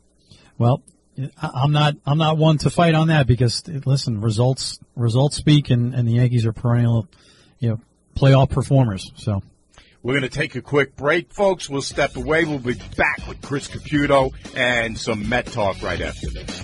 Well, 0.58 0.82
I'm 1.42 1.72
not 1.72 1.96
I'm 2.06 2.18
not 2.18 2.38
one 2.38 2.58
to 2.60 2.70
fight 2.70 2.96
on 2.96 3.10
that 3.10 3.28
because 3.28 3.64
listen, 3.86 4.22
results 4.22 4.80
results 4.96 5.36
speak, 5.36 5.70
and, 5.70 5.94
and 5.94 6.08
the 6.08 6.14
Yankees 6.14 6.46
are 6.46 6.54
perennial, 6.54 7.08
you 7.60 7.70
know, 7.70 7.80
playoff 8.16 8.50
performers. 8.50 9.12
So 9.16 9.44
We're 10.04 10.20
going 10.20 10.30
to 10.30 10.38
take 10.38 10.56
a 10.56 10.62
quick 10.62 10.98
break, 10.98 11.34
folks. 11.34 11.70
We'll 11.70 11.82
step 11.82 12.18
away. 12.18 12.44
We'll 12.44 12.60
be 12.60 12.74
back 12.98 13.26
with 13.26 13.42
Chris 13.42 13.70
Caputo 13.70 14.34
and 14.54 15.00
some 15.00 15.30
Met 15.30 15.46
talk 15.48 15.82
right 15.82 16.02
after 16.02 16.30
this. 16.30 16.64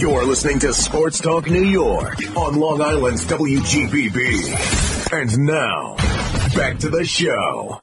You're 0.00 0.24
listening 0.24 0.60
to 0.60 0.72
Sports 0.72 1.20
Talk 1.20 1.50
New 1.50 1.62
York 1.62 2.16
on 2.34 2.58
Long 2.58 2.80
Island's 2.80 3.26
WGBB. 3.26 5.12
And 5.12 5.38
now, 5.40 5.94
back 6.56 6.78
to 6.78 6.88
the 6.88 7.04
show. 7.04 7.78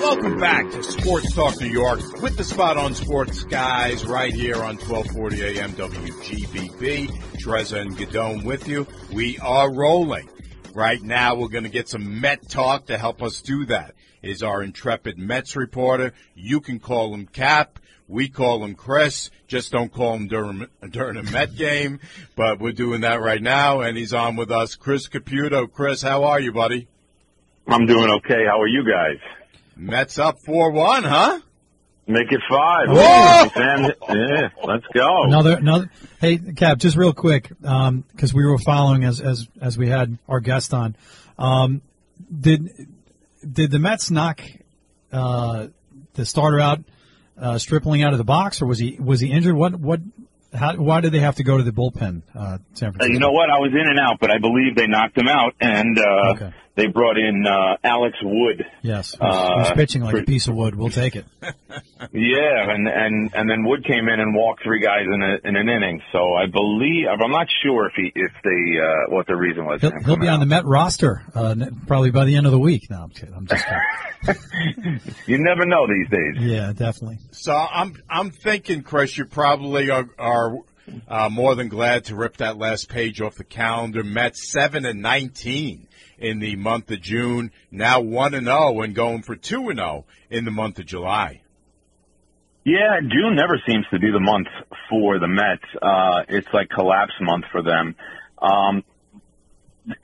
Welcome 0.00 0.40
back 0.40 0.68
to 0.72 0.82
Sports 0.82 1.32
Talk 1.32 1.60
New 1.60 1.68
York 1.68 2.00
with 2.22 2.36
the 2.36 2.42
spot 2.42 2.76
on 2.76 2.94
sports 2.94 3.44
guys 3.44 4.04
right 4.04 4.34
here 4.34 4.56
on 4.56 4.76
1240 4.78 5.60
AM 5.60 5.74
WGBB. 5.74 7.06
Trezza 7.40 7.80
and 7.80 7.96
Guidone 7.96 8.42
with 8.42 8.66
you. 8.66 8.88
We 9.12 9.38
are 9.38 9.72
rolling. 9.72 10.28
Right 10.74 11.00
now 11.00 11.36
we're 11.36 11.50
going 11.50 11.62
to 11.62 11.70
get 11.70 11.88
some 11.88 12.20
Met 12.20 12.48
talk 12.48 12.86
to 12.86 12.98
help 12.98 13.22
us 13.22 13.42
do 13.42 13.66
that. 13.66 13.94
Is 14.22 14.42
our 14.42 14.60
intrepid 14.60 15.18
Mets 15.18 15.54
reporter. 15.54 16.14
You 16.34 16.60
can 16.60 16.80
call 16.80 17.14
him 17.14 17.26
Cap. 17.26 17.78
We 18.08 18.28
call 18.28 18.64
him 18.64 18.74
Chris. 18.74 19.30
Just 19.46 19.72
don't 19.72 19.92
call 19.92 20.14
him 20.14 20.28
during, 20.28 20.66
during 20.90 21.16
a 21.16 21.22
Met 21.22 21.54
game. 21.56 22.00
But 22.36 22.60
we're 22.60 22.72
doing 22.72 23.02
that 23.02 23.20
right 23.20 23.42
now 23.42 23.80
and 23.80 23.96
he's 23.96 24.12
on 24.12 24.36
with 24.36 24.50
us. 24.50 24.74
Chris 24.74 25.08
Caputo. 25.08 25.70
Chris, 25.70 26.02
how 26.02 26.24
are 26.24 26.40
you, 26.40 26.52
buddy? 26.52 26.88
I'm 27.66 27.86
doing 27.86 28.10
okay. 28.10 28.44
How 28.46 28.60
are 28.60 28.68
you 28.68 28.84
guys? 28.84 29.18
Mets 29.76 30.18
up 30.18 30.36
4-1, 30.46 31.04
huh? 31.04 31.40
Make 32.06 32.32
it 32.32 32.40
five. 32.50 32.88
Whoa! 32.88 33.48
Yeah, 34.08 34.48
let's 34.64 34.84
go. 34.92 35.22
another 35.22 35.58
another. 35.58 35.88
Hey, 36.20 36.36
Cap, 36.36 36.78
just 36.78 36.96
real 36.96 37.12
quick, 37.12 37.48
because 37.60 38.34
we 38.34 38.44
were 38.44 38.58
following 38.58 39.04
as 39.04 39.20
as 39.20 39.46
as 39.60 39.78
we 39.78 39.88
had 39.88 40.18
our 40.28 40.40
guest 40.40 40.74
on. 40.74 40.96
Um, 41.38 41.80
did 42.28 42.70
did 43.48 43.70
the 43.70 43.78
Mets 43.78 44.10
knock 44.10 44.42
uh, 45.12 45.68
the 46.14 46.26
starter 46.26 46.58
out, 46.58 46.80
uh, 47.42 47.58
Stripling 47.58 48.02
out 48.02 48.12
of 48.12 48.18
the 48.18 48.24
box, 48.24 48.62
or 48.62 48.66
was 48.66 48.78
he 48.78 48.96
was 49.00 49.20
he 49.20 49.30
injured? 49.30 49.54
What 49.54 49.74
what? 49.76 50.00
How, 50.54 50.76
why 50.76 51.00
did 51.00 51.12
they 51.12 51.20
have 51.20 51.36
to 51.36 51.44
go 51.44 51.56
to 51.56 51.62
the 51.64 51.70
bullpen, 51.72 52.22
uh, 52.34 52.58
San 52.74 52.90
Uh, 52.90 52.92
Francisco? 52.92 53.06
you 53.06 53.18
know 53.18 53.32
what? 53.32 53.48
I 53.50 53.58
was 53.58 53.72
in 53.72 53.88
and 53.88 53.98
out, 53.98 54.18
but 54.20 54.30
I 54.30 54.36
believe 54.38 54.76
they 54.76 54.86
knocked 54.86 55.16
him 55.16 55.26
out, 55.28 55.54
and 55.60 55.98
uh, 55.98 56.32
Okay. 56.34 56.52
They 56.74 56.86
brought 56.86 57.18
in 57.18 57.44
uh, 57.46 57.76
Alex 57.84 58.16
Wood. 58.22 58.64
Yes, 58.82 59.10
he's, 59.12 59.20
Uh, 59.20 59.64
he's 59.64 59.72
pitching 59.72 60.02
like 60.02 60.14
a 60.14 60.22
piece 60.22 60.48
of 60.48 60.54
wood. 60.54 60.74
We'll 60.74 60.90
take 60.90 61.16
it. 61.16 61.26
Yeah, 62.14 62.68
and 62.68 62.88
and 62.88 63.30
and 63.32 63.48
then 63.48 63.64
Wood 63.64 63.84
came 63.84 64.08
in 64.08 64.18
and 64.18 64.34
walked 64.34 64.64
three 64.64 64.80
guys 64.80 65.06
in, 65.06 65.22
a, 65.22 65.48
in 65.48 65.56
an 65.56 65.68
inning. 65.68 66.02
So 66.10 66.34
I 66.34 66.46
believe 66.46 67.06
I'm 67.08 67.30
not 67.30 67.46
sure 67.62 67.86
if 67.86 67.92
he 67.94 68.10
if 68.14 68.32
they 68.42 68.78
uh, 68.80 69.14
what 69.14 69.26
the 69.28 69.36
reason 69.36 69.64
was. 69.64 69.80
He'll, 69.80 69.90
he'll 69.92 69.98
be 70.00 70.04
coming 70.04 70.28
on 70.28 70.40
the. 70.40 70.46
Met 70.46 70.64
roster 70.66 71.22
uh, 71.34 71.54
probably 71.86 72.10
by 72.10 72.24
the 72.24 72.34
end 72.36 72.46
of 72.46 72.52
the 72.52 72.58
week. 72.58 72.90
No, 72.90 73.04
I'm 73.04 73.10
kidding. 73.10 73.34
I'm 73.34 73.46
just 73.46 73.64
kidding. 73.64 75.00
You 75.26 75.38
never 75.38 75.64
know 75.64 75.86
these 75.86 76.08
days. 76.10 76.36
yeah, 76.40 76.72
definitely. 76.72 77.18
So 77.30 77.54
I'm 77.54 77.94
I'm 78.10 78.30
thinking, 78.30 78.82
Chris, 78.82 79.16
you 79.16 79.24
probably 79.24 79.90
are, 79.90 80.08
are 80.18 80.56
uh, 81.08 81.28
more 81.30 81.54
than 81.54 81.68
glad 81.68 82.06
to 82.06 82.16
rip 82.16 82.38
that 82.38 82.58
last 82.58 82.88
page 82.88 83.20
off 83.20 83.36
the 83.36 83.44
calendar. 83.44 84.02
Mets 84.02 84.50
seven 84.50 84.84
and 84.84 85.00
nineteen 85.02 85.86
in 86.22 86.38
the 86.38 86.56
month 86.56 86.90
of 86.90 87.02
June. 87.02 87.50
Now 87.70 88.00
one 88.00 88.34
and 88.34 88.46
zero 88.46 88.80
and 88.80 88.94
going 88.94 89.22
for 89.22 89.36
two 89.36 89.68
and 89.68 89.78
zero 89.78 90.06
in 90.30 90.44
the 90.44 90.50
month 90.50 90.78
of 90.78 90.86
July. 90.86 91.42
Yeah, 92.64 93.00
June 93.00 93.34
never 93.34 93.60
seems 93.66 93.84
to 93.90 93.98
be 93.98 94.10
the 94.12 94.20
month 94.20 94.46
for 94.88 95.18
the 95.18 95.26
Mets. 95.26 95.64
Uh, 95.82 96.22
it's 96.28 96.46
like 96.54 96.70
collapse 96.70 97.12
month 97.20 97.44
for 97.50 97.60
them. 97.60 97.96
Um, 98.40 98.84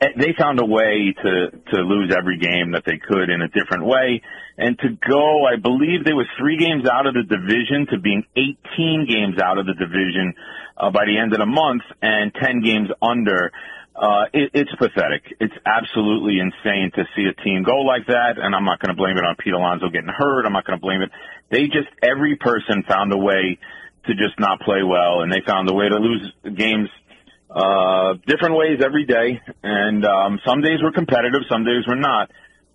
they 0.01 0.35
found 0.37 0.59
a 0.59 0.65
way 0.65 1.15
to 1.23 1.51
to 1.73 1.77
lose 1.83 2.13
every 2.17 2.37
game 2.39 2.73
that 2.73 2.83
they 2.85 2.99
could 2.99 3.31
in 3.31 3.43
a 3.43 3.49
different 3.49 3.87
way, 3.87 4.23
and 4.57 4.77
to 4.81 4.89
go. 5.09 5.47
I 5.47 5.55
believe 5.55 6.05
they 6.05 6.13
were 6.13 6.27
three 6.37 6.59
games 6.59 6.89
out 6.89 7.07
of 7.07 7.15
the 7.15 7.23
division 7.23 7.87
to 7.93 7.99
being 8.01 8.25
18 8.35 9.07
games 9.07 9.41
out 9.41 9.59
of 9.59 9.67
the 9.67 9.75
division 9.75 10.35
uh, 10.77 10.91
by 10.91 11.05
the 11.07 11.17
end 11.17 11.33
of 11.33 11.39
the 11.39 11.47
month, 11.47 11.83
and 12.03 12.35
10 12.35 12.63
games 12.63 12.89
under. 13.01 13.53
Uh, 13.99 14.27
it, 14.33 14.51
it's 14.55 14.71
pathetic. 14.79 15.25
It's 15.41 15.55
absolutely 15.67 16.39
insane 16.39 16.93
to 16.95 17.05
see 17.17 17.25
a 17.27 17.35
team 17.43 17.65
go 17.65 17.81
like 17.81 18.07
that, 18.07 18.39
and 18.39 18.55
I'm 18.55 18.65
not 18.65 18.79
going 18.79 18.95
to 18.95 18.97
blame 18.97 19.19
it 19.19 19.25
on 19.25 19.35
Pete 19.35 19.53
Alonso 19.53 19.89
getting 19.89 20.09
hurt. 20.09 20.47
I'm 20.47 20.53
not 20.53 20.65
going 20.65 20.79
to 20.79 20.81
blame 20.81 21.03
it. 21.03 21.11
They 21.51 21.67
just 21.67 21.91
every 22.01 22.37
person 22.37 22.85
found 22.87 23.13
a 23.13 23.17
way 23.17 23.59
to 24.07 24.15
just 24.15 24.39
not 24.39 24.61
play 24.61 24.85
well, 24.85 25.23
and 25.23 25.33
they 25.33 25.43
found 25.45 25.69
a 25.69 25.75
way 25.75 25.89
to 25.89 25.97
lose 25.97 26.33
games 26.55 26.89
uh, 27.51 28.15
different 28.27 28.55
ways 28.55 28.79
every 28.85 29.05
day. 29.05 29.41
And 29.63 30.05
um, 30.05 30.39
some 30.47 30.61
days 30.61 30.83
were 30.83 30.93
competitive, 30.93 31.43
some 31.51 31.65
days 31.65 31.83
were 31.87 31.97
not. 31.97 32.31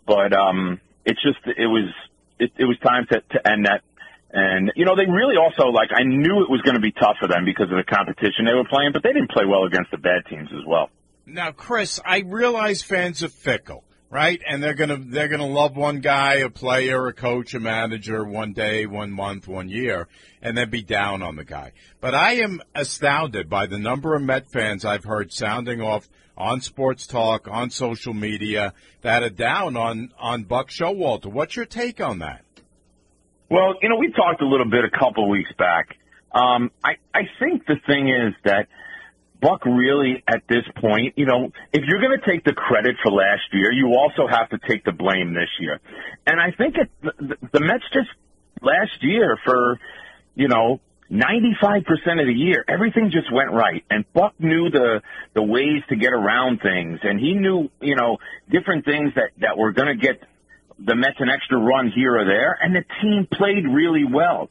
But 0.06 0.34
um, 0.34 0.82
it's 1.06 1.22
just 1.24 1.40
it 1.46 1.68
was 1.68 1.88
it, 2.38 2.52
it 2.58 2.66
was 2.66 2.78
time 2.80 3.06
to, 3.12 3.22
to 3.22 3.48
end 3.48 3.66
that. 3.66 3.82
And 4.36 4.74
you 4.76 4.84
know 4.84 4.98
they 4.98 5.06
really 5.06 5.38
also 5.38 5.68
like 5.68 5.92
I 5.96 6.04
knew 6.04 6.44
it 6.44 6.50
was 6.50 6.62
going 6.64 6.76
to 6.76 6.82
be 6.82 6.92
tough 6.92 7.16
for 7.22 7.30
them 7.30 7.46
because 7.46 7.72
of 7.72 7.78
the 7.78 7.88
competition 7.88 8.44
they 8.46 8.54
were 8.54 8.68
playing, 8.68 8.92
but 8.92 9.04
they 9.04 9.14
didn't 9.14 9.32
play 9.32 9.46
well 9.46 9.64
against 9.64 9.92
the 9.92 9.98
bad 9.98 10.26
teams 10.28 10.50
as 10.52 10.66
well. 10.68 10.90
Now, 11.26 11.52
Chris, 11.52 12.00
I 12.06 12.20
realize 12.20 12.82
fans 12.82 13.24
are 13.24 13.30
fickle, 13.30 13.86
right? 14.10 14.42
And 14.48 14.62
they're 14.62 14.74
gonna 14.74 14.98
they're 14.98 15.30
gonna 15.30 15.48
love 15.48 15.76
one 15.78 16.00
guy, 16.02 16.36
a 16.36 16.50
player, 16.50 17.08
a 17.08 17.14
coach, 17.14 17.54
a 17.54 17.60
manager, 17.60 18.24
one 18.26 18.54
day, 18.54 18.86
one 18.86 19.12
month, 19.12 19.48
one 19.48 19.70
year, 19.70 20.08
and 20.42 20.58
then 20.58 20.70
be 20.70 20.84
down 20.84 21.22
on 21.22 21.36
the 21.38 21.46
guy. 21.46 21.72
But 22.02 22.14
I 22.14 22.34
am 22.34 22.62
astounded 22.76 23.50
by 23.50 23.68
the 23.68 23.80
number 23.80 24.16
of 24.16 24.22
Met 24.22 24.48
fans 24.52 24.84
I've 24.86 25.06
heard 25.06 25.32
sounding 25.32 25.82
off 25.82 26.10
on 26.38 26.60
sports 26.62 27.08
talk, 27.08 27.48
on 27.48 27.70
social 27.70 28.14
media, 28.14 28.74
that 29.02 29.24
are 29.24 29.30
down 29.30 29.78
on 29.78 30.12
on 30.20 30.44
Buck 30.44 30.70
Showalter. 30.70 31.28
What's 31.28 31.56
your 31.56 31.66
take 31.66 32.02
on 32.02 32.20
that? 32.20 32.44
Well, 33.50 33.76
you 33.82 33.90
know, 33.90 33.98
we 33.98 34.12
talked 34.12 34.42
a 34.42 34.48
little 34.48 34.70
bit 34.70 34.84
a 34.84 34.90
couple 34.90 35.30
weeks 35.30 35.52
back 35.58 35.96
Um, 36.34 36.72
I 36.84 36.96
I 37.14 37.22
think 37.40 37.66
the 37.68 37.76
thing 37.86 38.10
is 38.10 38.34
that 38.44 38.68
Buck 39.44 39.66
really 39.66 40.24
at 40.26 40.44
this 40.48 40.64
point, 40.78 41.16
you 41.18 41.26
know, 41.26 41.52
if 41.74 41.84
you're 41.86 42.00
going 42.00 42.18
to 42.18 42.26
take 42.26 42.46
the 42.46 42.54
credit 42.54 42.96
for 43.04 43.12
last 43.12 43.44
year, 43.52 43.74
you 43.74 43.94
also 43.94 44.26
have 44.26 44.50
to 44.52 44.58
take 44.70 44.86
the 44.86 44.94
blame 44.94 45.34
this 45.34 45.50
year. 45.60 45.82
And 46.26 46.40
I 46.40 46.52
think 46.58 46.78
it, 46.78 46.90
the, 47.02 47.36
the 47.52 47.60
Mets 47.60 47.84
just 47.92 48.08
last 48.62 49.04
year 49.04 49.38
for, 49.44 49.80
you 50.36 50.48
know, 50.48 50.80
95% 51.12 51.84
of 52.22 52.26
the 52.26 52.34
year, 52.34 52.64
everything 52.70 53.12
just 53.12 53.32
went 53.34 53.52
right. 53.52 53.84
And 53.90 54.06
Buck 54.14 54.34
knew 54.40 54.70
the, 54.70 55.02
the 55.34 55.44
ways 55.44 55.84
to 55.90 55.98
get 55.98 56.14
around 56.14 56.62
things. 56.62 57.00
And 57.04 57.20
he 57.20 57.34
knew, 57.34 57.70
you 57.82 57.98
know, 57.98 58.20
different 58.50 58.86
things 58.86 59.12
that, 59.16 59.32
that 59.40 59.58
were 59.58 59.74
going 59.74 59.90
to 59.90 59.96
get 59.96 60.24
the 60.80 60.96
Mets 60.96 61.18
an 61.20 61.30
extra 61.30 61.58
run 61.58 61.92
here 61.94 62.18
or 62.18 62.26
there. 62.26 62.58
And 62.62 62.74
the 62.74 62.86
team 63.02 63.28
played 63.30 63.66
really 63.68 64.06
well. 64.06 64.50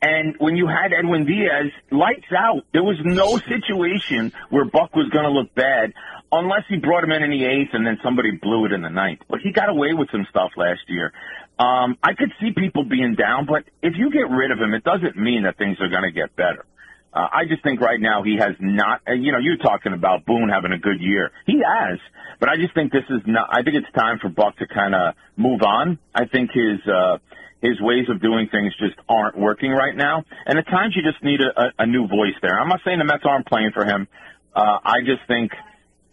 And 0.00 0.36
when 0.38 0.56
you 0.56 0.68
had 0.68 0.92
Edwin 0.96 1.26
Diaz, 1.26 1.72
lights 1.90 2.30
out. 2.36 2.62
There 2.72 2.84
was 2.84 2.98
no 3.02 3.38
situation 3.38 4.32
where 4.50 4.64
Buck 4.64 4.94
was 4.94 5.08
going 5.10 5.24
to 5.24 5.30
look 5.30 5.54
bad 5.54 5.92
unless 6.30 6.62
he 6.68 6.76
brought 6.76 7.02
him 7.02 7.10
in 7.10 7.22
in 7.22 7.30
the 7.30 7.44
eighth 7.44 7.70
and 7.72 7.86
then 7.86 7.98
somebody 8.02 8.30
blew 8.32 8.66
it 8.66 8.72
in 8.72 8.82
the 8.82 8.90
ninth. 8.90 9.20
But 9.28 9.40
he 9.40 9.52
got 9.52 9.68
away 9.68 9.94
with 9.94 10.08
some 10.12 10.26
stuff 10.30 10.52
last 10.56 10.82
year. 10.86 11.12
Um, 11.58 11.98
I 12.02 12.14
could 12.14 12.32
see 12.40 12.52
people 12.56 12.84
being 12.84 13.16
down, 13.16 13.46
but 13.46 13.64
if 13.82 13.94
you 13.96 14.12
get 14.12 14.30
rid 14.30 14.52
of 14.52 14.58
him, 14.58 14.74
it 14.74 14.84
doesn't 14.84 15.16
mean 15.16 15.42
that 15.42 15.58
things 15.58 15.78
are 15.80 15.88
going 15.88 16.04
to 16.04 16.12
get 16.12 16.36
better. 16.36 16.64
Uh, 17.12 17.26
I 17.32 17.46
just 17.48 17.62
think 17.64 17.80
right 17.80 17.98
now 17.98 18.22
he 18.22 18.36
has 18.38 18.54
not, 18.60 19.00
you 19.08 19.32
know, 19.32 19.38
you're 19.38 19.56
talking 19.56 19.92
about 19.94 20.24
Boone 20.26 20.50
having 20.50 20.72
a 20.72 20.78
good 20.78 21.00
year. 21.00 21.32
He 21.46 21.60
has, 21.66 21.98
but 22.38 22.48
I 22.48 22.56
just 22.56 22.74
think 22.74 22.92
this 22.92 23.08
is 23.08 23.22
not, 23.26 23.48
I 23.50 23.62
think 23.62 23.76
it's 23.76 23.92
time 23.92 24.18
for 24.20 24.28
Buck 24.28 24.58
to 24.58 24.68
kind 24.68 24.94
of 24.94 25.14
move 25.36 25.62
on. 25.62 25.98
I 26.14 26.26
think 26.26 26.50
his, 26.52 26.78
uh, 26.86 27.18
his 27.60 27.80
ways 27.80 28.06
of 28.08 28.20
doing 28.22 28.48
things 28.50 28.72
just 28.78 28.94
aren't 29.08 29.36
working 29.36 29.70
right 29.70 29.96
now. 29.96 30.24
And 30.46 30.58
at 30.58 30.66
times 30.66 30.94
you 30.96 31.02
just 31.02 31.22
need 31.22 31.40
a, 31.40 31.60
a, 31.60 31.72
a 31.80 31.86
new 31.86 32.06
voice 32.06 32.36
there. 32.42 32.58
I'm 32.58 32.68
not 32.68 32.80
saying 32.84 32.98
the 32.98 33.04
Mets 33.04 33.24
aren't 33.24 33.46
playing 33.46 33.72
for 33.74 33.84
him. 33.84 34.06
Uh, 34.54 34.78
I 34.84 35.00
just 35.04 35.26
think 35.26 35.52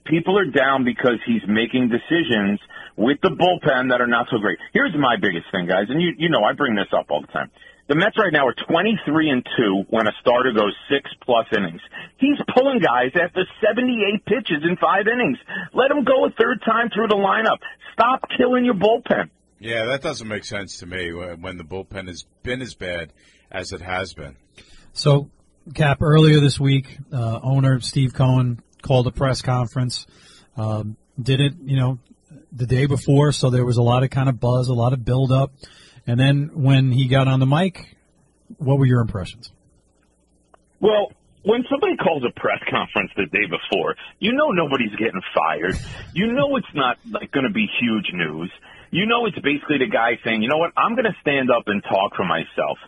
people 0.06 0.38
are 0.38 0.46
down 0.46 0.84
because 0.84 1.20
he's 1.26 1.42
making 1.48 1.90
decisions 1.90 2.60
with 2.96 3.18
the 3.22 3.30
bullpen 3.30 3.90
that 3.90 4.02
are 4.02 4.08
not 4.08 4.28
so 4.32 4.38
great. 4.38 4.58
Here's 4.74 4.94
my 4.98 5.18
biggest 5.18 5.52
thing, 5.52 5.68
guys, 5.68 5.86
and 5.90 6.02
you 6.02 6.14
you 6.18 6.30
know 6.30 6.44
I 6.44 6.54
bring 6.54 6.76
this 6.76 6.88
up 6.94 7.08
all 7.10 7.22
the 7.22 7.28
time. 7.28 7.52
The 7.88 7.94
Mets 7.94 8.18
right 8.18 8.34
now 8.34 8.48
are 8.48 8.56
23 8.68 9.30
and 9.30 9.46
2 9.58 9.86
when 9.90 10.08
a 10.08 10.12
starter 10.20 10.52
goes 10.52 10.74
6 10.90 11.10
plus 11.22 11.46
innings. 11.56 11.82
He's 12.18 12.38
pulling 12.56 12.80
guys 12.80 13.12
after 13.14 13.46
78 13.62 14.26
pitches 14.26 14.66
in 14.66 14.76
5 14.78 15.08
innings. 15.08 15.38
Let 15.72 15.92
him 15.92 16.04
go 16.04 16.26
a 16.26 16.32
third 16.32 16.64
time 16.66 16.90
through 16.90 17.10
the 17.10 17.16
lineup. 17.16 17.62
Stop 17.94 18.26
killing 18.36 18.66
your 18.66 18.74
bullpen. 18.74 19.30
Yeah, 19.60 19.86
that 19.86 20.02
doesn't 20.02 20.28
make 20.28 20.44
sense 20.44 20.80
to 20.80 20.86
me 20.86 21.14
when 21.14 21.58
the 21.58 21.64
bullpen 21.64 22.08
has 22.08 22.26
been 22.44 22.62
as 22.62 22.76
bad 22.76 23.14
as 23.52 23.72
it 23.72 23.82
has 23.82 24.14
been. 24.14 24.36
So, 24.94 25.30
Cap, 25.74 26.02
earlier 26.02 26.40
this 26.40 26.60
week, 26.60 26.98
uh, 27.12 27.40
owner 27.42 27.80
Steve 27.80 28.14
Cohen 28.14 28.62
called 28.82 29.08
a 29.08 29.12
press 29.12 29.42
conference. 29.42 30.06
Um, 30.58 30.98
did 31.22 31.40
it, 31.40 31.54
you 31.64 31.78
know, 31.78 32.00
the 32.52 32.66
day 32.66 32.86
before, 32.86 33.32
so 33.32 33.50
there 33.50 33.66
was 33.66 33.78
a 33.78 33.82
lot 33.82 34.04
of 34.04 34.10
kind 34.10 34.30
of 34.30 34.40
buzz, 34.40 34.68
a 34.68 34.74
lot 34.74 34.94
of 34.94 35.04
build 35.04 35.32
up. 35.32 35.52
And 36.08 36.20
then 36.20 36.52
when 36.54 36.92
he 36.92 37.08
got 37.08 37.28
on 37.28 37.40
the 37.40 37.46
mic, 37.46 37.98
what 38.58 38.78
were 38.78 38.86
your 38.86 39.02
impressions? 39.02 39.52
Well, 40.80 41.12
when 41.44 41.64
somebody 41.70 41.96
calls 41.98 42.24
a 42.24 42.40
press 42.40 42.60
conference 42.70 43.12
the 43.16 43.26
day 43.26 43.46
before, 43.46 43.96
you 44.20 44.34
know 44.34 44.50
nobody's 44.50 44.96
getting 44.98 45.22
fired. 45.34 45.76
You 46.14 46.34
know 46.34 46.56
it's 46.58 46.74
not 46.74 46.98
like 47.10 47.32
going 47.32 47.46
to 47.46 47.54
be 47.54 47.68
huge 47.80 48.12
news. 48.14 48.52
You 48.96 49.06
know 49.08 49.26
it's 49.26 49.38
basically 49.40 49.80
the 49.80 49.92
guy 49.92 50.18
saying, 50.24 50.42
"You 50.42 50.48
know 50.48 50.58
what? 50.58 50.72
I'm 50.78 50.96
going 50.96 51.04
to 51.04 51.18
stand 51.20 51.52
up 51.52 51.68
and 51.68 51.84
talk 51.84 52.16
for 52.16 52.24
myself." 52.24 52.80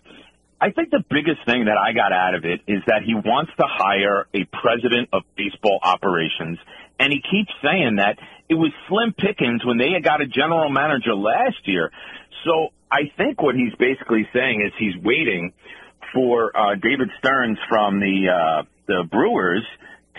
I 0.59 0.71
think 0.71 0.89
the 0.89 1.03
biggest 1.03 1.43
thing 1.43 1.65
that 1.65 1.75
I 1.75 1.91
got 1.91 2.13
out 2.13 2.33
of 2.33 2.45
it 2.45 2.61
is 2.65 2.79
that 2.87 3.03
he 3.03 3.13
wants 3.13 3.51
to 3.59 3.67
hire 3.67 4.25
a 4.33 4.45
president 4.45 5.09
of 5.11 5.23
baseball 5.35 5.79
operations. 5.83 6.59
And 6.97 7.11
he 7.11 7.19
keeps 7.19 7.51
saying 7.61 7.97
that 7.97 8.17
it 8.47 8.55
was 8.55 8.71
slim 8.87 9.13
pickings 9.19 9.65
when 9.65 9.77
they 9.77 9.91
had 9.91 10.01
got 10.01 10.21
a 10.21 10.25
general 10.25 10.69
manager 10.69 11.13
last 11.13 11.67
year. 11.67 11.91
So 12.45 12.69
I 12.89 13.11
think 13.17 13.41
what 13.41 13.55
he's 13.55 13.75
basically 13.75 14.29
saying 14.31 14.63
is 14.65 14.71
he's 14.79 14.95
waiting 15.03 15.51
for 16.13 16.55
uh, 16.55 16.75
David 16.75 17.11
Stearns 17.19 17.59
from 17.67 17.99
the 17.99 18.31
uh, 18.31 18.63
the 18.87 19.03
Brewers 19.11 19.67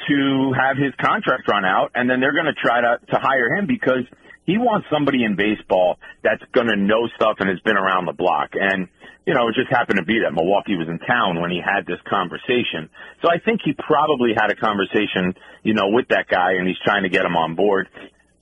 to 0.07 0.53
have 0.53 0.76
his 0.76 0.93
contract 1.01 1.49
run 1.49 1.64
out, 1.64 1.93
and 1.95 2.11
then 2.11 2.20
they're 2.20 2.36
going 2.36 2.53
to 2.53 2.61
try 2.61 2.82
to 2.82 3.01
to 3.09 3.16
hire 3.18 3.57
him 3.57 3.66
because 3.66 4.05
he 4.49 4.57
wants 4.57 4.89
somebody 4.91 5.25
in 5.25 5.37
baseball 5.37 5.99
that's 6.25 6.43
going 6.57 6.69
to 6.69 6.77
know 6.77 7.07
stuff 7.15 7.37
and 7.39 7.51
has 7.51 7.61
been 7.61 7.77
around 7.77 8.07
the 8.07 8.17
block. 8.17 8.57
And 8.57 8.89
you 9.27 9.35
know, 9.35 9.49
it 9.49 9.55
just 9.55 9.69
happened 9.69 9.99
to 9.99 10.07
be 10.07 10.25
that 10.25 10.33
Milwaukee 10.33 10.75
was 10.75 10.89
in 10.89 10.99
town 11.01 11.39
when 11.39 11.51
he 11.51 11.61
had 11.61 11.85
this 11.85 12.01
conversation. 12.09 12.89
So 13.21 13.29
I 13.29 13.45
think 13.45 13.61
he 13.63 13.75
probably 13.77 14.33
had 14.33 14.51
a 14.51 14.57
conversation, 14.57 15.37
you 15.63 15.75
know, 15.75 15.93
with 15.93 16.09
that 16.09 16.29
guy, 16.33 16.57
and 16.57 16.67
he's 16.67 16.81
trying 16.83 17.03
to 17.03 17.11
get 17.11 17.27
him 17.27 17.37
on 17.37 17.57
board. 17.57 17.89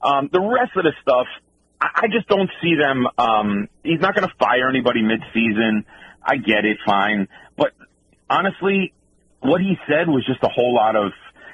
Um, 0.00 0.30
the 0.30 0.38
rest 0.38 0.78
of 0.78 0.84
the 0.84 0.94
stuff, 1.02 1.26
I 1.80 2.06
I 2.06 2.06
just 2.06 2.28
don't 2.28 2.50
see 2.62 2.76
them. 2.78 3.08
Um, 3.18 3.66
he's 3.82 3.98
not 3.98 4.14
going 4.14 4.28
to 4.28 4.34
fire 4.38 4.70
anybody 4.70 5.02
mid-season. 5.02 5.84
I 6.22 6.36
get 6.36 6.64
it, 6.64 6.78
fine, 6.86 7.26
but 7.58 7.72
honestly, 8.30 8.94
what 9.40 9.60
he 9.60 9.74
said 9.88 10.06
was 10.06 10.24
just 10.24 10.42
a 10.42 10.48
whole 10.48 10.74
lot 10.74 10.94
of, 10.94 11.10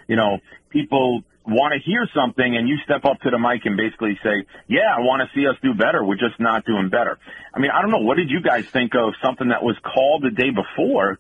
you 0.09 0.17
know, 0.17 0.39
people 0.69 1.25
want 1.47 1.75
to 1.75 1.81
hear 1.81 2.07
something 2.15 2.57
and 2.57 2.69
you 2.69 2.77
step 2.85 3.05
up 3.05 3.21
to 3.21 3.31
the 3.31 3.39
mic 3.39 3.65
and 3.65 3.77
basically 3.77 4.19
say, 4.23 4.47
yeah, 4.69 4.95
I 4.97 5.01
want 5.01 5.23
to 5.23 5.29
see 5.39 5.47
us 5.47 5.57
do 5.63 5.75
better. 5.75 6.05
We're 6.05 6.15
just 6.15 6.39
not 6.39 6.65
doing 6.65 6.89
better. 6.89 7.19
I 7.55 7.59
mean, 7.59 7.71
I 7.71 7.83
don't 7.83 7.91
know. 7.91 7.99
What 7.99 8.17
did 8.17 8.31
you 8.31 8.41
guys 8.41 8.67
think 8.67 8.95
of 8.95 9.15
something 9.23 9.49
that 9.49 9.63
was 9.63 9.77
called 9.83 10.23
the 10.23 10.31
day 10.31 10.51
before? 10.51 11.19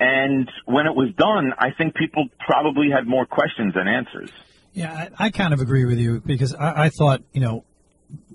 And 0.00 0.50
when 0.66 0.86
it 0.86 0.94
was 0.94 1.12
done, 1.16 1.52
I 1.58 1.70
think 1.70 1.94
people 1.94 2.26
probably 2.44 2.90
had 2.90 3.06
more 3.06 3.26
questions 3.26 3.74
than 3.74 3.86
answers. 3.86 4.30
Yeah, 4.72 4.92
I, 4.92 5.26
I 5.26 5.30
kind 5.30 5.54
of 5.54 5.60
agree 5.60 5.84
with 5.84 5.98
you 5.98 6.20
because 6.20 6.54
I, 6.54 6.86
I 6.86 6.88
thought, 6.88 7.22
you 7.32 7.40
know, 7.40 7.64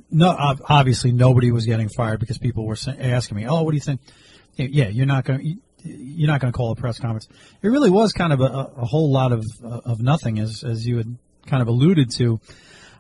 no, 0.09 0.55
obviously 0.67 1.11
nobody 1.11 1.51
was 1.51 1.65
getting 1.65 1.89
fired 1.89 2.19
because 2.19 2.37
people 2.37 2.65
were 2.65 2.77
asking 2.87 3.37
me, 3.37 3.45
"Oh, 3.45 3.63
what 3.63 3.71
do 3.71 3.77
you 3.77 3.81
think?" 3.81 4.01
Yeah, 4.55 4.87
you're 4.87 5.05
not 5.05 5.25
going 5.25 5.39
to 5.39 5.55
you're 5.83 6.27
not 6.27 6.41
going 6.41 6.51
to 6.51 6.57
call 6.57 6.71
a 6.71 6.75
press 6.75 6.99
conference. 6.99 7.27
It 7.61 7.67
really 7.67 7.89
was 7.89 8.13
kind 8.13 8.33
of 8.33 8.41
a, 8.41 8.71
a 8.77 8.85
whole 8.85 9.11
lot 9.11 9.31
of 9.31 9.45
of 9.63 10.01
nothing, 10.01 10.39
as 10.39 10.63
as 10.63 10.85
you 10.85 10.97
had 10.97 11.17
kind 11.45 11.61
of 11.61 11.67
alluded 11.67 12.11
to. 12.11 12.39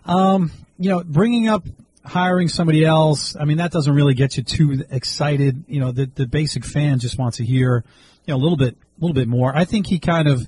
Um, 0.05 0.51
you 0.77 0.89
know, 0.89 1.03
bringing 1.03 1.47
up 1.47 1.65
hiring 2.03 2.47
somebody 2.47 2.85
else. 2.85 3.35
I 3.35 3.45
mean, 3.45 3.57
that 3.57 3.71
doesn't 3.71 3.93
really 3.93 4.13
get 4.13 4.37
you 4.37 4.43
too 4.43 4.83
excited. 4.89 5.65
You 5.67 5.79
know, 5.79 5.91
the 5.91 6.05
the 6.13 6.27
basic 6.27 6.65
fan 6.65 6.99
just 6.99 7.17
wants 7.17 7.37
to 7.37 7.45
hear, 7.45 7.83
you 8.25 8.33
know, 8.33 8.37
a 8.37 8.41
little 8.41 8.57
bit 8.57 8.75
a 8.75 9.01
little 9.01 9.15
bit 9.15 9.27
more. 9.27 9.55
I 9.55 9.65
think 9.65 9.87
he 9.87 9.99
kind 9.99 10.27
of 10.27 10.47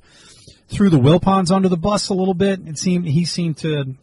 threw 0.68 0.90
the 0.90 0.98
Wilpons 1.00 1.52
under 1.52 1.70
the 1.70 1.78
bus 1.78 2.10
a 2.10 2.14
little 2.14 2.34
bit. 2.34 2.62
It 2.66 2.78
seemed 2.78 3.06
he 3.08 3.26
seemed 3.26 3.58
to. 3.58 3.96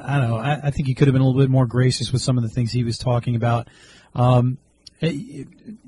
I 0.00 0.18
don't 0.18 0.30
know. 0.30 0.36
I, 0.36 0.60
I 0.64 0.70
think 0.70 0.86
he 0.86 0.94
could 0.94 1.08
have 1.08 1.12
been 1.12 1.22
a 1.22 1.26
little 1.26 1.40
bit 1.40 1.50
more 1.50 1.66
gracious 1.66 2.12
with 2.12 2.22
some 2.22 2.38
of 2.38 2.44
the 2.44 2.48
things 2.48 2.72
he 2.72 2.84
was 2.84 2.98
talking 2.98 3.36
about. 3.36 3.68
Um, 4.14 4.58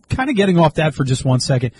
kind 0.08 0.30
of 0.30 0.36
getting 0.36 0.58
off 0.58 0.74
that 0.74 0.94
for 0.94 1.04
just 1.04 1.24
one 1.24 1.40
second. 1.40 1.72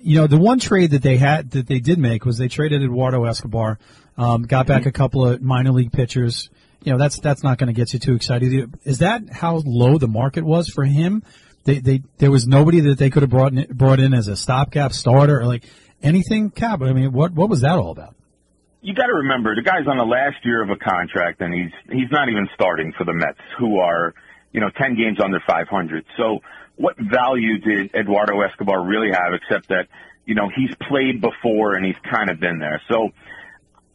You 0.00 0.20
know, 0.20 0.26
the 0.26 0.38
one 0.38 0.58
trade 0.58 0.92
that 0.92 1.02
they 1.02 1.16
had 1.16 1.50
that 1.52 1.66
they 1.66 1.78
did 1.78 1.98
make 1.98 2.24
was 2.24 2.38
they 2.38 2.48
traded 2.48 2.82
Eduardo 2.82 3.24
Escobar, 3.24 3.78
um, 4.16 4.42
got 4.42 4.66
back 4.66 4.86
a 4.86 4.92
couple 4.92 5.26
of 5.26 5.40
minor 5.40 5.70
league 5.70 5.92
pitchers. 5.92 6.50
You 6.82 6.92
know, 6.92 6.98
that's 6.98 7.20
that's 7.20 7.42
not 7.42 7.58
going 7.58 7.68
to 7.68 7.72
get 7.72 7.92
you 7.92 7.98
too 7.98 8.14
excited. 8.14 8.74
Is 8.84 8.98
that 8.98 9.22
how 9.30 9.62
low 9.64 9.98
the 9.98 10.08
market 10.08 10.44
was 10.44 10.68
for 10.68 10.84
him? 10.84 11.22
They, 11.64 11.78
they 11.78 12.02
there 12.18 12.30
was 12.30 12.46
nobody 12.46 12.80
that 12.80 12.98
they 12.98 13.10
could 13.10 13.22
have 13.22 13.30
brought 13.30 13.52
in, 13.52 13.66
brought 13.70 14.00
in 14.00 14.14
as 14.14 14.26
a 14.26 14.36
stopgap 14.36 14.92
starter 14.92 15.40
or 15.40 15.46
like 15.46 15.64
anything. 16.02 16.50
Cap, 16.50 16.82
I 16.82 16.92
mean, 16.92 17.12
what 17.12 17.32
what 17.32 17.48
was 17.48 17.60
that 17.60 17.78
all 17.78 17.92
about? 17.92 18.16
You 18.80 18.94
got 18.94 19.06
to 19.06 19.14
remember 19.14 19.54
the 19.54 19.62
guy's 19.62 19.86
on 19.86 19.96
the 19.96 20.04
last 20.04 20.44
year 20.44 20.60
of 20.60 20.70
a 20.70 20.76
contract, 20.76 21.40
and 21.40 21.54
he's 21.54 21.70
he's 21.88 22.10
not 22.10 22.28
even 22.28 22.48
starting 22.54 22.92
for 22.98 23.04
the 23.04 23.12
Mets, 23.12 23.38
who 23.58 23.78
are 23.78 24.12
you 24.52 24.60
know 24.60 24.70
ten 24.76 24.96
games 24.96 25.18
under 25.22 25.40
500. 25.46 26.04
So 26.16 26.40
what 26.82 26.96
value 26.98 27.58
did 27.58 27.94
Eduardo 27.94 28.40
Escobar 28.40 28.84
really 28.84 29.12
have 29.12 29.34
except 29.34 29.68
that, 29.68 29.86
you 30.26 30.34
know, 30.34 30.50
he's 30.54 30.74
played 30.88 31.20
before 31.20 31.76
and 31.76 31.86
he's 31.86 32.00
kind 32.10 32.28
of 32.28 32.40
been 32.40 32.58
there. 32.58 32.82
So 32.90 33.10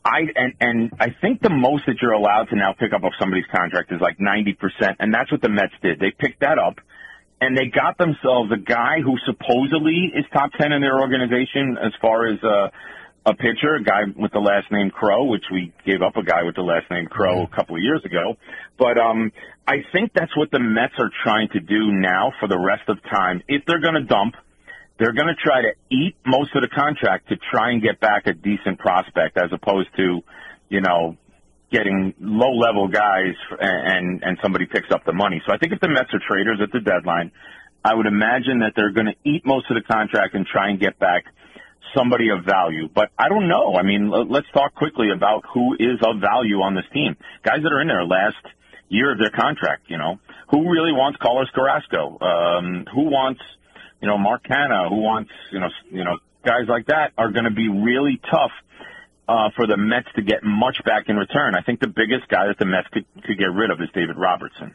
I, 0.05 0.19
and, 0.33 0.53
and 0.61 0.91
I 0.97 1.09
think 1.19 1.41
the 1.41 1.49
most 1.49 1.85
that 1.87 1.97
you're 2.01 2.13
allowed 2.13 2.45
to 2.51 2.55
now 2.55 2.73
pick 2.79 2.93
up 2.93 3.03
of 3.03 3.11
somebody's 3.19 3.45
contract 3.53 3.91
is 3.91 3.99
like 3.99 4.19
90%. 4.19 4.55
And 4.99 5.13
that's 5.13 5.29
what 5.29 5.41
the 5.41 5.49
Mets 5.49 5.73
did. 5.81 5.99
They 5.99 6.11
picked 6.11 6.39
that 6.39 6.57
up 6.57 6.79
and 7.41 7.57
they 7.57 7.65
got 7.65 7.97
themselves 7.97 8.53
a 8.53 8.57
guy 8.57 9.01
who 9.03 9.17
supposedly 9.25 10.13
is 10.15 10.23
top 10.31 10.53
10 10.57 10.71
in 10.71 10.79
their 10.79 10.97
organization 10.97 11.77
as 11.83 11.91
far 11.99 12.27
as, 12.31 12.41
uh, 12.41 12.69
a 13.27 13.35
pitcher, 13.35 13.75
a 13.75 13.83
guy 13.83 14.03
with 14.15 14.31
the 14.31 14.39
last 14.39 14.71
name 14.71 14.89
Crowe, 14.89 15.25
which 15.25 15.43
we 15.51 15.73
gave 15.85 16.01
up 16.01 16.15
a 16.15 16.23
guy 16.23 16.43
with 16.43 16.55
the 16.55 16.61
last 16.61 16.89
name 16.89 17.07
Crowe 17.07 17.43
a 17.43 17.55
couple 17.55 17.75
of 17.75 17.83
years 17.83 18.01
ago. 18.05 18.37
But 18.79 18.97
um, 18.97 19.33
I 19.67 19.83
think 19.91 20.13
that's 20.15 20.35
what 20.37 20.49
the 20.49 20.59
Mets 20.59 20.93
are 20.97 21.11
trying 21.23 21.49
to 21.49 21.59
do 21.59 21.91
now 21.91 22.31
for 22.39 22.47
the 22.47 22.57
rest 22.57 22.87
of 22.87 23.03
time. 23.03 23.43
If 23.49 23.63
they're 23.67 23.81
going 23.81 23.95
to 23.95 24.03
dump, 24.03 24.35
they're 24.97 25.11
going 25.11 25.27
to 25.27 25.35
try 25.35 25.61
to 25.61 25.73
eat 25.91 26.15
most 26.25 26.55
of 26.55 26.61
the 26.61 26.69
contract 26.69 27.27
to 27.27 27.35
try 27.51 27.71
and 27.71 27.81
get 27.83 27.99
back 27.99 28.27
a 28.27 28.33
decent 28.33 28.79
prospect, 28.79 29.37
as 29.37 29.51
opposed 29.51 29.89
to, 29.97 30.23
you 30.69 30.79
know, 30.79 31.17
getting 31.69 32.13
low 32.21 32.55
level 32.55 32.87
guys 32.87 33.35
and 33.59 34.23
and 34.23 34.37
somebody 34.41 34.65
picks 34.65 34.89
up 34.89 35.03
the 35.03 35.11
money. 35.11 35.41
So 35.45 35.53
I 35.53 35.57
think 35.57 35.73
if 35.73 35.81
the 35.81 35.89
Mets 35.89 36.13
are 36.13 36.21
traders 36.25 36.59
at 36.63 36.71
the 36.71 36.79
deadline, 36.79 37.33
I 37.83 37.93
would 37.93 38.07
imagine 38.07 38.59
that 38.59 38.71
they're 38.73 38.93
going 38.93 39.07
to 39.07 39.29
eat 39.29 39.45
most 39.45 39.69
of 39.69 39.75
the 39.75 39.83
contract 39.83 40.33
and 40.33 40.47
try 40.47 40.69
and 40.69 40.79
get 40.79 40.97
back 40.97 41.25
somebody 41.95 42.29
of 42.29 42.45
value. 42.45 42.89
But 42.93 43.09
I 43.17 43.29
don't 43.29 43.47
know. 43.47 43.75
I 43.75 43.83
mean, 43.83 44.09
let's 44.09 44.49
talk 44.53 44.75
quickly 44.75 45.11
about 45.15 45.43
who 45.53 45.73
is 45.73 45.99
of 46.01 46.21
value 46.21 46.61
on 46.61 46.75
this 46.75 46.85
team. 46.93 47.15
Guys 47.43 47.63
that 47.63 47.71
are 47.71 47.81
in 47.81 47.87
there 47.87 48.05
last 48.05 48.43
year 48.89 49.11
of 49.11 49.19
their 49.19 49.31
contract, 49.31 49.83
you 49.87 49.97
know, 49.97 50.19
who 50.49 50.71
really 50.71 50.91
wants 50.91 51.17
Carlos 51.21 51.49
Carrasco? 51.53 52.17
Um, 52.19 52.85
who 52.93 53.09
wants, 53.09 53.41
you 54.01 54.07
know, 54.07 54.17
Mark 54.17 54.43
Canha? 54.45 54.89
Who 54.89 55.01
wants, 55.01 55.31
you 55.51 55.59
know, 55.59 55.67
you 55.91 56.03
know, 56.03 56.17
guys 56.45 56.67
like 56.67 56.87
that 56.87 57.11
are 57.17 57.31
going 57.31 57.45
to 57.45 57.51
be 57.51 57.67
really 57.69 58.21
tough 58.29 58.51
uh, 59.27 59.49
for 59.55 59.67
the 59.67 59.75
Mets 59.77 60.07
to 60.15 60.21
get 60.21 60.43
much 60.43 60.77
back 60.85 61.09
in 61.09 61.17
return. 61.17 61.55
I 61.55 61.61
think 61.61 61.79
the 61.79 61.87
biggest 61.87 62.29
guy 62.29 62.47
that 62.47 62.57
the 62.57 62.65
Mets 62.65 62.87
could, 62.91 63.05
could 63.23 63.37
get 63.37 63.51
rid 63.51 63.71
of 63.71 63.81
is 63.81 63.89
David 63.93 64.17
Robertson. 64.17 64.73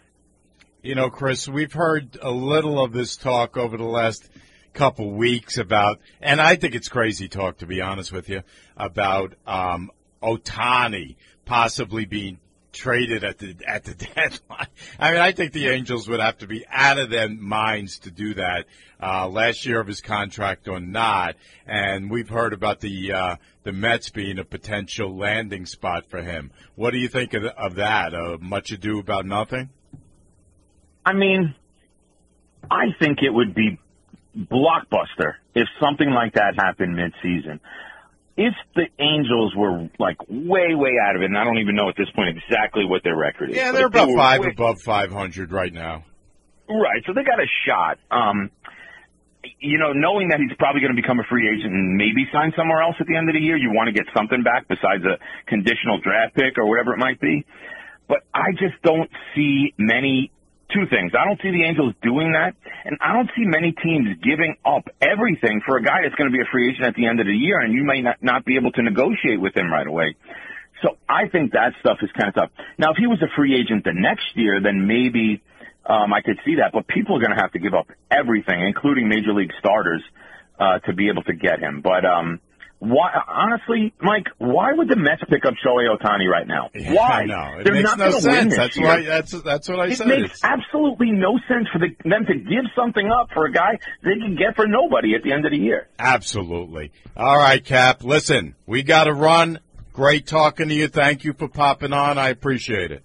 You 0.82 0.94
know, 0.94 1.10
Chris, 1.10 1.48
we've 1.48 1.72
heard 1.72 2.18
a 2.20 2.30
little 2.30 2.82
of 2.82 2.92
this 2.92 3.16
talk 3.16 3.56
over 3.56 3.76
the 3.76 3.84
last 3.84 4.28
couple 4.72 5.12
weeks 5.12 5.58
about, 5.58 6.00
and 6.20 6.40
I 6.40 6.56
think 6.56 6.74
it's 6.74 6.88
crazy 6.88 7.28
talk 7.28 7.58
to 7.58 7.66
be 7.66 7.80
honest 7.80 8.12
with 8.12 8.28
you, 8.28 8.42
about 8.76 9.34
um, 9.46 9.90
Ohtani 10.22 11.16
possibly 11.44 12.04
being 12.04 12.38
traded 12.72 13.22
at 13.22 13.38
the 13.38 13.54
at 13.66 13.84
the 13.84 13.94
deadline. 14.14 14.66
I 14.98 15.12
mean, 15.12 15.20
I 15.20 15.32
think 15.32 15.52
the 15.52 15.68
Angels 15.68 16.08
would 16.08 16.20
have 16.20 16.38
to 16.38 16.46
be 16.46 16.64
out 16.70 16.98
of 16.98 17.10
their 17.10 17.28
minds 17.28 18.00
to 18.00 18.10
do 18.10 18.34
that 18.34 18.66
uh, 19.00 19.28
last 19.28 19.66
year 19.66 19.80
of 19.80 19.86
his 19.86 20.00
contract 20.00 20.68
or 20.68 20.80
not. 20.80 21.36
And 21.66 22.10
we've 22.10 22.28
heard 22.28 22.52
about 22.52 22.80
the 22.80 23.12
uh, 23.12 23.36
the 23.62 23.72
Mets 23.72 24.10
being 24.10 24.38
a 24.38 24.44
potential 24.44 25.16
landing 25.16 25.66
spot 25.66 26.06
for 26.06 26.22
him. 26.22 26.50
What 26.74 26.92
do 26.92 26.98
you 26.98 27.08
think 27.08 27.34
of, 27.34 27.44
of 27.44 27.76
that? 27.76 28.14
Uh, 28.14 28.38
much 28.40 28.72
ado 28.72 28.98
about 28.98 29.26
nothing. 29.26 29.70
I 31.04 31.12
mean, 31.12 31.54
I 32.70 32.86
think 32.98 33.22
it 33.22 33.30
would 33.30 33.54
be 33.54 33.78
blockbuster 34.36 35.34
if 35.54 35.68
something 35.80 36.10
like 36.10 36.34
that 36.34 36.54
happened 36.56 36.96
mid-season. 36.96 37.60
If 38.36 38.54
the 38.74 38.86
Angels 38.98 39.54
were 39.54 39.90
like 39.98 40.16
way, 40.28 40.74
way 40.74 40.92
out 41.06 41.16
of 41.16 41.22
it, 41.22 41.26
and 41.26 41.36
I 41.36 41.44
don't 41.44 41.58
even 41.58 41.76
know 41.76 41.90
at 41.90 41.96
this 41.98 42.08
point 42.16 42.36
exactly 42.36 42.86
what 42.86 43.04
their 43.04 43.16
record 43.16 43.50
is. 43.50 43.56
Yeah, 43.56 43.72
they're 43.72 43.86
if 43.88 43.92
they 43.92 44.00
about 44.02 44.16
five 44.16 44.40
way- 44.40 44.48
above 44.48 44.80
500 44.80 45.52
right 45.52 45.72
now. 45.72 46.04
Right, 46.68 47.02
so 47.06 47.12
they 47.12 47.22
got 47.24 47.38
a 47.38 47.46
shot. 47.68 47.98
Um, 48.10 48.50
you 49.60 49.76
know, 49.76 49.92
knowing 49.92 50.28
that 50.28 50.40
he's 50.40 50.56
probably 50.56 50.80
going 50.80 50.96
to 50.96 51.00
become 51.00 51.20
a 51.20 51.24
free 51.28 51.44
agent 51.52 51.74
and 51.74 51.96
maybe 51.96 52.24
sign 52.32 52.52
somewhere 52.56 52.80
else 52.80 52.96
at 53.00 53.06
the 53.06 53.16
end 53.16 53.28
of 53.28 53.34
the 53.34 53.40
year, 53.40 53.56
you 53.56 53.70
want 53.74 53.88
to 53.88 53.92
get 53.92 54.06
something 54.16 54.42
back 54.42 54.66
besides 54.68 55.04
a 55.04 55.18
conditional 55.46 56.00
draft 56.00 56.34
pick 56.34 56.56
or 56.56 56.64
whatever 56.66 56.94
it 56.94 56.98
might 56.98 57.20
be. 57.20 57.44
But 58.08 58.22
I 58.32 58.52
just 58.52 58.80
don't 58.82 59.10
see 59.34 59.74
many. 59.76 60.31
Two 60.72 60.86
things. 60.88 61.12
I 61.18 61.26
don't 61.26 61.40
see 61.42 61.50
the 61.50 61.64
Angels 61.64 61.94
doing 62.02 62.32
that, 62.32 62.54
and 62.84 62.96
I 63.00 63.12
don't 63.12 63.28
see 63.36 63.44
many 63.44 63.72
teams 63.72 64.08
giving 64.22 64.56
up 64.64 64.88
everything 65.00 65.60
for 65.66 65.76
a 65.76 65.82
guy 65.82 66.00
that's 66.02 66.14
going 66.14 66.30
to 66.30 66.36
be 66.36 66.40
a 66.40 66.48
free 66.50 66.70
agent 66.70 66.86
at 66.86 66.94
the 66.94 67.06
end 67.06 67.20
of 67.20 67.26
the 67.26 67.36
year, 67.36 67.60
and 67.60 67.74
you 67.74 67.84
may 67.84 68.00
not, 68.00 68.22
not 68.22 68.44
be 68.44 68.56
able 68.56 68.72
to 68.72 68.82
negotiate 68.82 69.40
with 69.40 69.54
him 69.54 69.70
right 69.70 69.86
away. 69.86 70.16
So 70.82 70.96
I 71.08 71.28
think 71.28 71.52
that 71.52 71.74
stuff 71.80 71.98
is 72.00 72.10
kind 72.12 72.28
of 72.28 72.34
tough. 72.34 72.50
Now, 72.78 72.90
if 72.92 72.96
he 72.96 73.06
was 73.06 73.20
a 73.22 73.28
free 73.36 73.54
agent 73.54 73.84
the 73.84 73.92
next 73.92 74.24
year, 74.34 74.60
then 74.60 74.86
maybe 74.86 75.42
um, 75.84 76.12
I 76.12 76.22
could 76.22 76.38
see 76.44 76.56
that. 76.56 76.72
But 76.72 76.88
people 76.88 77.16
are 77.16 77.20
going 77.20 77.36
to 77.36 77.40
have 77.40 77.52
to 77.52 77.58
give 77.58 77.74
up 77.74 77.88
everything, 78.10 78.64
including 78.66 79.08
major 79.08 79.32
league 79.32 79.52
starters, 79.58 80.02
uh, 80.58 80.78
to 80.80 80.92
be 80.92 81.08
able 81.08 81.22
to 81.24 81.34
get 81.34 81.60
him. 81.60 81.82
But 81.82 82.04
um, 82.04 82.40
why? 82.84 83.12
Honestly, 83.28 83.94
Mike, 84.00 84.26
why 84.38 84.72
would 84.72 84.88
the 84.88 84.96
Mets 84.96 85.22
pick 85.30 85.44
up 85.44 85.54
Shohei 85.64 85.86
Ohtani 85.88 86.28
right 86.28 86.48
now? 86.48 86.68
Why? 86.74 87.24
No, 87.26 87.58
it 87.60 87.64
They're 87.64 87.74
makes 87.74 87.84
not 87.96 87.98
no 87.98 88.10
sense. 88.18 88.56
That's 88.56 88.76
year. 88.76 88.86
why. 88.88 89.02
That's 89.04 89.30
that's 89.42 89.68
what 89.68 89.78
I 89.78 89.86
It 89.86 89.96
said. 89.98 90.08
It 90.08 90.20
makes 90.22 90.24
It's- 90.24 90.40
absolutely 90.42 91.12
no 91.12 91.38
sense 91.46 91.68
for 91.72 91.78
the, 91.78 91.94
them 92.08 92.26
to 92.26 92.34
give 92.34 92.64
something 92.74 93.08
up 93.08 93.28
for 93.32 93.46
a 93.46 93.52
guy 93.52 93.78
they 94.02 94.14
can 94.18 94.34
get 94.36 94.56
for 94.56 94.66
nobody 94.66 95.14
at 95.14 95.22
the 95.22 95.32
end 95.32 95.44
of 95.46 95.52
the 95.52 95.58
year. 95.58 95.86
Absolutely. 96.00 96.90
All 97.16 97.36
right, 97.38 97.64
Cap. 97.64 98.02
Listen, 98.02 98.56
we 98.66 98.82
got 98.82 99.04
to 99.04 99.12
run. 99.14 99.60
Great 99.92 100.26
talking 100.26 100.68
to 100.68 100.74
you. 100.74 100.88
Thank 100.88 101.22
you 101.22 101.34
for 101.34 101.46
popping 101.48 101.92
on. 101.92 102.18
I 102.18 102.30
appreciate 102.30 102.90
it. 102.90 103.04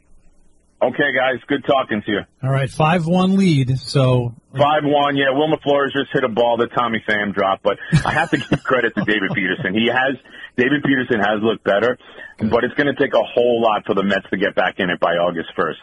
Okay, 0.80 1.10
guys, 1.16 1.42
good 1.48 1.66
talking 1.66 2.04
to 2.06 2.12
you. 2.12 2.20
All 2.44 2.52
right, 2.52 2.70
five 2.70 3.08
one 3.08 3.36
lead. 3.36 3.80
So 3.80 4.36
Five 4.56 4.84
one, 4.84 5.18
yeah. 5.18 5.32
Wilmer 5.32 5.58
Flores 5.64 5.92
just 5.94 6.12
hit 6.14 6.24
a 6.24 6.30
ball 6.30 6.58
that 6.58 6.70
Tommy 6.74 7.04
Pham 7.08 7.34
dropped, 7.34 7.64
but 7.64 7.78
I 8.06 8.14
have 8.14 8.30
to 8.32 8.38
give 8.38 8.64
credit 8.64 8.94
to 8.96 9.04
David 9.04 9.32
Peterson. 9.34 9.74
He 9.74 9.88
has 9.88 10.18
David 10.56 10.84
Peterson 10.84 11.20
has 11.20 11.42
looked 11.42 11.64
better, 11.64 11.98
but 12.40 12.64
it's 12.64 12.74
going 12.76 12.94
to 12.94 12.96
take 12.96 13.14
a 13.14 13.24
whole 13.24 13.62
lot 13.62 13.86
for 13.88 13.96
the 13.96 14.04
Mets 14.04 14.30
to 14.32 14.38
get 14.38 14.54
back 14.56 14.76
in 14.78 14.90
it 14.92 15.00
by 15.00 15.14
August 15.14 15.50
first. 15.56 15.82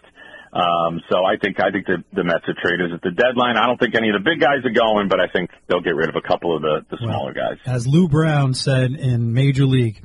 Um, 0.53 1.01
so 1.11 1.25
I 1.25 1.37
think 1.43 1.59
I 1.59 1.73
think 1.73 1.87
the, 1.87 2.05
the 2.13 2.23
Mets 2.23 2.45
are 2.47 2.55
traders 2.63 2.93
at 2.95 3.03
the 3.03 3.11
deadline. 3.11 3.57
I 3.57 3.67
don't 3.67 3.79
think 3.79 3.97
any 3.97 4.11
of 4.11 4.15
the 4.15 4.23
big 4.25 4.39
guys 4.41 4.65
are 4.65 4.71
going, 4.71 5.09
but 5.09 5.19
I 5.19 5.27
think 5.27 5.51
they'll 5.67 5.81
get 5.83 5.97
rid 5.97 6.09
of 6.09 6.15
a 6.15 6.23
couple 6.23 6.55
of 6.55 6.63
the, 6.63 6.87
the 6.89 6.99
smaller 6.99 7.33
guys. 7.33 7.59
as 7.67 7.89
Lou 7.89 8.09
Brown 8.09 8.55
said 8.55 8.93
in 8.93 9.33
Major 9.33 9.67
League, 9.67 10.03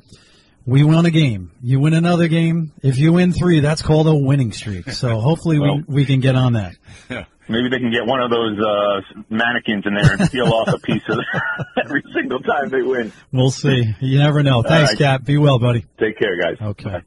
we 0.66 0.84
won 0.84 1.06
a 1.06 1.10
game. 1.10 1.50
You 1.62 1.80
win 1.80 1.94
another 1.94 2.28
game. 2.28 2.72
If 2.82 2.98
you 2.98 3.12
win 3.12 3.32
three, 3.32 3.60
that's 3.60 3.82
called 3.82 4.06
a 4.06 4.14
winning 4.14 4.52
streak. 4.52 4.90
So 4.90 5.20
hopefully 5.20 5.58
Well- 5.58 5.76
we 5.86 5.94
we 6.00 6.04
can 6.04 6.20
get 6.20 6.34
on 6.36 6.54
that. 6.54 6.76
Yeah. 7.10 7.24
Maybe 7.48 7.68
they 7.68 7.78
can 7.78 7.90
get 7.90 8.06
one 8.06 8.20
of 8.20 8.30
those 8.30 8.56
uh, 8.60 9.00
mannequins 9.28 9.84
in 9.84 9.94
there 9.94 10.12
and 10.14 10.30
peel 10.30 10.52
off 10.52 10.68
a 10.68 10.78
piece 10.78 11.02
of 11.08 11.18
every 11.84 12.04
single 12.14 12.38
time 12.40 12.68
they 12.68 12.82
win. 12.82 13.12
We'll 13.32 13.50
see. 13.50 13.92
You 14.00 14.18
never 14.20 14.44
know. 14.44 14.62
Thanks, 14.62 14.92
right. 14.92 14.98
Cap. 14.98 15.24
Be 15.24 15.36
well, 15.36 15.58
buddy. 15.58 15.84
Take 15.98 16.16
care, 16.16 16.40
guys. 16.40 16.58
Okay. 16.60 17.00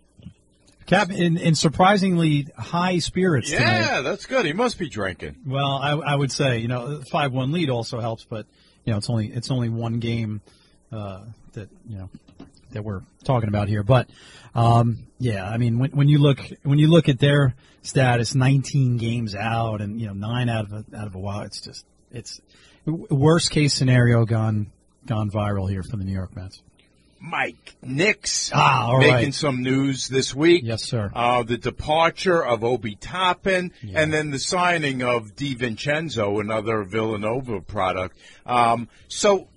Cap, 0.86 1.12
in, 1.12 1.38
in 1.38 1.56
surprisingly 1.56 2.48
high 2.58 3.00
spirits 3.00 3.52
tonight. 3.52 3.80
Yeah, 3.80 4.02
that's 4.02 4.26
good. 4.26 4.46
He 4.46 4.52
must 4.52 4.78
be 4.78 4.90
drinking. 4.90 5.38
Well, 5.46 5.78
I, 5.82 5.92
I 5.94 6.16
would 6.16 6.32
say 6.32 6.58
you 6.58 6.68
know 6.68 7.02
five 7.10 7.32
one 7.32 7.54
lead 7.54 7.70
also 7.70 8.02
helps, 8.02 8.26
but 8.26 8.46
you 8.84 8.92
know 8.92 8.98
it's 8.98 9.10
only 9.10 9.28
it's 9.28 9.50
only 9.50 9.70
one 9.70 10.00
game 10.00 10.42
uh, 10.92 11.22
that 11.54 11.70
you 11.88 11.98
know 12.00 12.10
that 12.74 12.84
we're 12.84 13.02
talking 13.24 13.50
about 13.50 13.68
here. 13.68 13.84
But 13.84 14.10
um, 14.54 15.08
yeah, 15.20 15.50
I 15.50 15.58
mean 15.58 15.80
when 15.80 15.92
when 15.92 16.10
you 16.10 16.20
look 16.20 16.40
when 16.64 16.80
you 16.80 16.90
look 16.90 17.10
at 17.10 17.20
their 17.20 17.56
status, 17.82 18.36
19 18.36 18.98
games 18.98 19.36
out, 19.36 19.82
and 19.82 20.00
you 20.00 20.08
know 20.08 20.14
nine 20.14 20.50
out 20.50 20.66
of 20.66 20.74
a, 20.74 20.98
out 20.98 21.08
of 21.08 21.16
a 21.16 21.20
while, 21.20 21.42
it's 21.42 21.62
just 21.62 21.86
it's 22.12 22.42
worst 22.86 23.52
case 23.52 23.74
scenario 23.74 24.26
gone 24.26 24.72
gone 25.06 25.30
viral 25.30 25.70
here 25.70 25.84
for 25.84 25.98
the 25.98 26.04
New 26.04 26.14
York 26.14 26.36
Mets. 26.36 26.62
Mike 27.26 27.76
Knicks 27.82 28.52
Ah, 28.54 28.98
making 29.00 29.14
right. 29.14 29.34
some 29.34 29.64
news 29.64 30.10
this 30.10 30.36
week. 30.36 30.64
Yes, 30.66 30.84
sir. 30.84 31.10
Uh, 31.16 31.44
the 31.44 31.58
departure 31.58 32.44
of 32.44 32.66
Obi 32.66 32.96
Toppin 32.96 33.72
and 33.96 34.12
then 34.12 34.30
the 34.30 34.40
signing 34.40 35.02
of 35.04 35.34
DiVincenzo, 35.34 36.42
another 36.42 36.84
Villanova 36.84 37.62
product. 37.62 38.18
Um, 38.46 38.90
so, 39.08 39.48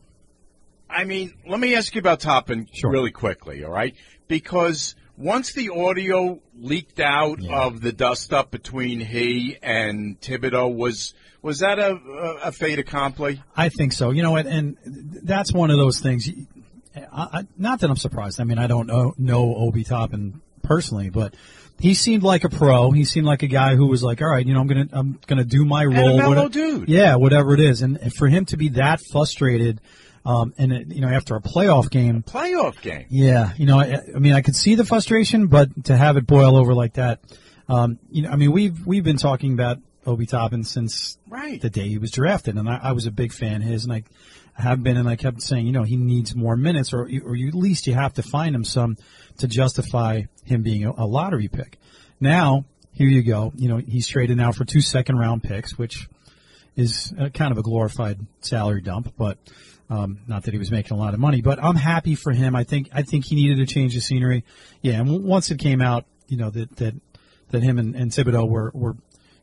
I 0.97 1.05
mean, 1.05 1.35
let 1.47 1.61
me 1.61 1.75
ask 1.75 1.95
you 1.95 1.99
about 1.99 2.21
Toppin 2.21 2.67
Sure. 2.73 2.91
really 2.91 3.11
quickly, 3.11 3.63
all 3.65 3.71
right? 3.73 3.95
Because 4.29 4.95
once 5.19 5.53
the 5.53 5.69
audio 5.71 6.41
leaked 6.59 7.01
out 7.01 7.41
Yeah. 7.41 7.65
of 7.67 7.81
the 7.81 7.93
dust 7.93 8.33
up 8.33 8.51
between 8.51 9.01
he 9.01 9.57
and 9.63 10.21
Thibodeau, 10.21 10.75
was 10.75 11.15
was 11.43 11.61
that 11.61 11.79
a, 11.79 11.93
a, 11.93 12.35
a 12.49 12.53
fait 12.53 12.79
accompli? 12.79 13.43
I 13.57 13.69
think 13.69 13.93
so. 13.93 14.11
You 14.11 14.23
know 14.23 14.33
what? 14.33 14.47
And 14.47 14.77
that's 15.23 15.53
one 15.53 15.71
of 15.71 15.77
those 15.77 16.01
things. 16.01 16.29
I, 16.97 17.01
I, 17.13 17.47
not 17.57 17.81
that 17.81 17.91
I'm 17.91 17.97
surprised. 17.97 18.41
I 18.41 18.45
mean, 18.45 18.59
I 18.59 18.67
don't 18.67 18.87
know, 18.89 19.15
know 19.19 19.55
Obi 19.55 19.85
Toppin 19.85 20.41
personally, 20.63 21.11
but 21.11 21.35
he 21.79 21.95
seemed 21.95 22.23
like 22.25 22.43
a 22.45 22.49
pro. 22.49 22.91
He 22.91 23.05
seemed 23.05 23.27
like 23.27 23.43
a 23.43 23.47
guy 23.49 23.77
who 23.77 23.87
was 23.87 24.03
like, 24.03 24.23
all 24.23 24.29
right, 24.29 24.45
you 24.45 24.55
know, 24.55 24.61
I'm 24.61 24.67
gonna 24.67 24.89
I'm 24.93 25.19
gonna 25.27 25.45
do 25.45 25.65
my 25.67 25.85
role. 25.85 26.09
And 26.09 26.17
mellow 26.19 26.29
whatever- 26.31 26.49
dude. 26.49 26.89
Yeah, 26.89 27.17
whatever 27.17 27.55
it 27.55 27.61
is. 27.61 27.83
And 27.83 28.13
for 28.15 28.29
him 28.29 28.45
to 28.47 28.57
be 28.57 28.71
that 28.71 29.01
frustrated, 29.13 29.81
um, 30.27 30.53
and 30.59 30.73
it, 30.73 30.93
you 30.93 31.01
know, 31.01 31.09
after 31.09 31.37
a 31.37 31.41
playoff 31.41 31.91
game, 31.91 32.23
Playoff 32.23 32.81
game. 32.83 33.07
yeah, 33.09 33.53
you 33.57 33.65
know, 33.67 33.79
I, 33.79 34.01
I 34.15 34.19
mean, 34.19 34.33
I 34.33 34.43
could 34.43 34.57
see 34.57 34.75
the 34.75 34.85
frustration, 34.85 35.47
but 35.47 35.85
to 35.85 35.97
have 35.97 36.17
it 36.17 36.27
boil 36.27 36.57
over 36.57 36.75
like 36.75 36.95
that, 36.95 37.21
um, 37.69 37.99
you 38.11 38.23
know, 38.23 38.31
I 38.31 38.37
mean, 38.37 38.53
we've 38.53 38.87
we've 38.87 39.05
been 39.05 39.17
talking 39.19 39.53
about 39.53 39.79
Obi 40.05 40.27
Toppin 40.27 40.65
since 40.65 41.19
Right. 41.29 41.61
the 41.61 41.71
day 41.71 41.89
he 41.89 41.99
was 41.99 42.11
drafted, 42.11 42.57
and 42.57 42.69
I, 42.69 42.79
I 42.83 42.93
was 42.93 43.07
a 43.07 43.11
big 43.11 43.33
fan 43.33 43.63
of 43.63 43.69
his, 43.69 43.85
and 43.85 43.93
I 43.93 44.03
have 44.55 44.83
been, 44.83 44.97
and 44.97 45.09
I 45.09 45.17
kept 45.17 45.43
saying, 45.43 45.67
you 45.67 45.73
know, 45.73 45.83
he 45.83 45.97
needs 45.97 46.35
more 46.35 46.57
minutes, 46.57 46.93
or 46.93 47.03
or 47.03 47.37
you, 47.37 47.49
at 47.49 47.55
least 47.55 47.87
you 47.87 47.95
have 47.95 48.15
to 48.15 48.23
find 48.23 48.55
him 48.55 48.65
some 48.65 48.97
to 49.39 49.47
justify 49.49 50.23
him 50.45 50.63
being 50.63 50.85
a, 50.87 50.93
a 50.93 51.07
lottery 51.07 51.49
pick. 51.49 51.79
Now, 52.21 52.65
here 52.93 53.09
you 53.09 53.23
go, 53.23 53.53
you 53.57 53.69
know, 53.69 53.77
he's 53.77 54.09
traded 54.09 54.37
now 54.39 54.53
for 54.53 54.65
two 54.65 54.81
second 54.81 55.19
round 55.19 55.43
picks, 55.43 55.77
which 55.77 56.09
is 56.77 57.13
uh 57.19 57.29
kind 57.31 57.53
of 57.53 57.59
a 57.59 57.63
glorified 57.63 58.19
salary 58.41 58.81
dump, 58.81 59.13
but 59.19 59.39
um, 59.89 60.21
not 60.27 60.45
that 60.45 60.53
he 60.53 60.59
was 60.59 60.71
making 60.71 60.97
a 60.97 61.01
lot 61.01 61.15
of 61.15 61.21
money. 61.21 61.41
But 61.43 61.63
I'm 61.63 61.77
happy 61.77 62.15
for 62.15 62.33
him. 62.33 62.57
I 62.57 62.65
think 62.65 62.89
I 62.93 63.03
think 63.03 63.25
he 63.25 63.35
needed 63.35 63.61
a 63.61 63.67
change 63.67 63.97
of 63.97 64.03
scenery. 64.03 64.45
Yeah, 64.83 65.01
and 65.01 65.25
once 65.25 65.51
it 65.51 65.59
came 65.59 65.81
out, 65.81 66.07
you 66.29 66.37
know 66.37 66.51
that 66.51 66.77
that 66.77 66.95
that 67.51 67.63
him 67.63 67.79
and, 67.79 67.95
and 67.95 68.11
Thibodeau 68.11 68.49
were 68.49 68.71
were 68.75 68.97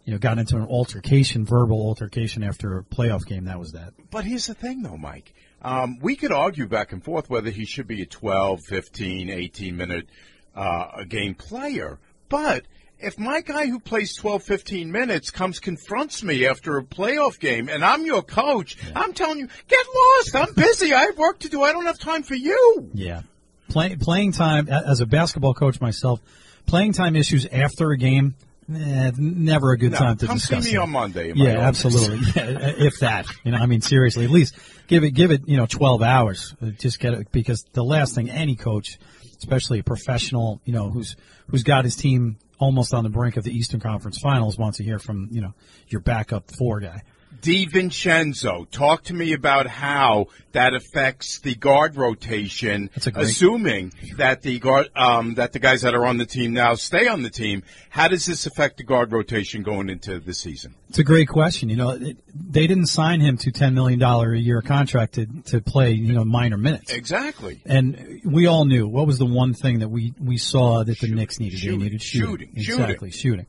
you 0.06 0.14
know 0.14 0.20
got 0.20 0.38
into 0.38 0.58
an 0.58 0.66
altercation, 0.66 1.46
verbal 1.46 1.82
altercation 1.82 2.44
after 2.44 2.78
a 2.78 2.84
playoff 2.84 3.26
game. 3.26 3.46
That 3.46 3.60
was 3.60 3.72
that. 3.72 3.94
But 4.12 4.26
here's 4.26 4.48
the 4.48 4.54
thing, 4.54 4.82
though, 4.84 4.98
Mike. 4.98 5.34
Um, 5.62 5.98
we 6.02 6.16
could 6.18 6.34
argue 6.34 6.68
back 6.68 6.92
and 6.92 7.04
forth 7.04 7.30
whether 7.30 7.50
he 7.50 7.66
should 7.66 7.88
be 7.88 8.02
a 8.02 8.06
12, 8.06 8.62
15, 8.68 9.30
18 9.30 9.78
minute 9.78 10.10
uh, 10.56 11.04
game 11.08 11.36
player. 11.36 12.00
But 12.28 12.66
if 13.04 13.20
my 13.20 13.42
guy 13.42 13.68
who 13.68 13.80
plays 13.80 14.16
12, 14.16 14.44
15 14.44 14.92
minutes 14.92 15.30
comes 15.30 15.60
confronts 15.60 16.24
me 16.24 16.48
after 16.48 16.78
a 16.78 16.84
playoff 16.84 17.40
game 17.40 17.70
and 17.70 17.84
I'm 17.84 18.06
your 18.06 18.24
coach, 18.24 18.78
I'm 18.96 19.14
telling 19.14 19.40
you, 19.40 19.48
get 19.68 19.86
lost. 19.96 20.36
I'm 20.36 20.54
busy. 20.54 20.94
I 20.94 21.02
have 21.02 21.18
work 21.18 21.40
to 21.40 21.50
do. 21.50 21.62
I 21.64 21.74
don't 21.74 21.86
have 21.86 22.00
time 22.00 22.24
for 22.24 22.36
you. 22.36 22.90
Yeah. 22.94 23.22
Play, 23.70 23.96
playing 23.96 24.34
time, 24.34 24.68
as 24.70 25.02
a 25.02 25.06
basketball 25.06 25.54
coach 25.54 25.82
myself, 25.82 26.22
playing 26.66 26.94
time 26.94 27.16
issues 27.16 27.46
after 27.48 27.92
a 27.92 27.98
game, 27.98 28.36
eh, 28.74 29.12
never 29.18 29.72
a 29.72 29.78
good 29.78 29.92
No, 29.92 29.98
time 29.98 30.18
to 30.18 30.28
come 30.28 30.38
discuss. 30.38 30.64
see 30.66 30.72
me 30.72 30.76
it. 30.78 30.80
on 30.80 30.90
Monday. 30.92 31.34
Yeah, 31.36 31.60
absolutely. 31.60 32.20
Yeah, 32.36 32.74
if 32.78 33.00
that, 33.00 33.26
you 33.44 33.52
know, 33.52 33.58
I 33.58 33.66
mean, 33.66 33.82
seriously, 33.82 34.26
at 34.26 34.32
least 34.32 34.56
give 34.88 35.04
it, 35.04 35.12
give 35.12 35.32
it, 35.32 35.42
you 35.48 35.58
know, 35.58 35.66
12 35.66 36.02
hours. 36.02 36.56
Uh, 36.62 36.68
Just 36.72 37.00
get 37.00 37.14
it, 37.14 37.32
because 37.32 37.64
the 37.74 37.84
last 37.84 38.16
thing 38.16 38.30
any 38.30 38.56
coach, 38.56 38.98
especially 39.38 39.80
a 39.80 39.84
professional, 39.84 40.62
you 40.66 40.74
know, 40.74 40.90
who's, 40.90 41.16
who's 41.48 41.64
got 41.64 41.84
his 41.86 41.96
team 41.96 42.38
almost 42.60 42.94
on 42.94 43.04
the 43.04 43.10
brink 43.10 43.36
of 43.38 43.44
the 43.44 43.52
Eastern 43.52 43.80
Conference 43.80 44.18
Finals 44.20 44.58
wants 44.58 44.78
to 44.78 44.84
hear 44.84 45.00
from, 45.00 45.28
you 45.32 45.42
know, 45.42 45.54
your 45.88 46.02
backup 46.02 46.50
four 46.58 46.80
guy. 46.80 47.02
DiVincenzo, 47.42 48.70
talk 48.70 49.04
to 49.06 49.14
me 49.14 49.34
about 49.34 49.68
how 49.68 50.28
that 50.52 50.74
affects 50.74 51.40
the 51.40 51.56
guard 51.56 51.96
rotation, 51.96 52.90
great- 52.94 53.18
assuming 53.18 53.94
that 54.18 54.42
the 54.42 54.60
guard, 54.60 54.90
um, 54.96 55.36
that 55.36 55.52
the 55.54 55.60
guys 55.60 55.82
that 55.82 55.96
are 55.96 56.06
on 56.06 56.18
the 56.18 56.26
team 56.26 56.54
now 56.54 56.76
stay 56.76 57.08
on 57.08 57.24
the 57.24 57.30
team. 57.30 57.64
How 57.90 58.08
does 58.08 58.26
this 58.26 58.46
affect 58.46 58.78
the 58.78 58.84
guard 58.84 59.12
rotation 59.12 59.64
going 59.64 59.90
into 59.90 60.20
the 60.20 60.34
season? 60.34 60.76
It's 60.90 61.00
a 61.00 61.04
great 61.04 61.28
question. 61.28 61.70
You 61.70 61.76
know, 61.76 61.90
it, 61.90 62.18
they 62.34 62.68
didn't 62.68 62.88
sign 62.88 63.20
him 63.20 63.38
to 63.38 63.52
$10 63.52 63.74
million 63.74 64.02
a 64.02 64.36
year 64.38 64.62
contract 64.62 65.16
to, 65.16 65.26
to 65.46 65.62
play, 65.62 65.92
you 65.92 66.14
know, 66.14 66.24
minor 66.24 66.58
minutes. 66.58 66.94
Exactly. 66.94 67.62
And 67.66 68.22
we 68.24 68.46
all 68.48 68.66
knew 68.66 68.88
what 68.88 69.08
was 69.08 69.18
the 69.18 69.26
one 69.26 69.54
thing 69.54 69.80
that 69.80 69.90
we, 69.90 70.14
we 70.20 70.38
saw 70.38 70.84
that 70.84 71.00
the 71.00 71.08
Knicks 71.08 71.40
needed. 71.40 71.60
Shooting. 71.60 71.80
They 71.80 71.86
needed 71.86 72.02
shooting. 72.02 72.28
Shooting. 72.30 72.62
Shooting. 72.62 72.84
Exactly, 72.84 73.12
shooting. 73.12 73.46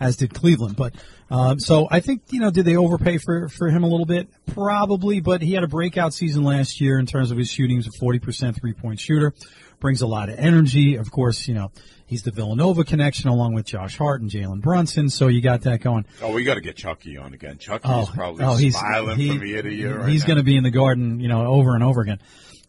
As 0.00 0.16
did 0.16 0.34
Cleveland. 0.34 0.76
But 0.76 0.94
um, 1.30 1.58
so 1.58 1.88
I 1.90 2.00
think 2.00 2.22
you 2.30 2.40
know, 2.40 2.50
did 2.50 2.64
they 2.64 2.76
overpay 2.76 3.18
for 3.18 3.48
for 3.48 3.68
him 3.68 3.82
a 3.84 3.88
little 3.88 4.06
bit? 4.06 4.28
Probably. 4.46 5.20
But 5.20 5.42
he 5.42 5.52
had 5.54 5.64
a 5.64 5.68
breakout 5.68 6.14
season 6.14 6.44
last 6.44 6.80
year 6.80 6.98
in 6.98 7.06
terms 7.06 7.30
of 7.30 7.38
his 7.38 7.50
shooting. 7.50 7.76
He's 7.76 7.86
a 7.86 7.98
forty 7.98 8.18
percent 8.18 8.56
three 8.60 8.72
point 8.72 9.00
shooter. 9.00 9.32
Brings 9.80 10.00
a 10.02 10.06
lot 10.06 10.28
of 10.28 10.38
energy. 10.38 10.96
Of 10.96 11.10
course, 11.10 11.46
you 11.48 11.54
know 11.54 11.70
he's 12.06 12.22
the 12.22 12.30
Villanova 12.30 12.84
connection 12.84 13.28
along 13.28 13.54
with 13.54 13.66
Josh 13.66 13.96
Hart 13.98 14.20
and 14.22 14.30
Jalen 14.30 14.60
Brunson. 14.60 15.10
So 15.10 15.28
you 15.28 15.40
got 15.42 15.62
that 15.62 15.80
going. 15.80 16.06
Oh, 16.22 16.32
we 16.32 16.44
got 16.44 16.54
to 16.54 16.60
get 16.60 16.76
Chucky 16.76 17.16
on 17.16 17.34
again. 17.34 17.58
Chucky 17.58 17.88
Oh, 17.88 18.02
is 18.02 18.10
probably 18.10 18.44
oh, 18.44 18.56
he's 18.56 18.76
smiling 18.78 19.18
he- 19.18 19.28
from 19.36 19.46
ear 19.46 19.62
to 19.62 19.68
ear. 19.70 19.98
Right 20.00 20.08
he's 20.08 20.24
going 20.24 20.38
to 20.38 20.44
be 20.44 20.56
in 20.56 20.62
the 20.62 20.70
garden, 20.70 21.20
you 21.20 21.28
know, 21.28 21.46
over 21.46 21.74
and 21.74 21.82
over 21.82 22.00
again. 22.02 22.20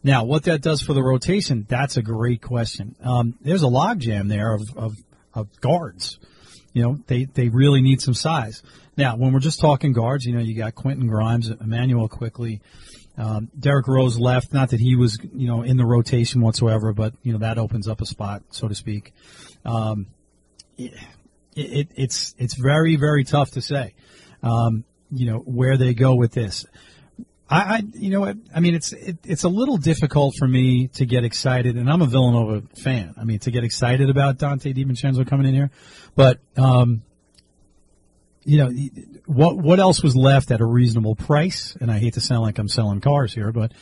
Now, 0.02 0.24
what 0.24 0.44
that 0.44 0.60
does 0.62 0.82
for 0.82 0.92
the 0.94 1.02
rotation, 1.02 1.64
that's 1.68 1.96
a 1.96 2.02
great 2.02 2.40
question. 2.42 2.94
Um, 3.02 3.34
there's 3.40 3.62
a 3.62 3.66
logjam 3.66 4.28
there 4.28 4.54
of, 4.54 4.62
of, 4.76 4.94
of 5.34 5.60
guards. 5.60 6.18
You 6.76 6.82
know, 6.82 6.98
they, 7.06 7.24
they 7.24 7.48
really 7.48 7.80
need 7.80 8.02
some 8.02 8.12
size. 8.12 8.62
Now, 8.98 9.16
when 9.16 9.32
we're 9.32 9.40
just 9.40 9.60
talking 9.60 9.94
guards, 9.94 10.26
you 10.26 10.34
know, 10.34 10.42
you 10.42 10.54
got 10.54 10.74
Quentin 10.74 11.06
Grimes, 11.06 11.48
Immanuel 11.48 12.06
Quickley, 12.06 12.60
um, 13.16 13.48
Derrick 13.58 13.88
Rose 13.88 14.18
left. 14.18 14.52
Not 14.52 14.68
that 14.68 14.80
he 14.80 14.94
was, 14.94 15.18
you 15.34 15.46
know, 15.46 15.62
in 15.62 15.78
the 15.78 15.86
rotation 15.86 16.42
whatsoever, 16.42 16.92
but 16.92 17.14
you 17.22 17.32
know 17.32 17.38
that 17.38 17.56
opens 17.56 17.88
up 17.88 18.02
a 18.02 18.04
spot, 18.04 18.42
so 18.50 18.68
to 18.68 18.74
speak. 18.74 19.14
Um, 19.64 20.08
it, 20.76 20.92
it, 21.54 21.88
it's 21.96 22.34
it's 22.36 22.52
very 22.56 22.96
very 22.96 23.24
tough 23.24 23.52
to 23.52 23.62
say. 23.62 23.94
Um, 24.42 24.84
you 25.10 25.30
know 25.30 25.38
where 25.38 25.78
they 25.78 25.94
go 25.94 26.14
with 26.14 26.32
this. 26.32 26.66
I, 27.48 27.58
I 27.58 27.82
you 27.94 28.10
know 28.10 28.20
what 28.20 28.36
I 28.54 28.60
mean. 28.60 28.74
It's 28.74 28.92
it, 28.92 29.18
it's 29.24 29.44
a 29.44 29.48
little 29.48 29.76
difficult 29.76 30.34
for 30.36 30.48
me 30.48 30.88
to 30.94 31.06
get 31.06 31.24
excited, 31.24 31.76
and 31.76 31.88
I'm 31.88 32.02
a 32.02 32.06
Villanova 32.06 32.62
fan. 32.82 33.14
I 33.16 33.24
mean 33.24 33.38
to 33.40 33.50
get 33.50 33.64
excited 33.64 34.10
about 34.10 34.38
Donte 34.38 34.74
DiVincenzo 34.74 35.26
coming 35.28 35.46
in 35.46 35.54
here, 35.54 35.70
but 36.14 36.40
um, 36.56 37.02
you 38.44 38.58
know 38.58 38.70
what 39.26 39.56
what 39.56 39.78
else 39.78 40.02
was 40.02 40.16
left 40.16 40.50
at 40.50 40.60
a 40.60 40.64
reasonable 40.64 41.14
price? 41.14 41.76
And 41.80 41.90
I 41.90 41.98
hate 41.98 42.14
to 42.14 42.20
sound 42.20 42.42
like 42.42 42.58
I'm 42.58 42.68
selling 42.68 43.00
cars 43.00 43.32
here, 43.32 43.52
but 43.52 43.72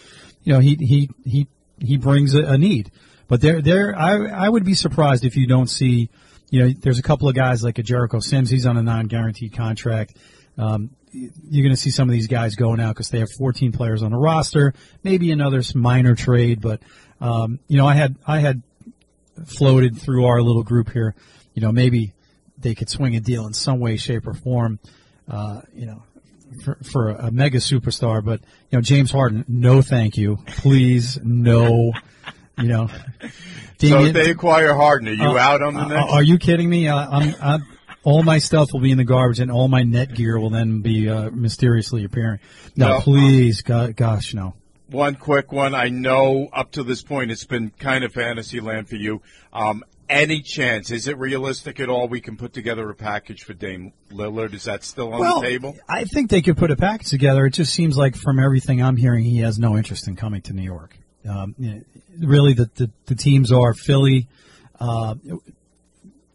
you 0.42 0.52
know 0.52 0.60
he 0.60 0.76
he 0.76 1.10
he 1.24 1.48
he 1.78 1.96
brings 1.96 2.34
a, 2.34 2.44
a 2.44 2.58
need. 2.58 2.90
But 3.28 3.40
there 3.40 3.62
there 3.62 3.96
I 3.96 4.26
I 4.26 4.48
would 4.48 4.64
be 4.64 4.74
surprised 4.74 5.24
if 5.24 5.36
you 5.36 5.46
don't 5.46 5.68
see. 5.68 6.10
You 6.50 6.62
know, 6.62 6.74
there's 6.78 6.98
a 6.98 7.02
couple 7.02 7.28
of 7.28 7.34
guys 7.34 7.64
like 7.64 7.78
a 7.78 7.82
Jericho 7.82 8.20
Sims. 8.20 8.48
He's 8.48 8.66
on 8.66 8.76
a 8.76 8.82
non-guaranteed 8.82 9.54
contract. 9.54 10.16
Um, 10.56 10.90
you're 11.12 11.62
going 11.62 11.74
to 11.74 11.80
see 11.80 11.90
some 11.90 12.08
of 12.08 12.12
these 12.12 12.26
guys 12.26 12.56
going 12.56 12.80
out 12.80 12.94
because 12.94 13.10
they 13.10 13.20
have 13.20 13.30
14 13.38 13.72
players 13.72 14.02
on 14.02 14.10
the 14.10 14.16
roster. 14.16 14.74
Maybe 15.02 15.30
another 15.30 15.62
minor 15.74 16.14
trade, 16.14 16.60
but 16.60 16.80
um, 17.20 17.60
you 17.68 17.76
know, 17.76 17.86
I 17.86 17.94
had 17.94 18.16
I 18.26 18.40
had 18.40 18.62
floated 19.46 20.00
through 20.00 20.26
our 20.26 20.42
little 20.42 20.64
group 20.64 20.90
here. 20.90 21.14
You 21.54 21.62
know, 21.62 21.72
maybe 21.72 22.12
they 22.58 22.74
could 22.74 22.88
swing 22.88 23.14
a 23.14 23.20
deal 23.20 23.46
in 23.46 23.52
some 23.52 23.78
way, 23.78 23.96
shape, 23.96 24.26
or 24.26 24.34
form. 24.34 24.80
Uh, 25.28 25.62
you 25.72 25.86
know, 25.86 26.02
for, 26.62 26.76
for 26.82 27.10
a 27.10 27.30
mega 27.30 27.58
superstar, 27.58 28.24
but 28.24 28.40
you 28.70 28.78
know, 28.78 28.80
James 28.80 29.10
Harden, 29.10 29.44
no, 29.48 29.82
thank 29.82 30.16
you, 30.16 30.38
please, 30.46 31.18
no. 31.22 31.92
You 32.58 32.68
know, 32.68 32.88
So 33.78 34.04
if 34.04 34.12
they 34.12 34.30
acquire 34.30 34.74
Harden, 34.74 35.08
are 35.08 35.12
you 35.12 35.36
uh, 35.36 35.40
out 35.40 35.62
on 35.62 35.74
the 35.74 35.80
uh, 35.80 35.88
next? 35.88 36.12
Are 36.12 36.22
you 36.22 36.38
kidding 36.38 36.70
me? 36.70 36.88
I, 36.88 37.04
I'm, 37.04 37.34
I'm, 37.40 37.66
all 38.04 38.22
my 38.22 38.38
stuff 38.38 38.72
will 38.72 38.80
be 38.80 38.90
in 38.90 38.98
the 38.98 39.04
garbage, 39.04 39.40
and 39.40 39.50
all 39.50 39.68
my 39.68 39.82
net 39.82 40.14
gear 40.14 40.38
will 40.38 40.50
then 40.50 40.80
be 40.80 41.08
uh, 41.08 41.30
mysteriously 41.30 42.04
appearing. 42.04 42.38
No, 42.76 42.88
No. 42.88 43.00
please, 43.00 43.62
go, 43.62 43.92
gosh, 43.92 44.34
no. 44.34 44.54
One 44.90 45.14
quick 45.14 45.50
one. 45.50 45.74
I 45.74 45.88
know 45.88 46.48
up 46.52 46.72
to 46.72 46.84
this 46.84 47.02
point 47.02 47.30
it's 47.30 47.44
been 47.46 47.70
kind 47.70 48.04
of 48.04 48.12
fantasy 48.12 48.60
land 48.60 48.88
for 48.88 48.96
you. 48.96 49.22
Um, 49.52 49.82
any 50.08 50.42
chance, 50.42 50.90
is 50.90 51.08
it 51.08 51.16
realistic 51.16 51.80
at 51.80 51.88
all 51.88 52.06
we 52.06 52.20
can 52.20 52.36
put 52.36 52.52
together 52.52 52.88
a 52.90 52.94
package 52.94 53.42
for 53.42 53.54
Dame 53.54 53.94
Lillard? 54.12 54.52
Is 54.52 54.64
that 54.64 54.84
still 54.84 55.14
on 55.14 55.20
well, 55.20 55.40
the 55.40 55.46
table? 55.48 55.74
I 55.88 56.04
think 56.04 56.30
they 56.30 56.42
could 56.42 56.58
put 56.58 56.70
a 56.70 56.76
package 56.76 57.08
together. 57.08 57.46
It 57.46 57.52
just 57.52 57.72
seems 57.72 57.96
like, 57.96 58.14
from 58.14 58.38
everything 58.38 58.82
I'm 58.82 58.96
hearing, 58.96 59.24
he 59.24 59.38
has 59.38 59.58
no 59.58 59.76
interest 59.78 60.06
in 60.06 60.14
coming 60.16 60.42
to 60.42 60.52
New 60.52 60.62
York. 60.62 60.96
Um, 61.26 61.54
you 61.58 61.72
know, 61.74 61.80
really, 62.18 62.52
the, 62.52 62.70
the 62.74 62.90
the 63.06 63.14
teams 63.14 63.50
are 63.50 63.72
Philly, 63.72 64.28
uh, 64.78 65.14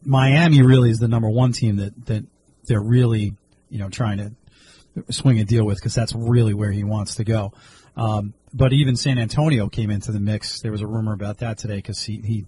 Miami. 0.09 0.61
Really 0.61 0.89
is 0.89 0.99
the 0.99 1.07
number 1.07 1.29
one 1.29 1.53
team 1.53 1.77
that 1.77 2.05
that 2.07 2.25
they're 2.65 2.81
really 2.81 3.35
you 3.69 3.79
know 3.79 3.89
trying 3.89 4.17
to 4.17 5.13
swing 5.13 5.39
a 5.39 5.45
deal 5.45 5.65
with 5.65 5.77
because 5.77 5.95
that's 5.95 6.13
really 6.15 6.53
where 6.53 6.71
he 6.71 6.83
wants 6.83 7.15
to 7.15 7.23
go. 7.23 7.53
Um, 7.95 8.33
but 8.53 8.73
even 8.73 8.95
San 8.95 9.19
Antonio 9.19 9.69
came 9.69 9.89
into 9.89 10.11
the 10.11 10.19
mix. 10.19 10.61
There 10.61 10.71
was 10.71 10.81
a 10.81 10.87
rumor 10.87 11.13
about 11.13 11.39
that 11.39 11.57
today 11.57 11.75
because 11.75 12.01
he, 12.01 12.21
he 12.21 12.45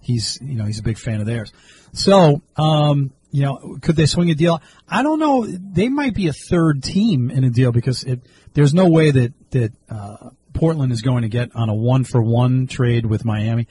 he's 0.00 0.38
you 0.40 0.56
know 0.56 0.64
he's 0.64 0.78
a 0.78 0.82
big 0.82 0.98
fan 0.98 1.20
of 1.20 1.26
theirs. 1.26 1.52
So 1.92 2.42
um, 2.56 3.12
you 3.30 3.42
know, 3.42 3.78
could 3.82 3.96
they 3.96 4.06
swing 4.06 4.30
a 4.30 4.34
deal? 4.34 4.62
I 4.88 5.02
don't 5.02 5.18
know. 5.18 5.46
They 5.46 5.88
might 5.88 6.14
be 6.14 6.28
a 6.28 6.32
third 6.32 6.82
team 6.82 7.30
in 7.30 7.44
a 7.44 7.50
deal 7.50 7.72
because 7.72 8.02
it, 8.04 8.20
there's 8.54 8.72
no 8.72 8.88
way 8.88 9.10
that 9.10 9.32
that 9.50 9.72
uh, 9.90 10.30
Portland 10.54 10.92
is 10.92 11.02
going 11.02 11.22
to 11.22 11.28
get 11.28 11.54
on 11.54 11.68
a 11.68 11.74
one 11.74 12.04
for 12.04 12.22
one 12.22 12.66
trade 12.66 13.04
with 13.04 13.24
Miami. 13.24 13.66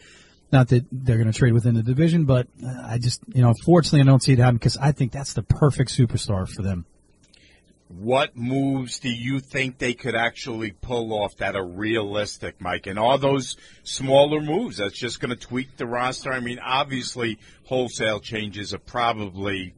Not 0.56 0.70
that 0.70 0.86
they're 0.90 1.18
going 1.18 1.30
to 1.30 1.38
trade 1.38 1.52
within 1.52 1.76
the 1.76 1.84
division, 1.84 2.24
but 2.24 2.48
uh, 2.66 2.70
I 2.86 2.98
just 2.98 3.20
you 3.28 3.42
know, 3.42 3.54
fortunately, 3.66 4.00
I 4.00 4.04
don't 4.06 4.24
see 4.24 4.32
it 4.32 4.40
happen 4.40 4.56
because 4.56 4.78
I 4.78 4.94
think 4.94 5.12
that's 5.12 5.34
the 5.34 5.44
perfect 5.44 5.92
superstar 5.92 6.48
for 6.48 6.62
them. 6.62 6.86
What 7.90 8.38
moves 8.38 9.00
do 9.00 9.10
you 9.10 9.42
think 9.42 9.80
they 9.80 9.94
could 9.94 10.16
actually 10.16 10.72
pull 10.72 11.12
off 11.12 11.36
that 11.40 11.58
are 11.58 11.68
realistic, 11.68 12.62
Mike? 12.62 12.88
And 12.88 12.98
are 12.98 13.18
those 13.18 13.58
smaller 13.84 14.40
moves 14.40 14.78
that's 14.78 14.98
just 14.98 15.20
going 15.20 15.32
to 15.32 15.36
tweak 15.36 15.76
the 15.76 15.86
roster? 15.86 16.32
I 16.32 16.40
mean, 16.40 16.60
obviously, 16.60 17.38
wholesale 17.66 18.22
changes 18.22 18.74
are 18.74 18.80
probably 18.80 19.74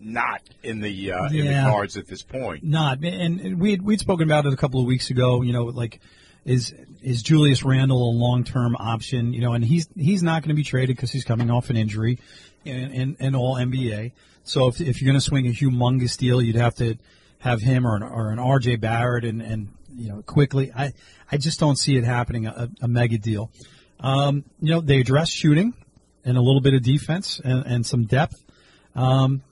not 0.00 0.42
in 0.64 0.80
the 0.80 1.12
uh, 1.12 1.28
in 1.28 1.46
the 1.46 1.70
cards 1.70 1.96
at 1.96 2.08
this 2.08 2.24
point. 2.24 2.64
Not, 2.64 3.04
and, 3.04 3.40
and 3.40 3.60
we 3.60 3.76
we'd 3.76 4.00
spoken 4.00 4.24
about 4.24 4.46
it 4.46 4.52
a 4.52 4.56
couple 4.56 4.80
of 4.80 4.86
weeks 4.86 5.10
ago. 5.10 5.42
You 5.42 5.52
know, 5.52 5.66
like 5.66 6.00
is 6.48 6.74
is 7.02 7.22
Julius 7.22 7.62
Randle 7.62 8.10
a 8.10 8.12
long 8.12 8.42
term 8.42 8.74
option? 8.76 9.34
You 9.34 9.42
know, 9.42 9.52
and 9.52 9.64
he's 9.64 9.88
he's 9.94 10.22
not 10.22 10.42
going 10.42 10.48
to 10.48 10.54
be 10.54 10.64
traded 10.64 10.96
because 10.96 11.10
he's 11.10 11.24
coming 11.24 11.50
off 11.50 11.70
an 11.70 11.76
injury, 11.76 12.18
and 12.64 13.16
and, 13.20 13.36
all 13.36 13.56
NBA. 13.56 14.12
So 14.44 14.68
if 14.68 14.80
if 14.80 15.00
you're 15.00 15.10
going 15.10 15.20
to 15.20 15.24
swing 15.24 15.46
a 15.46 15.50
humongous 15.50 16.16
deal, 16.16 16.40
you'd 16.40 16.56
have 16.56 16.74
to 16.76 16.96
have 17.40 17.60
him 17.60 17.86
or 17.86 17.96
an, 17.96 18.02
or 18.02 18.30
an 18.30 18.38
RJ 18.38 18.80
Barrett 18.80 19.24
and 19.24 19.42
and 19.42 19.68
you 19.94 20.08
know 20.08 20.22
Quickley. 20.22 20.72
I 20.72 20.94
I 21.30 21.36
just 21.36 21.60
don't 21.60 21.76
see 21.76 21.96
it 21.96 22.04
happening 22.04 22.46
a, 22.46 22.70
a 22.80 22.88
mega 22.88 23.18
deal. 23.18 23.50
Um, 24.00 24.44
you 24.60 24.70
know, 24.70 24.80
they 24.80 25.00
address 25.00 25.28
shooting 25.28 25.74
and 26.24 26.38
a 26.38 26.40
little 26.40 26.60
bit 26.60 26.72
of 26.72 26.82
defense 26.82 27.40
and, 27.44 27.66
and 27.66 27.86
some 27.86 28.04
depth. 28.04 28.42
Um, 28.94 29.42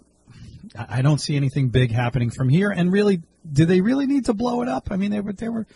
I 0.76 1.02
don't 1.02 1.18
see 1.18 1.36
anything 1.36 1.68
big 1.68 1.90
happening 1.90 2.30
from 2.30 2.48
here. 2.48 2.70
And 2.70 2.92
really, 2.92 3.22
do 3.50 3.66
they 3.66 3.80
really 3.80 4.06
need 4.06 4.26
to 4.26 4.34
blow 4.34 4.62
it 4.62 4.68
up? 4.68 4.88
I 4.90 4.96
mean, 4.96 5.10
they 5.10 5.20
were 5.20 5.32
they 5.32 5.48
were. 5.48 5.66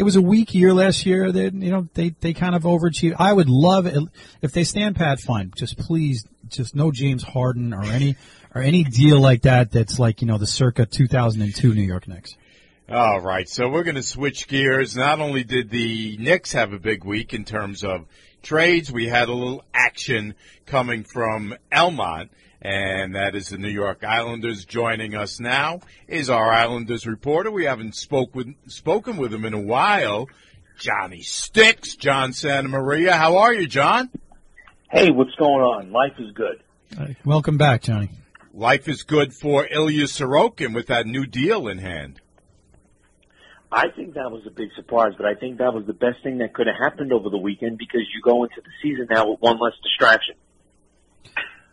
It 0.00 0.04
was 0.04 0.16
a 0.16 0.22
weak 0.22 0.54
year 0.54 0.72
last 0.72 1.04
year. 1.04 1.30
They, 1.30 1.50
you 1.50 1.70
know, 1.70 1.86
they 1.92 2.14
they 2.20 2.32
kind 2.32 2.54
of 2.54 2.62
overachieved. 2.62 3.16
I 3.18 3.34
would 3.34 3.50
love 3.50 3.84
it 3.84 3.98
if 4.40 4.50
they 4.50 4.64
stand 4.64 4.96
pat. 4.96 5.20
Fine, 5.20 5.52
just 5.54 5.76
please, 5.76 6.26
just 6.48 6.74
no 6.74 6.90
James 6.90 7.22
Harden 7.22 7.74
or 7.74 7.84
any 7.84 8.16
or 8.54 8.62
any 8.62 8.82
deal 8.82 9.20
like 9.20 9.42
that. 9.42 9.70
That's 9.70 9.98
like 9.98 10.22
you 10.22 10.26
know 10.26 10.38
the 10.38 10.46
circa 10.46 10.86
2002 10.86 11.74
New 11.74 11.82
York 11.82 12.08
Knicks. 12.08 12.34
All 12.88 13.20
right, 13.20 13.46
so 13.46 13.68
we're 13.68 13.82
going 13.82 13.96
to 13.96 14.02
switch 14.02 14.48
gears. 14.48 14.96
Not 14.96 15.20
only 15.20 15.44
did 15.44 15.68
the 15.68 16.16
Knicks 16.16 16.52
have 16.52 16.72
a 16.72 16.78
big 16.78 17.04
week 17.04 17.34
in 17.34 17.44
terms 17.44 17.84
of 17.84 18.06
trades, 18.42 18.90
we 18.90 19.06
had 19.06 19.28
a 19.28 19.34
little 19.34 19.62
action 19.74 20.34
coming 20.64 21.04
from 21.04 21.54
Elmont 21.70 22.30
and 22.62 23.14
that 23.14 23.34
is 23.34 23.48
the 23.48 23.58
New 23.58 23.68
York 23.68 24.04
Islanders. 24.04 24.64
Joining 24.64 25.14
us 25.14 25.40
now 25.40 25.80
is 26.06 26.28
our 26.28 26.50
Islanders 26.50 27.06
reporter. 27.06 27.50
We 27.50 27.64
haven't 27.64 27.94
spoke 27.94 28.34
with, 28.34 28.54
spoken 28.66 29.16
with 29.16 29.32
him 29.32 29.44
in 29.44 29.54
a 29.54 29.60
while. 29.60 30.28
Johnny 30.78 31.22
Sticks, 31.22 31.96
John 31.96 32.32
Santa 32.32 32.68
Maria. 32.68 33.16
How 33.16 33.38
are 33.38 33.54
you, 33.54 33.66
John? 33.66 34.10
Hey, 34.90 35.10
what's 35.10 35.34
going 35.36 35.62
on? 35.62 35.92
Life 35.92 36.14
is 36.18 36.32
good. 36.32 37.16
Welcome 37.24 37.58
back, 37.58 37.82
Johnny. 37.82 38.10
Life 38.52 38.88
is 38.88 39.04
good 39.04 39.32
for 39.32 39.66
Ilya 39.66 40.06
Sorokin 40.06 40.74
with 40.74 40.88
that 40.88 41.06
new 41.06 41.26
deal 41.26 41.68
in 41.68 41.78
hand. 41.78 42.20
I 43.72 43.88
think 43.94 44.14
that 44.14 44.32
was 44.32 44.42
a 44.46 44.50
big 44.50 44.70
surprise, 44.74 45.12
but 45.16 45.26
I 45.26 45.34
think 45.34 45.58
that 45.58 45.72
was 45.72 45.86
the 45.86 45.92
best 45.92 46.22
thing 46.24 46.38
that 46.38 46.52
could 46.54 46.66
have 46.66 46.74
happened 46.76 47.12
over 47.12 47.30
the 47.30 47.38
weekend 47.38 47.78
because 47.78 48.00
you 48.12 48.20
go 48.24 48.42
into 48.42 48.56
the 48.60 48.70
season 48.82 49.06
now 49.08 49.30
with 49.30 49.40
one 49.40 49.58
less 49.60 49.74
distraction. 49.82 50.34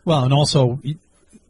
Well, 0.08 0.24
and 0.24 0.32
also 0.32 0.80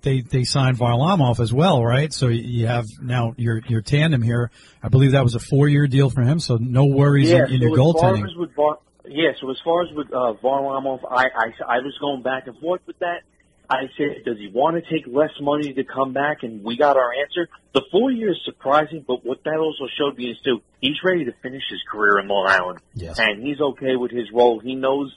they 0.02 0.20
they 0.20 0.44
signed 0.44 0.78
Varlamov 0.78 1.40
as 1.40 1.52
well, 1.52 1.84
right? 1.84 2.12
So 2.12 2.28
you 2.28 2.66
have 2.66 2.86
now 3.00 3.34
your 3.36 3.62
your 3.68 3.82
tandem 3.82 4.20
here. 4.22 4.50
I 4.82 4.88
believe 4.88 5.12
that 5.12 5.22
was 5.22 5.34
a 5.34 5.40
four 5.40 5.68
year 5.68 5.86
deal 5.86 6.10
for 6.10 6.22
him, 6.22 6.40
so 6.40 6.56
no 6.56 6.86
worries 6.86 7.30
yeah, 7.30 7.46
in, 7.46 7.54
in 7.54 7.60
so 7.60 7.66
your 7.66 7.76
goaltending. 7.76 8.54
Var- 8.56 8.78
yeah, 9.06 9.30
so 9.40 9.50
as 9.50 9.56
far 9.64 9.84
as 9.84 9.92
with 9.94 10.12
uh, 10.12 10.34
Varlamov, 10.42 11.00
I, 11.10 11.26
I 11.26 11.76
I 11.76 11.78
was 11.78 11.96
going 12.00 12.22
back 12.22 12.46
and 12.46 12.58
forth 12.58 12.82
with 12.86 12.98
that. 12.98 13.22
I 13.70 13.82
said, 13.98 14.24
does 14.24 14.38
he 14.38 14.48
want 14.48 14.82
to 14.82 14.90
take 14.90 15.06
less 15.06 15.30
money 15.42 15.74
to 15.74 15.84
come 15.84 16.14
back? 16.14 16.38
And 16.42 16.64
we 16.64 16.78
got 16.78 16.96
our 16.96 17.12
answer. 17.12 17.48
The 17.74 17.82
four 17.92 18.10
years 18.10 18.36
is 18.36 18.44
surprising, 18.46 19.04
but 19.06 19.26
what 19.26 19.44
that 19.44 19.58
also 19.58 19.84
showed 19.98 20.16
me 20.16 20.30
is 20.30 20.38
too, 20.42 20.62
he's 20.80 20.96
ready 21.04 21.26
to 21.26 21.32
finish 21.42 21.64
his 21.68 21.80
career 21.92 22.18
in 22.18 22.28
Long 22.28 22.46
Island. 22.48 22.80
Yes. 22.94 23.18
And 23.18 23.46
he's 23.46 23.60
okay 23.60 23.96
with 23.96 24.10
his 24.10 24.32
role. 24.32 24.58
He 24.58 24.74
knows 24.74 25.14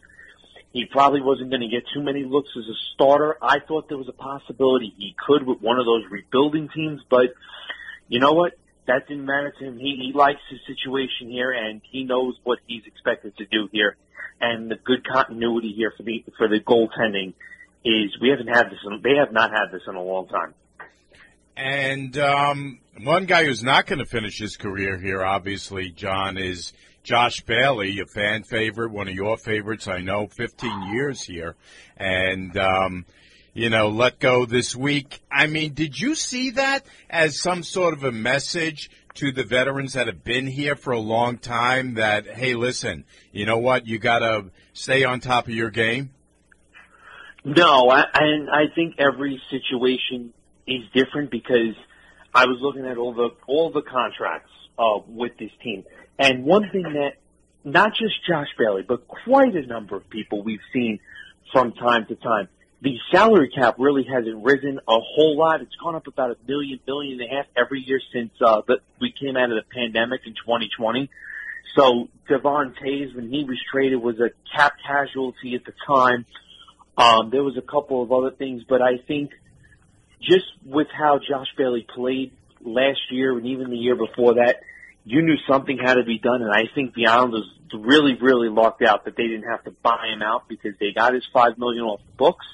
he 0.73 0.85
probably 0.85 1.21
wasn't 1.21 1.49
going 1.49 1.61
to 1.61 1.67
get 1.67 1.83
too 1.93 2.01
many 2.01 2.23
looks 2.23 2.49
as 2.57 2.63
a 2.63 2.77
starter. 2.93 3.37
I 3.41 3.59
thought 3.59 3.89
there 3.89 3.97
was 3.97 4.07
a 4.07 4.13
possibility 4.13 4.93
he 4.97 5.15
could 5.27 5.45
with 5.45 5.61
one 5.61 5.79
of 5.79 5.85
those 5.85 6.03
rebuilding 6.09 6.69
teams, 6.73 7.01
but 7.09 7.33
you 8.07 8.19
know 8.19 8.33
what? 8.33 8.53
That 8.87 9.07
didn't 9.07 9.25
matter 9.25 9.53
to 9.59 9.65
him. 9.65 9.77
He, 9.77 10.11
he 10.11 10.17
likes 10.17 10.39
his 10.49 10.59
situation 10.65 11.29
here 11.29 11.51
and 11.51 11.81
he 11.91 12.03
knows 12.03 12.35
what 12.43 12.59
he's 12.67 12.83
expected 12.85 13.37
to 13.37 13.45
do 13.45 13.69
here. 13.71 13.95
And 14.39 14.71
the 14.71 14.75
good 14.75 15.05
continuity 15.07 15.73
here 15.75 15.93
for 15.95 16.03
the, 16.03 16.23
for 16.37 16.47
the 16.47 16.59
goaltending 16.59 17.33
is 17.83 18.17
we 18.21 18.29
haven't 18.29 18.47
had 18.47 18.67
this, 18.67 18.79
in, 18.85 19.01
they 19.03 19.15
have 19.17 19.31
not 19.31 19.51
had 19.51 19.71
this 19.71 19.81
in 19.87 19.95
a 19.95 20.01
long 20.01 20.27
time. 20.27 20.53
And 21.55 22.17
um, 22.17 22.79
one 23.03 23.25
guy 23.25 23.45
who's 23.45 23.63
not 23.63 23.85
going 23.85 23.99
to 23.99 24.05
finish 24.05 24.39
his 24.39 24.55
career 24.55 24.97
here, 24.97 25.23
obviously, 25.23 25.89
John, 25.89 26.37
is 26.37 26.73
Josh 27.03 27.41
Bailey, 27.41 27.99
a 27.99 28.05
fan 28.05 28.43
favorite, 28.43 28.91
one 28.91 29.07
of 29.07 29.13
your 29.13 29.37
favorites, 29.37 29.87
I 29.87 30.01
know, 30.01 30.27
15 30.27 30.93
years 30.93 31.21
here. 31.21 31.55
And, 31.97 32.55
um, 32.57 33.05
you 33.53 33.69
know, 33.69 33.89
let 33.89 34.19
go 34.19 34.45
this 34.45 34.75
week. 34.75 35.21
I 35.31 35.47
mean, 35.47 35.73
did 35.73 35.99
you 35.99 36.15
see 36.15 36.51
that 36.51 36.85
as 37.09 37.41
some 37.41 37.63
sort 37.63 37.93
of 37.93 38.03
a 38.03 38.11
message 38.11 38.89
to 39.15 39.31
the 39.31 39.43
veterans 39.43 39.93
that 39.93 40.07
have 40.07 40.23
been 40.23 40.47
here 40.47 40.75
for 40.75 40.91
a 40.91 40.99
long 40.99 41.37
time 41.37 41.95
that, 41.95 42.27
hey, 42.27 42.55
listen, 42.55 43.05
you 43.31 43.45
know 43.45 43.57
what? 43.57 43.87
You 43.87 43.99
got 43.99 44.19
to 44.19 44.51
stay 44.73 45.03
on 45.03 45.19
top 45.19 45.47
of 45.47 45.53
your 45.53 45.69
game? 45.69 46.11
No, 47.43 47.89
I, 47.89 48.05
and 48.13 48.49
I 48.49 48.65
think 48.73 48.95
every 48.99 49.41
situation 49.49 50.33
is 50.67 50.83
different 50.93 51.31
because 51.31 51.75
I 52.33 52.45
was 52.45 52.59
looking 52.61 52.85
at 52.85 52.97
all 52.97 53.13
the 53.13 53.29
all 53.47 53.71
the 53.71 53.81
contracts 53.81 54.51
uh, 54.77 54.99
with 55.07 55.37
this 55.37 55.51
team, 55.63 55.83
and 56.21 56.43
one 56.43 56.69
thing 56.71 56.83
that 56.83 57.13
not 57.63 57.91
just 57.91 58.13
Josh 58.27 58.47
Bailey, 58.57 58.83
but 58.87 59.07
quite 59.07 59.55
a 59.55 59.65
number 59.65 59.95
of 59.95 60.09
people 60.09 60.43
we've 60.43 60.59
seen 60.73 60.99
from 61.51 61.73
time 61.73 62.05
to 62.07 62.15
time, 62.15 62.47
the 62.81 62.97
salary 63.11 63.49
cap 63.49 63.75
really 63.77 64.03
hasn't 64.11 64.43
risen 64.43 64.79
a 64.87 64.99
whole 64.99 65.37
lot. 65.37 65.61
It's 65.61 65.75
gone 65.75 65.95
up 65.95 66.07
about 66.07 66.31
a 66.31 66.37
million, 66.47 66.79
billion 66.85 67.21
and 67.21 67.31
a 67.31 67.35
half 67.35 67.45
every 67.55 67.81
year 67.81 68.01
since 68.13 68.31
uh, 68.43 68.61
the, 68.67 68.77
we 68.99 69.11
came 69.11 69.37
out 69.37 69.51
of 69.51 69.57
the 69.57 69.65
pandemic 69.73 70.21
in 70.25 70.33
2020. 70.33 71.09
So 71.75 72.09
Devon 72.27 72.75
when 72.81 73.29
he 73.29 73.43
was 73.43 73.59
traded, 73.71 74.01
was 74.01 74.19
a 74.19 74.31
cap 74.55 74.73
casualty 74.85 75.55
at 75.55 75.63
the 75.63 75.73
time. 75.87 76.25
Um, 76.97 77.29
there 77.29 77.43
was 77.43 77.57
a 77.57 77.61
couple 77.61 78.01
of 78.03 78.11
other 78.11 78.31
things, 78.31 78.63
but 78.67 78.81
I 78.81 78.97
think 79.07 79.31
just 80.21 80.45
with 80.65 80.87
how 80.91 81.19
Josh 81.19 81.47
Bailey 81.57 81.85
played 81.95 82.31
last 82.61 82.99
year 83.09 83.37
and 83.37 83.45
even 83.47 83.69
the 83.69 83.77
year 83.77 83.95
before 83.95 84.35
that, 84.35 84.57
you 85.03 85.21
knew 85.21 85.37
something 85.47 85.77
had 85.77 85.95
to 85.95 86.03
be 86.03 86.19
done, 86.19 86.41
and 86.41 86.51
I 86.51 86.65
think 86.73 86.93
the 86.93 87.07
Islanders 87.07 87.45
really, 87.73 88.15
really 88.15 88.49
lucked 88.49 88.81
out 88.81 89.05
that 89.05 89.15
they 89.15 89.27
didn't 89.27 89.49
have 89.49 89.63
to 89.63 89.71
buy 89.71 90.07
him 90.13 90.21
out 90.21 90.47
because 90.47 90.73
they 90.79 90.91
got 90.91 91.13
his 91.13 91.23
five 91.33 91.57
million 91.57 91.83
off 91.83 92.01
the 92.05 92.11
books. 92.17 92.45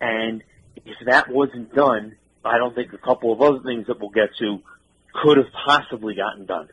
And 0.00 0.42
if 0.76 0.96
that 1.06 1.28
wasn't 1.28 1.74
done, 1.74 2.16
I 2.44 2.58
don't 2.58 2.74
think 2.74 2.92
a 2.92 2.98
couple 2.98 3.32
of 3.32 3.42
other 3.42 3.60
things 3.64 3.86
that 3.86 4.00
we'll 4.00 4.10
get 4.10 4.30
to 4.38 4.60
could 5.12 5.36
have 5.36 5.52
possibly 5.66 6.14
gotten 6.14 6.46
done. 6.46 6.68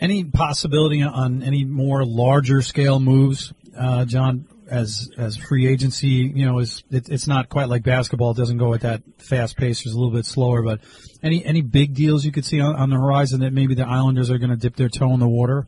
Any 0.00 0.24
possibility 0.24 1.02
on 1.02 1.42
any 1.42 1.64
more 1.64 2.04
larger 2.04 2.62
scale 2.62 3.00
moves, 3.00 3.52
uh, 3.76 4.04
John? 4.04 4.46
As 4.68 5.10
as 5.16 5.36
free 5.36 5.66
agency, 5.66 6.30
you 6.34 6.44
know, 6.46 6.58
is 6.58 6.84
it, 6.90 7.08
it's 7.08 7.26
not 7.26 7.48
quite 7.48 7.68
like 7.68 7.82
basketball. 7.82 8.32
It 8.32 8.36
doesn't 8.36 8.58
go 8.58 8.74
at 8.74 8.82
that 8.82 9.02
fast 9.18 9.56
pace. 9.56 9.80
It's 9.84 9.94
a 9.94 9.98
little 9.98 10.12
bit 10.12 10.26
slower. 10.26 10.62
But 10.62 10.80
any 11.22 11.44
any 11.44 11.62
big 11.62 11.94
deals 11.94 12.24
you 12.24 12.32
could 12.32 12.44
see 12.44 12.60
on, 12.60 12.76
on 12.76 12.90
the 12.90 12.96
horizon 12.96 13.40
that 13.40 13.52
maybe 13.52 13.74
the 13.74 13.86
Islanders 13.86 14.30
are 14.30 14.38
going 14.38 14.50
to 14.50 14.56
dip 14.56 14.76
their 14.76 14.88
toe 14.88 15.12
in 15.14 15.20
the 15.20 15.28
water? 15.28 15.66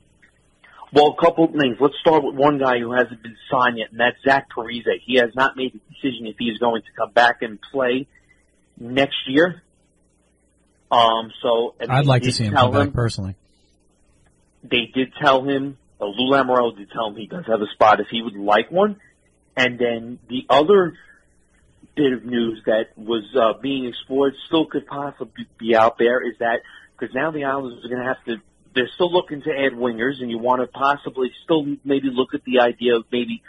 Well, 0.92 1.16
a 1.18 1.24
couple 1.24 1.44
of 1.44 1.52
things. 1.52 1.76
Let's 1.80 1.94
start 2.00 2.24
with 2.24 2.34
one 2.34 2.58
guy 2.58 2.80
who 2.80 2.92
hasn't 2.92 3.22
been 3.22 3.36
signed 3.50 3.78
yet, 3.78 3.90
and 3.92 4.00
that's 4.00 4.16
Zach 4.24 4.48
Parise. 4.50 4.82
He 5.04 5.16
has 5.16 5.30
not 5.34 5.56
made 5.56 5.74
a 5.74 5.92
decision 5.94 6.26
if 6.26 6.36
he 6.38 6.46
is 6.46 6.58
going 6.58 6.82
to 6.82 6.88
come 6.96 7.12
back 7.12 7.42
and 7.42 7.60
play 7.72 8.08
next 8.78 9.16
year. 9.28 9.62
Um, 10.90 11.30
so 11.40 11.74
I'd 11.88 12.06
like 12.06 12.22
to 12.24 12.32
see 12.32 12.44
him 12.44 12.54
come 12.54 12.72
back 12.72 12.92
personally. 12.92 13.36
They 14.64 14.90
did 14.92 15.12
tell 15.22 15.44
him, 15.44 15.78
uh, 16.00 16.06
Lou 16.06 16.32
Lamoriello 16.32 16.76
did 16.76 16.90
tell 16.90 17.08
him 17.08 17.16
he 17.16 17.26
does 17.26 17.44
have 17.46 17.60
a 17.60 17.70
spot 17.74 18.00
if 18.00 18.06
he 18.10 18.22
would 18.22 18.36
like 18.36 18.70
one. 18.70 18.96
And 19.56 19.78
then 19.78 20.18
the 20.28 20.46
other 20.48 20.94
bit 21.96 22.12
of 22.12 22.24
news 22.24 22.62
that 22.66 22.96
was 22.96 23.24
uh, 23.36 23.60
being 23.60 23.86
explored, 23.86 24.34
still 24.46 24.66
could 24.66 24.86
possibly 24.86 25.46
be 25.58 25.74
out 25.74 25.98
there, 25.98 26.26
is 26.26 26.38
that 26.38 26.60
because 26.98 27.14
now 27.14 27.30
the 27.30 27.44
Islanders 27.44 27.84
are 27.84 27.88
going 27.88 28.00
to 28.00 28.06
have 28.06 28.24
to 28.26 28.36
they're 28.74 28.90
still 28.94 29.12
looking 29.12 29.42
to 29.42 29.50
add 29.50 29.72
wingers, 29.72 30.20
and 30.20 30.30
you 30.30 30.38
want 30.38 30.60
to 30.60 30.66
possibly 30.66 31.32
still 31.44 31.64
maybe 31.84 32.08
look 32.12 32.34
at 32.34 32.44
the 32.44 32.60
idea 32.60 32.96
of 32.96 33.04
maybe 33.10 33.42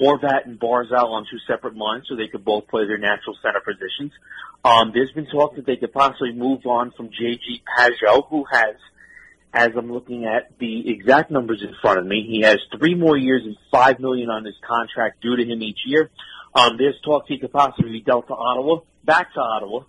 Horvat 0.00 0.44
and 0.44 0.58
Barzal 0.58 1.10
on 1.10 1.26
two 1.30 1.38
separate 1.46 1.76
lines 1.76 2.04
so 2.08 2.14
they 2.14 2.28
could 2.28 2.44
both 2.44 2.68
play 2.68 2.86
their 2.86 2.98
natural 2.98 3.36
center 3.42 3.60
positions. 3.60 4.12
Um, 4.64 4.92
there's 4.94 5.10
been 5.12 5.26
talk 5.26 5.56
that 5.56 5.66
they 5.66 5.76
could 5.76 5.92
possibly 5.92 6.32
move 6.32 6.66
on 6.66 6.92
from 6.92 7.08
JG 7.08 7.62
Pageau, 7.66 8.28
who 8.28 8.44
has, 8.50 8.76
as 9.52 9.70
I'm 9.76 9.90
looking 9.90 10.26
at 10.26 10.58
the 10.58 10.90
exact 10.90 11.30
numbers 11.30 11.62
in 11.62 11.74
front 11.80 11.98
of 11.98 12.06
me, 12.06 12.26
he 12.28 12.42
has 12.42 12.58
three 12.78 12.94
more 12.94 13.16
years 13.16 13.42
and 13.44 13.56
five 13.70 13.98
million 13.98 14.28
on 14.30 14.44
his 14.44 14.54
contract 14.66 15.22
due 15.22 15.36
to 15.36 15.44
him 15.44 15.62
each 15.62 15.80
year. 15.86 16.10
Um, 16.54 16.76
there's 16.76 17.00
talk 17.04 17.24
he 17.26 17.38
could 17.38 17.52
possibly 17.52 17.92
be 17.92 18.00
dealt 18.00 18.26
to 18.28 18.34
Ottawa, 18.34 18.80
back 19.04 19.32
to 19.34 19.40
Ottawa 19.40 19.84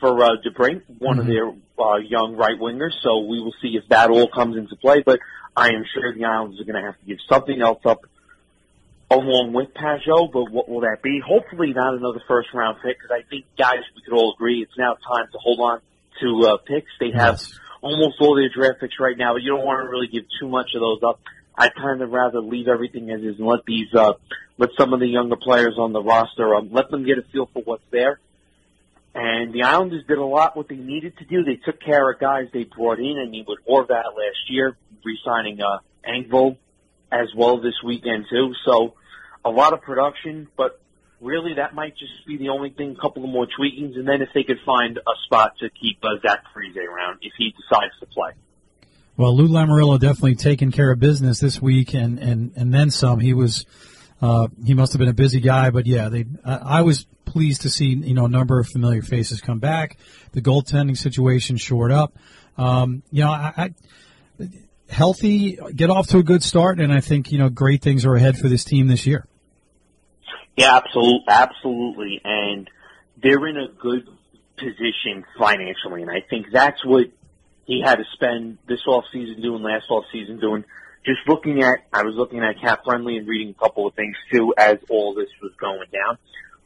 for 0.00 0.22
uh, 0.22 0.30
DeBrink, 0.44 0.82
one 0.98 1.18
of 1.18 1.26
their 1.26 1.48
uh, 1.78 1.96
young 1.98 2.34
right 2.36 2.58
wingers. 2.58 2.92
So 3.02 3.20
we 3.20 3.40
will 3.40 3.54
see 3.62 3.78
if 3.82 3.88
that 3.88 4.10
all 4.10 4.28
comes 4.28 4.56
into 4.56 4.76
play. 4.76 5.02
But 5.04 5.20
I 5.56 5.68
am 5.68 5.84
sure 5.94 6.12
the 6.12 6.24
Islanders 6.24 6.60
are 6.60 6.64
going 6.64 6.82
to 6.82 6.86
have 6.86 6.98
to 6.98 7.06
give 7.06 7.18
something 7.28 7.60
else 7.60 7.80
up 7.84 8.00
along 9.10 9.52
with 9.52 9.72
Pageau. 9.74 10.30
But 10.32 10.50
what 10.50 10.68
will 10.68 10.80
that 10.80 11.02
be? 11.02 11.20
Hopefully 11.24 11.72
not 11.72 11.94
another 11.94 12.20
first 12.26 12.48
round 12.52 12.78
pick 12.82 12.98
because 12.98 13.10
I 13.10 13.22
think 13.28 13.44
guys 13.56 13.84
we 13.94 14.02
could 14.02 14.14
all 14.14 14.34
agree 14.34 14.62
it's 14.62 14.76
now 14.76 14.94
time 14.94 15.26
to 15.32 15.38
hold 15.38 15.60
on 15.60 15.80
to 16.20 16.48
uh, 16.48 16.56
picks. 16.58 16.90
They 16.98 17.12
have 17.12 17.34
Yes. 17.34 17.58
Almost 17.82 18.16
all 18.20 18.34
their 18.34 18.48
draft 18.48 18.80
picks 18.80 18.98
right 18.98 19.16
now. 19.18 19.34
But 19.34 19.42
you 19.42 19.50
don't 19.50 19.66
want 19.66 19.84
to 19.84 19.90
really 19.90 20.06
give 20.06 20.24
too 20.40 20.48
much 20.48 20.70
of 20.74 20.80
those 20.80 21.02
up. 21.02 21.20
I'd 21.54 21.74
kind 21.74 22.00
of 22.00 22.10
rather 22.10 22.40
leave 22.40 22.68
everything 22.68 23.10
as 23.10 23.20
is 23.20 23.38
and 23.38 23.46
let 23.46 23.64
these 23.66 23.92
uh, 23.94 24.14
let 24.56 24.70
some 24.78 24.94
of 24.94 25.00
the 25.00 25.06
younger 25.06 25.36
players 25.36 25.74
on 25.78 25.92
the 25.92 26.02
roster 26.02 26.54
um, 26.54 26.70
let 26.72 26.90
them 26.90 27.04
get 27.04 27.18
a 27.18 27.22
feel 27.30 27.50
for 27.52 27.62
what's 27.62 27.84
there. 27.90 28.18
And 29.14 29.52
the 29.52 29.64
Islanders 29.64 30.04
did 30.08 30.16
a 30.16 30.24
lot 30.24 30.56
what 30.56 30.68
they 30.68 30.76
needed 30.76 31.18
to 31.18 31.26
do. 31.26 31.44
They 31.44 31.56
took 31.56 31.80
care 31.80 32.10
of 32.10 32.18
guys 32.18 32.48
they 32.54 32.64
brought 32.64 32.98
in. 32.98 33.18
I 33.18 33.28
mean, 33.28 33.44
with 33.46 33.58
Horvat 33.68 33.90
last 33.90 34.48
year, 34.48 34.74
re-signing 35.04 35.60
uh, 35.60 35.80
Engvall 36.08 36.56
as 37.10 37.28
well 37.36 37.60
this 37.60 37.74
weekend 37.84 38.24
too. 38.30 38.54
So 38.64 38.94
a 39.44 39.50
lot 39.50 39.74
of 39.74 39.82
production, 39.82 40.48
but 40.56 40.80
really 41.22 41.54
that 41.54 41.74
might 41.74 41.96
just 41.96 42.12
be 42.26 42.36
the 42.36 42.50
only 42.50 42.70
thing. 42.70 42.94
A 42.98 43.00
couple 43.00 43.24
of 43.24 43.30
more 43.30 43.46
tweakings, 43.46 43.96
and 43.96 44.06
then 44.06 44.20
if 44.20 44.28
they 44.34 44.42
could 44.42 44.58
find 44.66 44.98
a 44.98 45.12
spot 45.24 45.52
to 45.60 45.70
keep 45.70 45.98
uh, 46.02 46.20
Zach 46.20 46.44
Parise 46.54 46.76
around 46.76 47.18
if 47.22 47.32
he 47.38 47.52
decides 47.52 47.92
to 48.00 48.06
play. 48.06 48.32
Well, 49.16 49.36
Lou 49.36 49.48
Lamoriello 49.48 50.00
definitely 50.00 50.34
taking 50.34 50.72
care 50.72 50.90
of 50.90 50.98
business 50.98 51.38
this 51.38 51.62
week, 51.62 51.94
and 51.94 52.18
and 52.18 52.52
and 52.56 52.74
then 52.74 52.90
some. 52.90 53.20
He 53.20 53.34
was, 53.34 53.64
uh, 54.20 54.48
he 54.64 54.74
must 54.74 54.92
have 54.92 54.98
been 54.98 55.08
a 55.08 55.14
busy 55.14 55.40
guy, 55.40 55.70
but 55.70 55.86
yeah, 55.86 56.08
they. 56.08 56.26
I, 56.44 56.56
I 56.56 56.82
was 56.82 57.06
pleased 57.24 57.62
to 57.62 57.70
see 57.70 57.94
you 57.94 58.14
know 58.14 58.26
a 58.26 58.30
number 58.30 58.58
of 58.58 58.68
familiar 58.68 59.02
faces 59.02 59.40
come 59.40 59.58
back. 59.58 59.98
The 60.32 60.42
goaltending 60.42 60.96
situation 60.96 61.56
shored 61.56 61.92
up. 61.92 62.14
Um, 62.58 63.02
you 63.10 63.22
know, 63.24 63.30
I, 63.30 63.52
I 63.56 63.74
healthy, 64.88 65.58
get 65.74 65.90
off 65.90 66.08
to 66.08 66.18
a 66.18 66.22
good 66.22 66.42
start, 66.42 66.80
and 66.80 66.92
I 66.92 67.00
think 67.00 67.32
you 67.32 67.38
know 67.38 67.48
great 67.48 67.82
things 67.82 68.04
are 68.04 68.14
ahead 68.14 68.36
for 68.38 68.48
this 68.48 68.64
team 68.64 68.88
this 68.88 69.06
year. 69.06 69.26
Yeah, 70.56 70.76
absolutely, 70.76 71.24
absolutely, 71.28 72.20
and 72.24 72.68
they're 73.22 73.46
in 73.46 73.56
a 73.56 73.68
good 73.68 74.06
position 74.56 75.24
financially, 75.38 76.02
and 76.02 76.10
I 76.10 76.20
think 76.28 76.46
that's 76.52 76.84
what 76.84 77.06
he 77.64 77.82
had 77.84 77.96
to 77.96 78.04
spend 78.12 78.58
this 78.68 78.80
off 78.86 79.04
season 79.12 79.40
doing, 79.40 79.62
last 79.62 79.86
off 79.90 80.04
season 80.12 80.38
doing. 80.40 80.64
Just 81.04 81.20
looking 81.26 81.62
at, 81.62 81.80
I 81.92 82.02
was 82.02 82.14
looking 82.14 82.40
at 82.40 82.60
Cap 82.60 82.84
Friendly 82.84 83.16
and 83.16 83.26
reading 83.26 83.54
a 83.56 83.60
couple 83.60 83.86
of 83.86 83.94
things 83.94 84.14
too 84.32 84.54
as 84.56 84.78
all 84.88 85.14
this 85.14 85.28
was 85.42 85.52
going 85.58 85.88
down. 85.92 86.18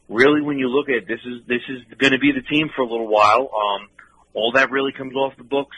Really, 0.09 0.41
when 0.41 0.57
you 0.59 0.67
look 0.69 0.89
at 0.89 0.95
it, 0.95 1.07
this 1.07 1.19
is 1.25 1.45
this 1.47 1.61
is 1.67 1.97
going 1.97 2.13
to 2.13 2.19
be 2.19 2.31
the 2.31 2.41
team 2.41 2.69
for 2.75 2.81
a 2.81 2.85
little 2.85 3.07
while. 3.07 3.49
Um, 3.53 3.89
all 4.33 4.51
that 4.53 4.69
really 4.69 4.91
comes 4.91 5.15
off 5.15 5.35
the 5.37 5.43
books 5.43 5.75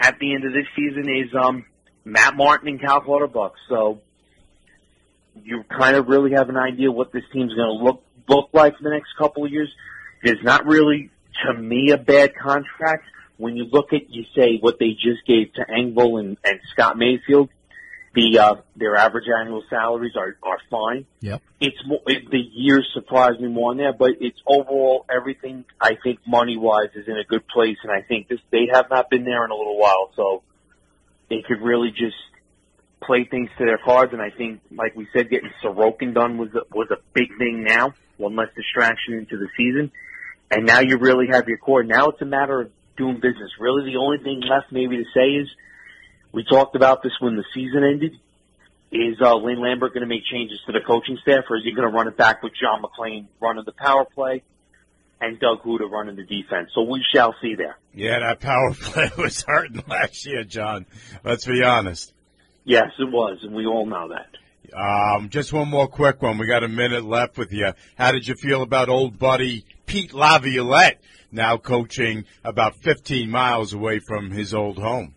at 0.00 0.18
the 0.18 0.34
end 0.34 0.44
of 0.44 0.52
this 0.52 0.66
season 0.74 1.08
is 1.08 1.34
um, 1.34 1.64
Matt 2.04 2.34
Martin 2.34 2.68
and 2.68 2.80
Cal 2.80 3.00
Clutterbuck. 3.02 3.52
So 3.68 4.00
you 5.42 5.64
kind 5.64 5.96
of 5.96 6.08
really 6.08 6.32
have 6.32 6.48
an 6.48 6.56
idea 6.56 6.90
what 6.90 7.12
this 7.12 7.24
team's 7.32 7.54
going 7.54 7.78
to 7.78 7.84
look 7.84 8.02
look 8.28 8.50
like 8.52 8.76
for 8.76 8.84
the 8.84 8.90
next 8.90 9.10
couple 9.18 9.44
of 9.44 9.50
years. 9.50 9.68
There's 10.22 10.42
not 10.42 10.66
really, 10.66 11.10
to 11.44 11.60
me, 11.60 11.90
a 11.90 11.98
bad 11.98 12.36
contract. 12.36 13.04
When 13.36 13.56
you 13.56 13.64
look 13.64 13.92
at, 13.92 14.10
you 14.10 14.24
say 14.36 14.58
what 14.60 14.78
they 14.78 14.90
just 14.92 15.26
gave 15.26 15.52
to 15.54 15.64
Engvall 15.64 16.20
and, 16.20 16.36
and 16.44 16.60
Scott 16.70 16.96
Mayfield, 16.96 17.48
the 18.14 18.38
uh, 18.38 18.54
their 18.76 18.94
average 18.96 19.24
annual 19.28 19.64
salaries 19.68 20.14
are 20.16 20.36
are 20.42 20.58
fine. 20.70 21.06
Yep. 21.20 21.42
It's 21.60 21.78
more, 21.86 22.00
it, 22.06 22.30
the 22.30 22.38
years 22.38 22.88
surprise 22.92 23.40
me 23.40 23.48
more 23.48 23.70
on 23.70 23.78
there, 23.78 23.92
but 23.92 24.10
it's 24.20 24.38
overall 24.46 25.06
everything. 25.10 25.64
I 25.80 25.96
think 26.02 26.20
money 26.26 26.56
wise 26.56 26.90
is 26.94 27.08
in 27.08 27.16
a 27.16 27.24
good 27.24 27.48
place, 27.48 27.78
and 27.82 27.90
I 27.90 28.02
think 28.02 28.28
this 28.28 28.38
they 28.50 28.68
have 28.72 28.90
not 28.90 29.08
been 29.10 29.24
there 29.24 29.44
in 29.44 29.50
a 29.50 29.54
little 29.54 29.78
while, 29.78 30.10
so 30.14 30.42
they 31.30 31.42
could 31.42 31.62
really 31.62 31.90
just 31.90 32.16
play 33.02 33.24
things 33.24 33.50
to 33.58 33.64
their 33.64 33.78
cards. 33.78 34.12
And 34.12 34.22
I 34.22 34.30
think, 34.30 34.60
like 34.70 34.96
we 34.96 35.06
said, 35.12 35.30
getting 35.30 35.50
Sorokin 35.62 36.14
done 36.14 36.38
was 36.38 36.50
a, 36.54 36.62
was 36.74 36.88
a 36.90 36.96
big 37.14 37.36
thing. 37.38 37.64
Now, 37.64 37.94
one 38.16 38.36
less 38.36 38.48
distraction 38.54 39.14
into 39.14 39.36
the 39.36 39.48
season, 39.56 39.90
and 40.50 40.66
now 40.66 40.80
you 40.80 40.98
really 40.98 41.26
have 41.30 41.48
your 41.48 41.58
core. 41.58 41.82
Now 41.82 42.08
it's 42.08 42.22
a 42.22 42.26
matter 42.26 42.60
of 42.62 42.70
doing 42.96 43.16
business. 43.16 43.50
Really, 43.58 43.92
the 43.92 43.98
only 43.98 44.18
thing 44.18 44.40
left 44.40 44.72
maybe 44.72 44.96
to 44.98 45.04
say 45.14 45.42
is 45.42 45.48
we 46.32 46.44
talked 46.44 46.76
about 46.76 47.02
this 47.02 47.12
when 47.20 47.36
the 47.36 47.44
season 47.54 47.84
ended. 47.84 48.12
Is 48.94 49.16
uh, 49.22 49.36
Lane 49.36 49.58
Lambert 49.58 49.94
going 49.94 50.02
to 50.02 50.06
make 50.06 50.20
changes 50.30 50.60
to 50.66 50.72
the 50.72 50.80
coaching 50.86 51.16
staff, 51.22 51.44
or 51.48 51.56
is 51.56 51.62
he 51.64 51.72
going 51.72 51.90
to 51.90 51.96
run 51.96 52.08
it 52.08 52.16
back 52.18 52.42
with 52.42 52.52
John 52.60 52.82
MacLean 52.82 53.26
running 53.40 53.64
the 53.64 53.72
power 53.72 54.04
play 54.04 54.42
and 55.18 55.40
Doug 55.40 55.62
Houda 55.62 55.86
running 55.86 56.16
the 56.16 56.24
defense? 56.24 56.72
So 56.74 56.82
we 56.82 57.02
shall 57.14 57.34
see 57.40 57.54
there. 57.54 57.78
Yeah, 57.94 58.18
that 58.18 58.40
power 58.40 58.74
play 58.78 59.10
was 59.16 59.42
hurting 59.48 59.82
last 59.88 60.26
year, 60.26 60.44
John. 60.44 60.84
Let's 61.24 61.46
be 61.46 61.62
honest. 61.62 62.12
Yes, 62.64 62.90
it 62.98 63.10
was, 63.10 63.38
and 63.42 63.54
we 63.54 63.66
all 63.66 63.86
know 63.86 64.08
that. 64.08 64.28
Um, 64.74 65.28
just 65.28 65.52
one 65.52 65.68
more 65.68 65.88
quick 65.88 66.22
one. 66.22 66.38
We 66.38 66.46
got 66.46 66.64
a 66.64 66.68
minute 66.68 67.04
left 67.04 67.36
with 67.36 67.52
you. 67.52 67.72
How 67.96 68.12
did 68.12 68.26
you 68.26 68.34
feel 68.34 68.62
about 68.62 68.88
old 68.88 69.18
buddy 69.18 69.64
Pete 69.86 70.14
Laviolette 70.14 71.00
now 71.30 71.56
coaching 71.56 72.24
about 72.44 72.76
15 72.76 73.28
miles 73.28 73.72
away 73.72 73.98
from 73.98 74.30
his 74.30 74.54
old 74.54 74.78
home? 74.78 75.14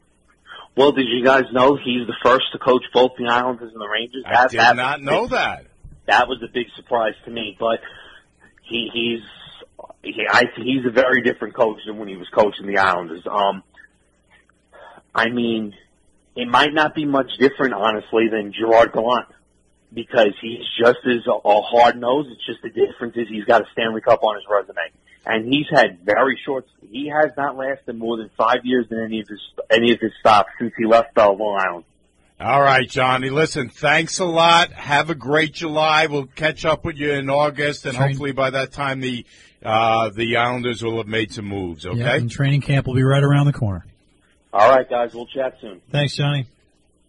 Well, 0.76 0.92
did 0.92 1.06
you 1.08 1.24
guys 1.24 1.44
know 1.54 1.78
he's 1.78 2.06
the 2.06 2.16
first 2.24 2.46
to 2.52 2.60
coach 2.60 2.84
both 2.94 3.12
the 3.18 3.28
Islanders 3.28 3.72
and 3.72 3.80
the 3.80 3.88
Rangers? 3.88 4.24
I 4.26 4.34
that, 4.34 4.52
did 4.52 4.60
that, 4.60 4.76
not 4.76 5.02
know 5.02 5.28
that. 5.28 5.68
That 6.08 6.28
was 6.28 6.44
a 6.44 6.52
big 6.52 6.68
surprise 6.76 7.14
to 7.24 7.32
me, 7.32 7.56
but 7.58 7.80
he, 8.64 8.90
he's 8.94 9.22
he, 10.04 10.28
I, 10.30 10.44
he's 10.58 10.86
a 10.86 10.92
very 10.92 11.22
different 11.22 11.56
coach 11.56 11.80
than 11.86 11.98
when 11.98 12.08
he 12.08 12.16
was 12.16 12.28
coaching 12.30 12.68
the 12.68 12.78
Islanders. 12.78 13.26
Um, 13.26 13.64
I 15.14 15.30
mean, 15.30 15.74
it 16.36 16.48
might 16.48 16.74
not 16.74 16.96
be 16.96 17.06
much 17.06 17.32
different, 17.40 17.74
honestly, 17.74 18.28
than 18.30 18.54
Gerard 18.54 18.92
Gallant 18.94 19.28
because 19.94 20.34
he's 20.42 20.66
just 20.80 21.00
as 21.06 21.26
a, 21.28 21.32
a 21.32 21.62
hard 21.62 21.98
nose. 22.00 22.28
It's 22.30 22.46
just 22.46 22.62
the 22.62 22.70
difference 22.70 23.16
is 23.16 23.28
he's 23.30 23.46
got 23.46 23.62
a 23.62 23.66
Stanley 23.72 24.02
Cup 24.02 24.24
on 24.24 24.36
his 24.36 24.44
resume, 24.50 24.92
and 25.26 25.46
he's 25.46 25.68
had 25.72 26.00
very 26.04 26.40
short. 26.46 26.66
He 26.82 27.10
has 27.10 27.32
not 27.38 27.56
lasted 27.56 27.98
more 27.98 28.18
than 28.18 28.30
five 28.38 28.60
years 28.64 28.86
in 28.92 29.02
any 29.02 29.22
of 29.22 29.28
his 29.28 29.40
any 29.70 29.94
of 29.94 30.00
his 30.00 30.12
stops 30.20 30.50
since 30.60 30.74
he 30.78 30.86
left 30.86 31.18
uh, 31.18 31.32
Long 31.32 31.60
Island. 31.60 31.86
All 32.38 32.62
right, 32.62 32.88
Johnny. 32.88 33.30
Listen, 33.30 33.70
thanks 33.70 34.20
a 34.20 34.26
lot. 34.26 34.74
Have 34.74 35.10
a 35.10 35.16
great 35.16 35.54
July. 35.54 36.08
We'll 36.08 36.26
catch 36.26 36.66
up 36.66 36.84
with 36.84 36.98
you 36.98 37.14
in 37.14 37.30
August, 37.30 37.86
and 37.86 37.96
hopefully 37.96 38.34
by 38.34 38.50
that 38.50 38.74
time 38.74 39.00
the 39.00 39.26
uh, 39.64 40.10
the 40.10 40.36
Islanders 40.36 40.84
will 40.84 40.98
have 40.98 41.08
made 41.08 41.32
some 41.32 41.46
moves. 41.46 41.86
Okay. 41.86 41.98
Yeah, 41.98 42.16
and 42.16 42.30
training 42.30 42.62
camp 42.62 42.88
will 42.88 42.96
be 42.96 43.04
right 43.04 43.24
around 43.24 43.46
the 43.46 43.54
corner. 43.54 43.86
All 44.56 44.70
right, 44.70 44.90
guys. 44.90 45.14
We'll 45.14 45.26
chat 45.26 45.58
soon. 45.60 45.82
Thanks, 45.92 46.16
Johnny. 46.16 46.48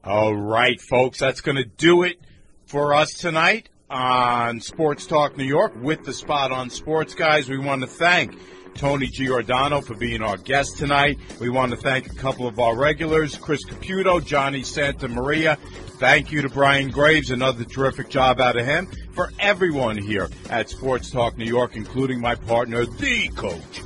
All 0.03 0.35
right, 0.35 0.81
folks. 0.81 1.21
That's 1.21 1.41
going 1.41 1.55
to 1.55 1.65
do 1.65 2.03
it 2.03 2.19
for 2.65 2.93
us 2.93 3.13
tonight 3.13 3.69
on 3.89 4.61
Sports 4.61 5.07
Talk 5.07 5.37
New 5.37 5.45
York 5.45 5.73
with 5.81 6.05
the 6.05 6.13
Spot 6.13 6.51
on 6.51 6.71
Sports 6.71 7.15
guys. 7.15 7.49
We 7.49 7.59
want 7.59 7.83
to 7.83 7.87
thank 7.87 8.37
Tony 8.75 9.07
Giordano 9.07 9.81
for 9.81 9.95
being 9.95 10.23
our 10.23 10.37
guest 10.37 10.77
tonight. 10.79 11.21
We 11.41 11.49
want 11.49 11.71
to 11.71 11.77
thank 11.77 12.11
a 12.11 12.15
couple 12.17 12.49
of 12.49 12.59
our 12.59 12.77
regulars, 12.77 13.37
Chris 13.37 13.65
Caputo, 13.65 14.25
Johnny 14.25 14.65
Santa 14.65 15.07
Maria. 15.07 15.57
Thank 16.01 16.33
you 16.33 16.43
to 16.43 16.49
Brian 16.49 16.91
Graves, 16.91 17.31
another 17.31 17.63
terrific 17.63 18.09
job 18.11 18.41
out 18.41 18.57
of 18.59 18.67
him. 18.67 18.89
For 19.13 19.31
everyone 19.39 19.97
here 19.97 20.29
at 20.51 20.69
Sports 20.69 21.13
Talk 21.13 21.39
New 21.39 21.47
York, 21.47 21.77
including 21.77 22.21
my 22.21 22.35
partner, 22.35 22.85
the 22.85 23.29
coach, 23.29 23.83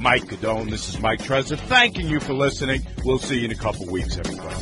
Mike 0.00 0.24
Guidone. 0.24 0.70
This 0.70 0.88
is 0.88 1.00
Mike 1.00 1.20
Trezza, 1.20 1.58
thanking 1.58 2.08
you 2.08 2.20
for 2.20 2.32
listening. 2.32 2.86
We'll 3.04 3.18
see 3.18 3.38
you 3.38 3.44
in 3.46 3.50
a 3.50 3.56
couple 3.56 3.86
weeks, 3.86 4.16
everybody. 4.16 4.54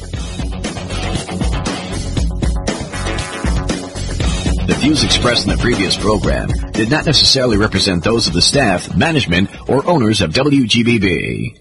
The 4.66 4.76
views 4.78 5.02
expressed 5.02 5.46
in 5.46 5.50
the 5.50 5.58
previous 5.60 5.96
program 5.96 6.48
did 6.72 6.90
not 6.90 7.04
necessarily 7.04 7.56
represent 7.56 8.04
those 8.04 8.28
of 8.28 8.34
the 8.34 8.42
staff, 8.42 8.94
management, 8.96 9.50
or 9.68 9.86
owners 9.86 10.20
of 10.20 10.30
WGBB. 10.32 11.60